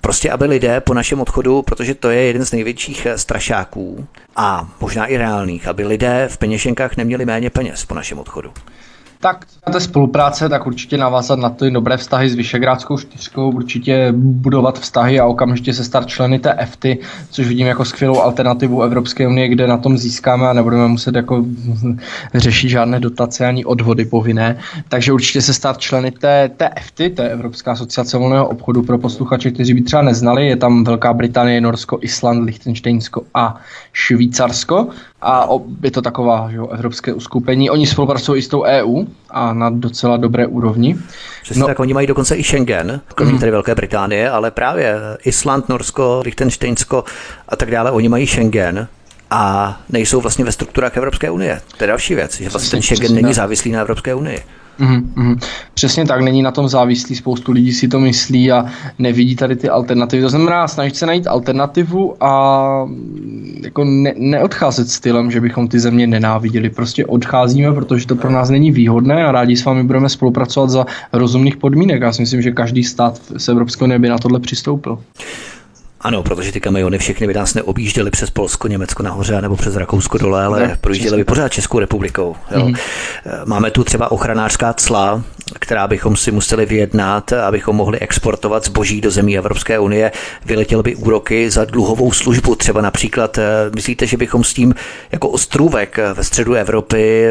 [0.00, 4.06] Prostě, aby lidé po našem odchodu, protože to je jeden z největších strašáků
[4.36, 8.52] a možná i reálných, aby lidé v peněženkách neměli méně peněz po našem odchodu.
[9.24, 14.78] Tak té spolupráce, tak určitě navázat na ty dobré vztahy s Vyšegrádskou čtyřkou, určitě budovat
[14.78, 16.98] vztahy a okamžitě se stát členy té EFTY,
[17.30, 21.44] což vidím jako skvělou alternativu Evropské unie, kde na tom získáme a nebudeme muset jako
[22.34, 24.58] řešit žádné dotace ani odvody povinné.
[24.88, 29.50] Takže určitě se stát členy té, té EFTY, té Evropská asociace volného obchodu pro posluchače,
[29.50, 30.46] kteří by třeba neznali.
[30.46, 33.56] Je tam Velká Británie, Norsko, Island, Liechtensteinsko a
[33.92, 34.88] Švýcarsko
[35.24, 35.48] a
[35.82, 37.70] je to taková že jo, evropské uskupení.
[37.70, 40.96] Oni spolupracují i s tou EU a na docela dobré úrovni.
[41.42, 43.40] Přesně no, tak, oni mají dokonce i Schengen, kromě mm.
[43.40, 47.04] tady Velké Británie, ale právě Island, Norsko, Liechtensteinsko
[47.48, 48.88] a tak dále, oni mají Schengen,
[49.30, 51.60] a nejsou vlastně ve strukturách Evropské unie.
[51.76, 54.42] To je další věc, že vlastně ten Schengen není závislý na Evropské unii.
[54.80, 55.38] Mm-hmm.
[55.74, 58.66] Přesně tak, není na tom závislý, spoustu lidí si to myslí a
[58.98, 60.22] nevidí tady ty alternativy.
[60.22, 62.88] To znamená snažit se najít alternativu a
[63.64, 66.70] jako ne, neodcházet stylem, že bychom ty země nenáviděli.
[66.70, 70.86] Prostě odcházíme, protože to pro nás není výhodné a rádi s vámi budeme spolupracovat za
[71.12, 72.02] rozumných podmínek.
[72.02, 74.98] Já si myslím, že každý stát z Evropské unie by na tohle přistoupil.
[76.04, 80.18] Ano, protože ty kamiony všechny by nás neobjížděly přes Polsko, Německo nahoře nebo přes Rakousko
[80.18, 82.36] dole, ale ne, projížděly by pořád Českou republikou.
[82.50, 82.64] Jo.
[82.64, 82.74] Mm.
[83.44, 85.22] Máme tu třeba ochranářská cla,
[85.60, 90.12] která bychom si museli vyjednat, abychom mohli exportovat zboží do zemí Evropské unie.
[90.44, 92.54] Vyletěly by úroky za dluhovou službu.
[92.54, 93.44] Třeba například, eh,
[93.74, 94.74] myslíte, že bychom s tím
[95.12, 97.28] jako ostrůvek ve středu Evropy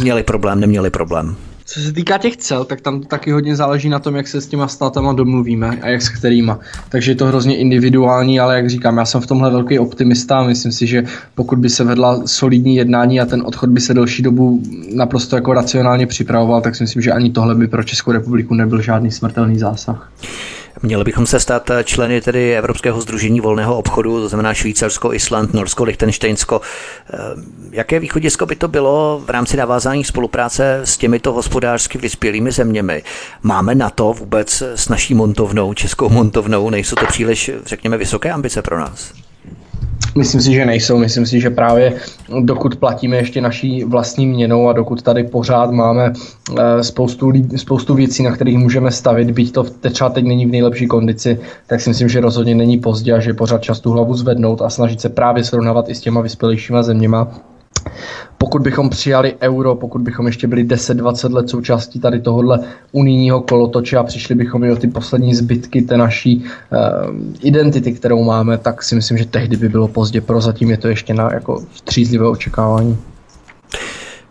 [0.00, 1.36] měli problém, neměli problém?
[1.74, 4.46] Co se týká těch cel, tak tam taky hodně záleží na tom, jak se s
[4.46, 6.58] těma státama domluvíme a jak s kterýma.
[6.88, 10.44] Takže je to hrozně individuální, ale jak říkám, já jsem v tomhle velký optimista a
[10.44, 14.22] myslím si, že pokud by se vedla solidní jednání a ten odchod by se delší
[14.22, 14.62] dobu
[14.94, 18.82] naprosto jako racionálně připravoval, tak si myslím, že ani tohle by pro Českou republiku nebyl
[18.82, 20.12] žádný smrtelný zásah.
[20.84, 25.84] Měli bychom se stát členy tedy Evropského združení volného obchodu, to znamená Švýcarsko, Island, Norsko,
[25.84, 26.60] Liechtensteinsko.
[27.12, 27.16] Eh,
[27.70, 33.02] jaké východisko by to bylo v rámci navázání spolupráce s těmito hospodářsky vyspělými zeměmi?
[33.42, 38.62] Máme na to vůbec s naší montovnou, českou montovnou, nejsou to příliš, řekněme, vysoké ambice
[38.62, 39.23] pro nás?
[40.18, 40.98] Myslím si, že nejsou.
[40.98, 41.94] Myslím si, že právě
[42.40, 46.12] dokud platíme ještě naší vlastní měnou a dokud tady pořád máme
[46.58, 49.62] eh, spoustu, spoustu věcí, na kterých můžeme stavit, byť to
[49.92, 53.34] třeba teď není v nejlepší kondici, tak si myslím, že rozhodně není pozdě a že
[53.34, 57.28] pořád čas tu hlavu zvednout a snažit se právě srovnávat i s těma vyspělejšíma zeměma
[58.44, 62.60] pokud bychom přijali euro, pokud bychom ještě byli 10-20 let součástí tady tohohle
[62.92, 68.24] unijního kolotoče a přišli bychom i o ty poslední zbytky té naší uh, identity, kterou
[68.24, 70.20] máme, tak si myslím, že tehdy by bylo pozdě.
[70.20, 72.98] Prozatím je to ještě na jako střízlivé očekávání.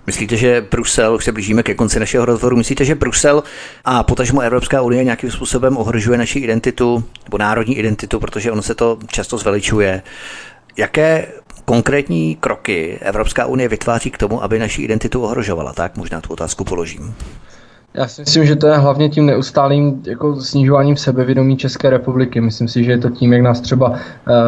[0.08, 3.44] Myslíte, že Brusel, už se blížíme ke konci našeho rozhovoru, myslíte, že Brusel
[3.86, 8.76] a potažmo Evropská unie nějakým způsobem ohrožuje naši identitu nebo národní identitu, protože ono se
[8.76, 10.02] to často zveličuje.
[10.78, 11.28] Jaké
[11.66, 15.74] konkrétní kroky Evropská unie vytváří k tomu, aby naši identitu ohrožovala?
[15.74, 17.16] Tak možná tu otázku položím.
[17.96, 22.42] Já si myslím, že to je hlavně tím neustálým jako snižováním sebevědomí České republiky.
[22.42, 23.96] Myslím si, že je to tím, jak nás třeba uh,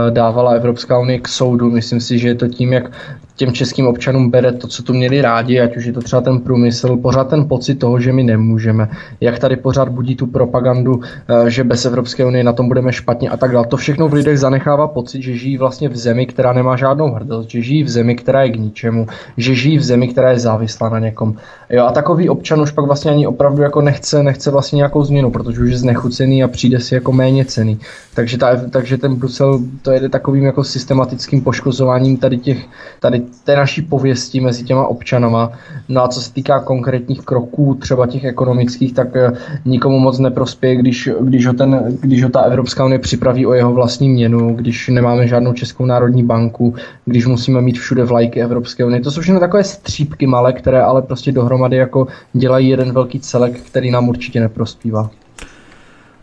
[0.09, 1.71] dávala Evropská unie k soudu.
[1.71, 2.91] Myslím si, že je to tím, jak
[3.35, 6.39] těm českým občanům bere to, co tu měli rádi, ať už je to třeba ten
[6.39, 8.89] průmysl, pořád ten pocit toho, že my nemůžeme.
[9.21, 13.29] Jak tady pořád budí tu propagandu, eh, že bez Evropské unie na tom budeme špatně
[13.29, 13.67] a tak dále.
[13.67, 17.49] To všechno v lidech zanechává pocit, že žijí vlastně v zemi, která nemá žádnou hrdost,
[17.49, 19.07] že žijí v zemi, která je k ničemu,
[19.37, 21.35] že žijí v zemi, která je závislá na někom.
[21.69, 25.31] Jo, a takový občan už pak vlastně ani opravdu jako nechce, nechce vlastně nějakou změnu,
[25.31, 27.79] protože už je znechucený a přijde si jako méně cený.
[28.15, 32.65] Takže, ta, takže ten Brusel to jede takovým jako systematickým poškozováním tady těch,
[32.99, 35.51] tady té naší pověsti mezi těma občanama.
[35.89, 39.31] No a co se týká konkrétních kroků, třeba těch ekonomických, tak eh,
[39.65, 43.73] nikomu moc neprospěje, když, když, ho, ten, když ho ta Evropská unie připraví o jeho
[43.73, 46.75] vlastní měnu, když nemáme žádnou Českou národní banku,
[47.05, 49.01] když musíme mít všude vlajky Evropské unie.
[49.01, 53.59] To jsou všechno takové střípky malé, které ale prostě dohromady jako dělají jeden velký celek,
[53.61, 55.09] který nám určitě neprospívá.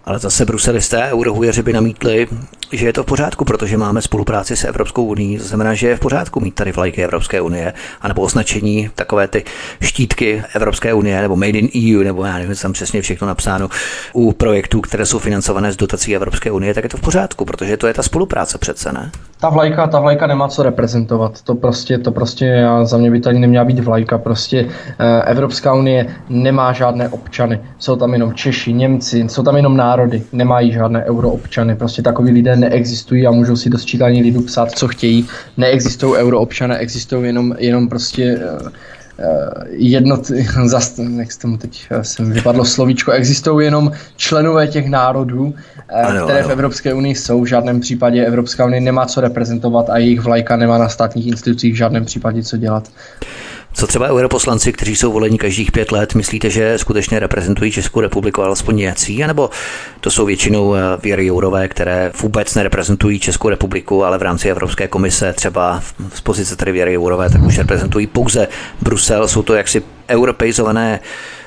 [0.04, 2.28] Ale zase bruselisté eurohujeři by namítli,
[2.72, 5.38] že je to v pořádku, protože máme spolupráci s Evropskou unii.
[5.38, 9.44] To znamená, že je v pořádku mít tady vlajky Evropské unie, anebo označení takové ty
[9.80, 13.68] štítky Evropské unie, nebo Made in EU, nebo já nevím, tam přesně všechno napsáno
[14.12, 17.76] u projektů, které jsou financované z dotací Evropské unie, tak je to v pořádku, protože
[17.76, 19.10] to je ta spolupráce přece, ne?
[19.42, 21.42] Ta vlajka, ta vlajka nemá co reprezentovat.
[21.42, 24.18] To prostě, to prostě já, za mě by tady neměla být vlajka.
[24.18, 24.68] Prostě
[24.98, 27.60] eh, Evropská unie nemá žádné občany.
[27.78, 30.22] Jsou tam jenom Češi, Němci, jsou tam jenom národy.
[30.32, 31.76] Nemají žádné euroobčany.
[31.76, 35.26] Prostě takový lidé neexistují a můžou si do sčítání lidu psát, co chtějí.
[35.56, 38.68] Neexistují euroobčané, existují jenom, jenom prostě uh,
[39.70, 40.26] jednot,
[40.64, 45.54] zas, jak tomu teď jsem vypadlo slovíčko, existují jenom členové těch národů,
[45.94, 46.48] ano, které ano.
[46.48, 47.42] v Evropské unii jsou.
[47.42, 51.72] V žádném případě Evropská unie nemá co reprezentovat a jejich vlajka nemá na státních institucích
[51.72, 52.88] v žádném případě co dělat.
[53.74, 58.42] Co třeba europoslanci, kteří jsou voleni každých pět let, myslíte, že skutečně reprezentují Českou republiku
[58.42, 59.50] alespoň nějací, anebo
[60.00, 64.88] to jsou většinou eh, věry Jourové, které vůbec nereprezentují Českou republiku, ale v rámci Evropské
[64.88, 65.82] komise třeba
[66.14, 68.48] z pozice tady věry Jourové, tak už reprezentují pouze
[68.80, 71.00] Brusel, jsou to jaksi europeizované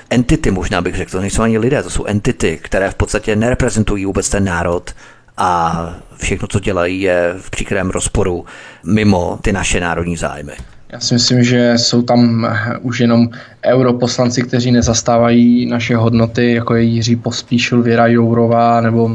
[0.10, 4.06] entity, možná bych řekl, to nejsou ani lidé, to jsou entity, které v podstatě nereprezentují
[4.06, 4.92] vůbec ten národ
[5.38, 8.46] a všechno, co dělají, je v příkrém rozporu
[8.84, 10.54] mimo ty naše národní zájmy.
[10.90, 13.30] Já si myslím, že jsou tam eh, už jenom
[13.66, 19.10] europoslanci, kteří nezastávají naše hodnoty, jako je Jiří Pospíšil, Věra Jourová nebo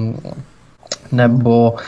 [1.13, 1.79] nebo uh,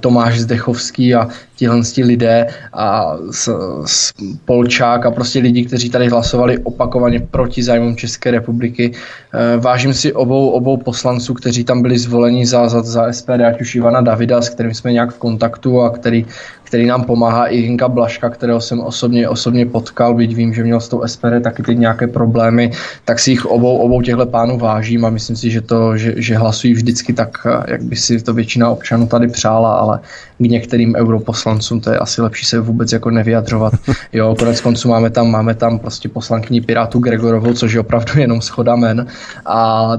[0.00, 3.52] Tomáš Zdechovský a tihle lidé a s,
[3.86, 4.12] s
[4.44, 8.90] Polčák a prostě lidi, kteří tady hlasovali opakovaně proti zájmům České republiky.
[8.94, 13.60] Uh, vážím si obou, obou poslanců, kteří tam byli zvoleni za, za, za SPD, ať
[13.60, 16.26] už Ivana Davida, s kterým jsme nějak v kontaktu a který,
[16.74, 20.80] který nám pomáhá i Hinka Blaška, kterého jsem osobně, osobně potkal, byť vím, že měl
[20.80, 22.70] s tou SPD taky teď nějaké problémy,
[23.04, 26.36] tak si jich obou, obou těchto pánů vážím a myslím si, že, to, že, že
[26.36, 30.00] hlasují vždycky tak, jak by si to většina občanů tady přála, ale
[30.38, 33.74] k některým europoslancům to je asi lepší se vůbec jako nevyjadřovat.
[34.12, 38.40] Jo, konec konců máme tam, máme tam prostě poslankyni Pirátu Gregorovou, což je opravdu jenom
[38.40, 39.06] schoda men
[39.46, 39.90] a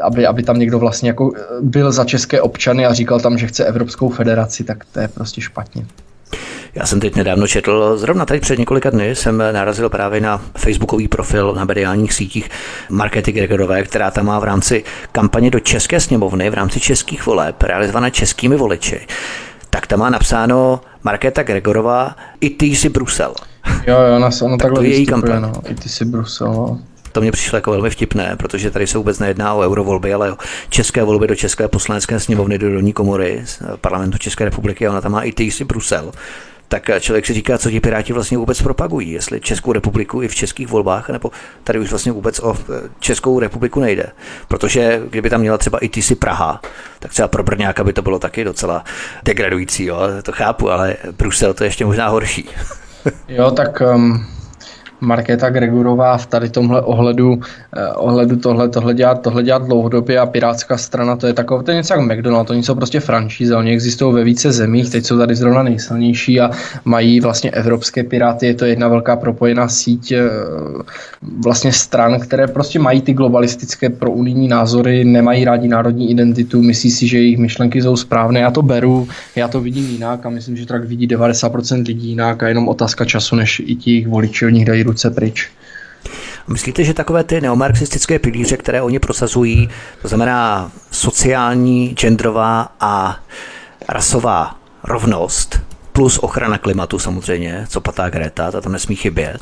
[0.00, 3.46] aby, aby tam někdo vlastně jako eh, byl za české občany a říkal tam, že
[3.46, 5.86] chce Evropskou federaci, tak to je prostě špatně.
[6.74, 11.08] Já jsem teď nedávno četl, zrovna tady před několika dny jsem narazil právě na facebookový
[11.08, 12.50] profil na mediálních sítích
[12.90, 17.62] Markety Gregorové, která tam má v rámci kampaně do České sněmovny, v rámci českých voleb,
[17.62, 19.06] realizované českými voliči.
[19.70, 23.34] Tak tam má napsáno Markéta Gregorová, i ty jsi Brusel.
[23.86, 25.42] Jo, jo, ona, ona tak takhle to je její kampaň.
[25.42, 26.78] No, i ty jsi Brusel, no.
[27.12, 30.36] To mě přišlo jako velmi vtipné, protože tady se vůbec nejedná o eurovolby, ale o
[30.68, 33.44] české volby do České poslanecké sněmovny do dolní komory
[33.80, 36.12] parlamentu České republiky a ona tam má i ty Brusel
[36.70, 40.34] tak člověk si říká, co ti Piráti vlastně vůbec propagují, jestli Českou republiku i v
[40.34, 41.30] českých volbách, nebo
[41.64, 44.06] tady už vlastně vůbec o e, Českou republiku nejde.
[44.48, 46.60] Protože kdyby tam měla třeba i ty si Praha,
[46.98, 48.84] tak třeba pro Brňáka by to bylo taky docela
[49.22, 49.98] degradující, jo?
[50.22, 52.48] to chápu, ale Brusel to je ještě možná horší.
[53.28, 54.39] jo, tak um
[55.00, 57.40] Markéta Gregorová v tady tomhle ohledu,
[57.76, 61.70] eh, ohledu tohle, tohle, dělat, tohle dělat dlouhodobě a Pirátská strana to je takové, to
[61.70, 65.18] je něco jako McDonald, to jsou prostě franšíze, oni existují ve více zemích, teď jsou
[65.18, 66.50] tady zrovna nejsilnější a
[66.84, 70.30] mají vlastně evropské Piráty, je to jedna velká propojená síť eh,
[71.44, 76.90] vlastně stran, které prostě mají ty globalistické pro unijní názory, nemají rádi národní identitu, myslí
[76.90, 80.56] si, že jejich myšlenky jsou správné, já to beru, já to vidím jinak a myslím,
[80.56, 84.50] že tak vidí 90% lidí jinak a jenom otázka času, než i ti voliči od
[84.50, 85.50] nich dají ruce pryč.
[86.48, 89.68] Myslíte, že takové ty neomarxistické pilíře, které oni prosazují,
[90.02, 93.20] to znamená sociální, genderová a
[93.88, 95.60] rasová rovnost,
[95.92, 99.40] plus ochrana klimatu samozřejmě, co patá Greta, ta tam nesmí chybět,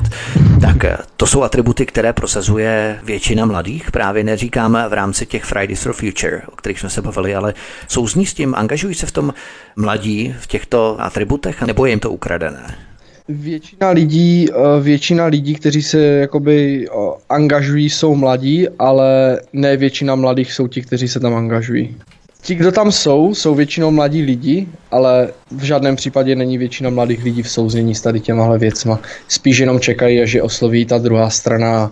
[0.61, 0.77] tak
[1.17, 6.41] to jsou atributy, které prosazuje většina mladých, právě neříkám v rámci těch Fridays for Future,
[6.47, 7.53] o kterých jsme se bavili, ale
[7.87, 9.33] souzní s tím, angažují se v tom
[9.75, 12.88] mladí v těchto atributech, nebo je jim to ukradené?
[13.29, 16.93] Většina lidí, eh, většina lidí, kteří se jakoby eh,
[17.29, 21.95] angažují, jsou mladí, ale ne většina mladých jsou ti, kteří se tam angažují.
[22.41, 27.23] Ti, kdo tam jsou, jsou většinou mladí lidi, ale v žádném případě není většina mladých
[27.23, 28.99] lidí v souznění s tady těmahle věcma.
[29.27, 31.91] Spíš jenom čekají, až je osloví ta druhá strana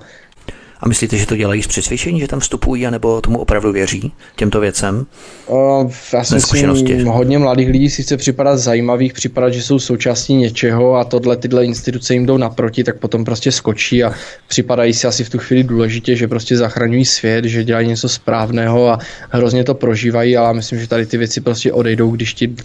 [0.79, 4.59] a myslíte, že to dělají z přesvědčení, že tam vstupují, anebo tomu opravdu věří, těmto
[4.59, 5.05] věcem?
[5.47, 10.35] Uh, já si myslím, hodně mladých lidí si chce připadat zajímavých, připadat, že jsou součástí
[10.35, 14.13] něčeho a tohle tyhle instituce jim jdou naproti, tak potom prostě skočí a
[14.47, 18.89] připadají si asi v tu chvíli důležitě, že prostě zachraňují svět, že dělají něco správného
[18.89, 18.99] a
[19.29, 22.55] hrozně to prožívají, ale myslím, že tady ty věci prostě odejdou, když ti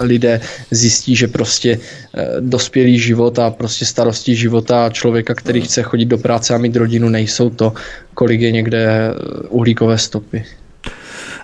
[0.00, 0.40] lidé
[0.70, 1.78] zjistí, že prostě
[2.14, 6.76] eh, dospělý život a prostě starosti života člověka, který chce chodit do práce a mít
[6.76, 7.72] rodinu, nejsou to,
[8.14, 9.10] kolik je někde
[9.48, 10.44] uhlíkové stopy.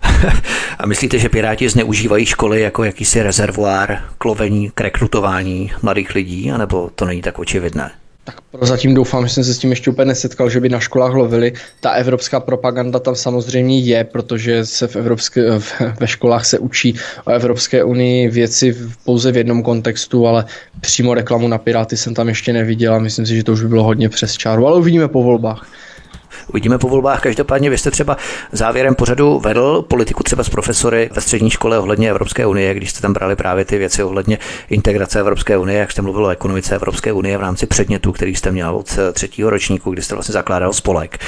[0.79, 6.53] A myslíte, že Piráti zneužívají školy jako jakýsi rezervoár k lovení, k rekrutování mladých lidí,
[6.53, 7.91] anebo to není tak očividné?
[8.25, 11.15] Tak prozatím doufám, že jsem se s tím ještě úplně nesetkal, že by na školách
[11.15, 11.53] lovili.
[11.81, 15.43] Ta evropská propaganda tam samozřejmě je, protože se v evropské,
[16.01, 16.95] ve školách se učí
[17.25, 20.45] o Evropské unii věci pouze v jednom kontextu, ale
[20.81, 23.69] přímo reklamu na Piráty jsem tam ještě neviděl a myslím si, že to už by
[23.69, 25.67] bylo hodně přes čáru, ale uvidíme po volbách.
[26.49, 27.21] Uvidíme po volbách.
[27.21, 28.17] Každopádně vy jste třeba
[28.53, 33.01] závěrem pořadu vedl politiku třeba s profesory ve střední škole ohledně Evropské unie, když jste
[33.01, 34.39] tam brali právě ty věci ohledně
[34.71, 38.51] integrace Evropské unie, jak jste mluvil o ekonomice Evropské unie v rámci předmětu, který jste
[38.51, 41.19] měl od třetího ročníku, kdy jste vlastně zakládal spolek.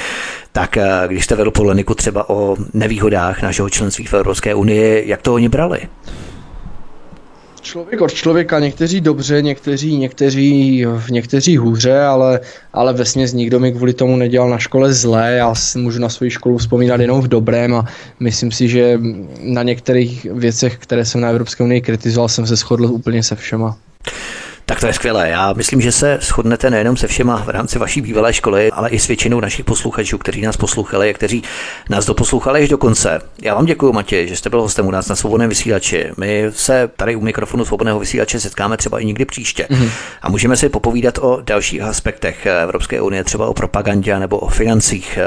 [0.51, 5.21] Tak eh, když jste vedl polemiku třeba o nevýhodách našeho členství v Evropské unii, jak
[5.21, 5.79] to oni brali?
[7.61, 12.39] Člověk od člověka, někteří dobře, někteří, někteří, někteří hůře, ale,
[12.73, 15.33] ale vesměs nikdo mi kvůli tomu nedělal na škole zlé.
[15.33, 17.85] Já si můžu na svoji školu vzpomínat jenom v dobrém a
[18.19, 18.99] myslím si, že
[19.41, 23.77] na některých věcech, které jsem na Evropské unii kritizoval, jsem se shodl úplně se všema.
[24.71, 25.29] Tak to je skvělé.
[25.29, 28.99] Já myslím, že se shodnete nejenom se všema v rámci vaší bývalé školy, ale i
[28.99, 31.43] s většinou našich posluchačů, kteří nás poslouchali a kteří
[31.89, 33.21] nás doposlouchali až do konce.
[33.41, 36.11] Já vám děkuji, Matěj, že jste byl hostem u nás na svobodném vysílači.
[36.17, 39.89] My se tady u mikrofonu svobodného vysílače setkáme třeba i někdy příště mm-hmm.
[40.21, 45.19] a můžeme si popovídat o dalších aspektech Evropské unie, třeba o propagandě nebo o financích,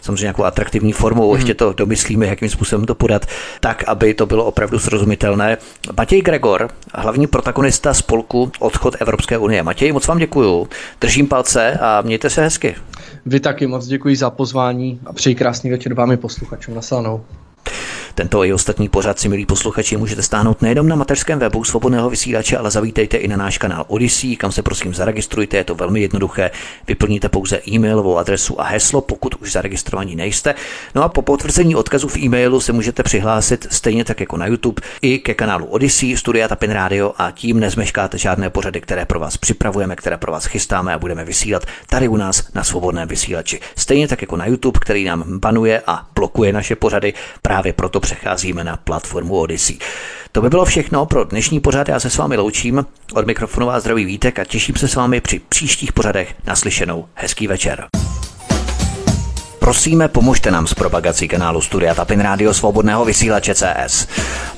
[0.00, 1.32] samozřejmě nějakou atraktivní formou.
[1.32, 1.36] Mm-hmm.
[1.36, 3.26] Ještě to domyslíme, jakým způsobem to podat,
[3.60, 5.58] tak, aby to bylo opravdu srozumitelné.
[5.96, 9.62] Matěj Gregor, hlavní protagonista spolku Odchod od Evropské unie.
[9.62, 10.68] Matěj, moc vám děkuju.
[11.00, 12.74] Držím palce a mějte se hezky.
[13.26, 16.74] Vy taky moc děkuji za pozvání a přeji krásný večer vám i posluchačům.
[16.74, 17.24] Naslanou.
[18.14, 22.56] Tento i ostatní pořad si, milí posluchači, můžete stáhnout nejenom na mateřském webu svobodného vysílače,
[22.56, 26.50] ale zavítejte i na náš kanál Odyssey, kam se prosím zaregistrujte, je to velmi jednoduché.
[26.88, 30.54] Vyplníte pouze e-mailovou adresu a heslo, pokud už zaregistrovaní nejste.
[30.94, 34.82] No a po potvrzení odkazu v e-mailu se můžete přihlásit stejně tak jako na YouTube
[35.02, 39.36] i ke kanálu Odyssey, Studia Tapin Radio a tím nezmeškáte žádné pořady, které pro vás
[39.36, 43.60] připravujeme, které pro vás chystáme a budeme vysílat tady u nás na svobodném vysílači.
[43.76, 48.64] Stejně tak jako na YouTube, který nám banuje a blokuje naše pořady, právě proto přecházíme
[48.64, 49.78] na platformu Odyssey.
[50.32, 51.88] To by bylo všechno pro dnešní pořad.
[51.88, 52.86] Já se s vámi loučím.
[53.14, 57.06] Od mikrofonu vás zdraví Vítek a těším se s vámi při příštích pořadech naslyšenou.
[57.14, 57.86] Hezký večer.
[59.58, 64.06] Prosíme, pomožte nám s propagací kanálu Studia Tapin Radio Svobodného vysílače CS.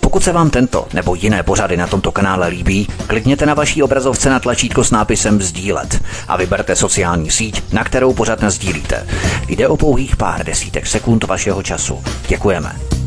[0.00, 4.30] Pokud se vám tento nebo jiné pořady na tomto kanále líbí, klikněte na vaší obrazovce
[4.30, 9.06] na tlačítko s nápisem Sdílet a vyberte sociální síť, na kterou pořad sdílíte.
[9.48, 12.02] Jde o pouhých pár desítek sekund vašeho času.
[12.28, 13.03] Děkujeme.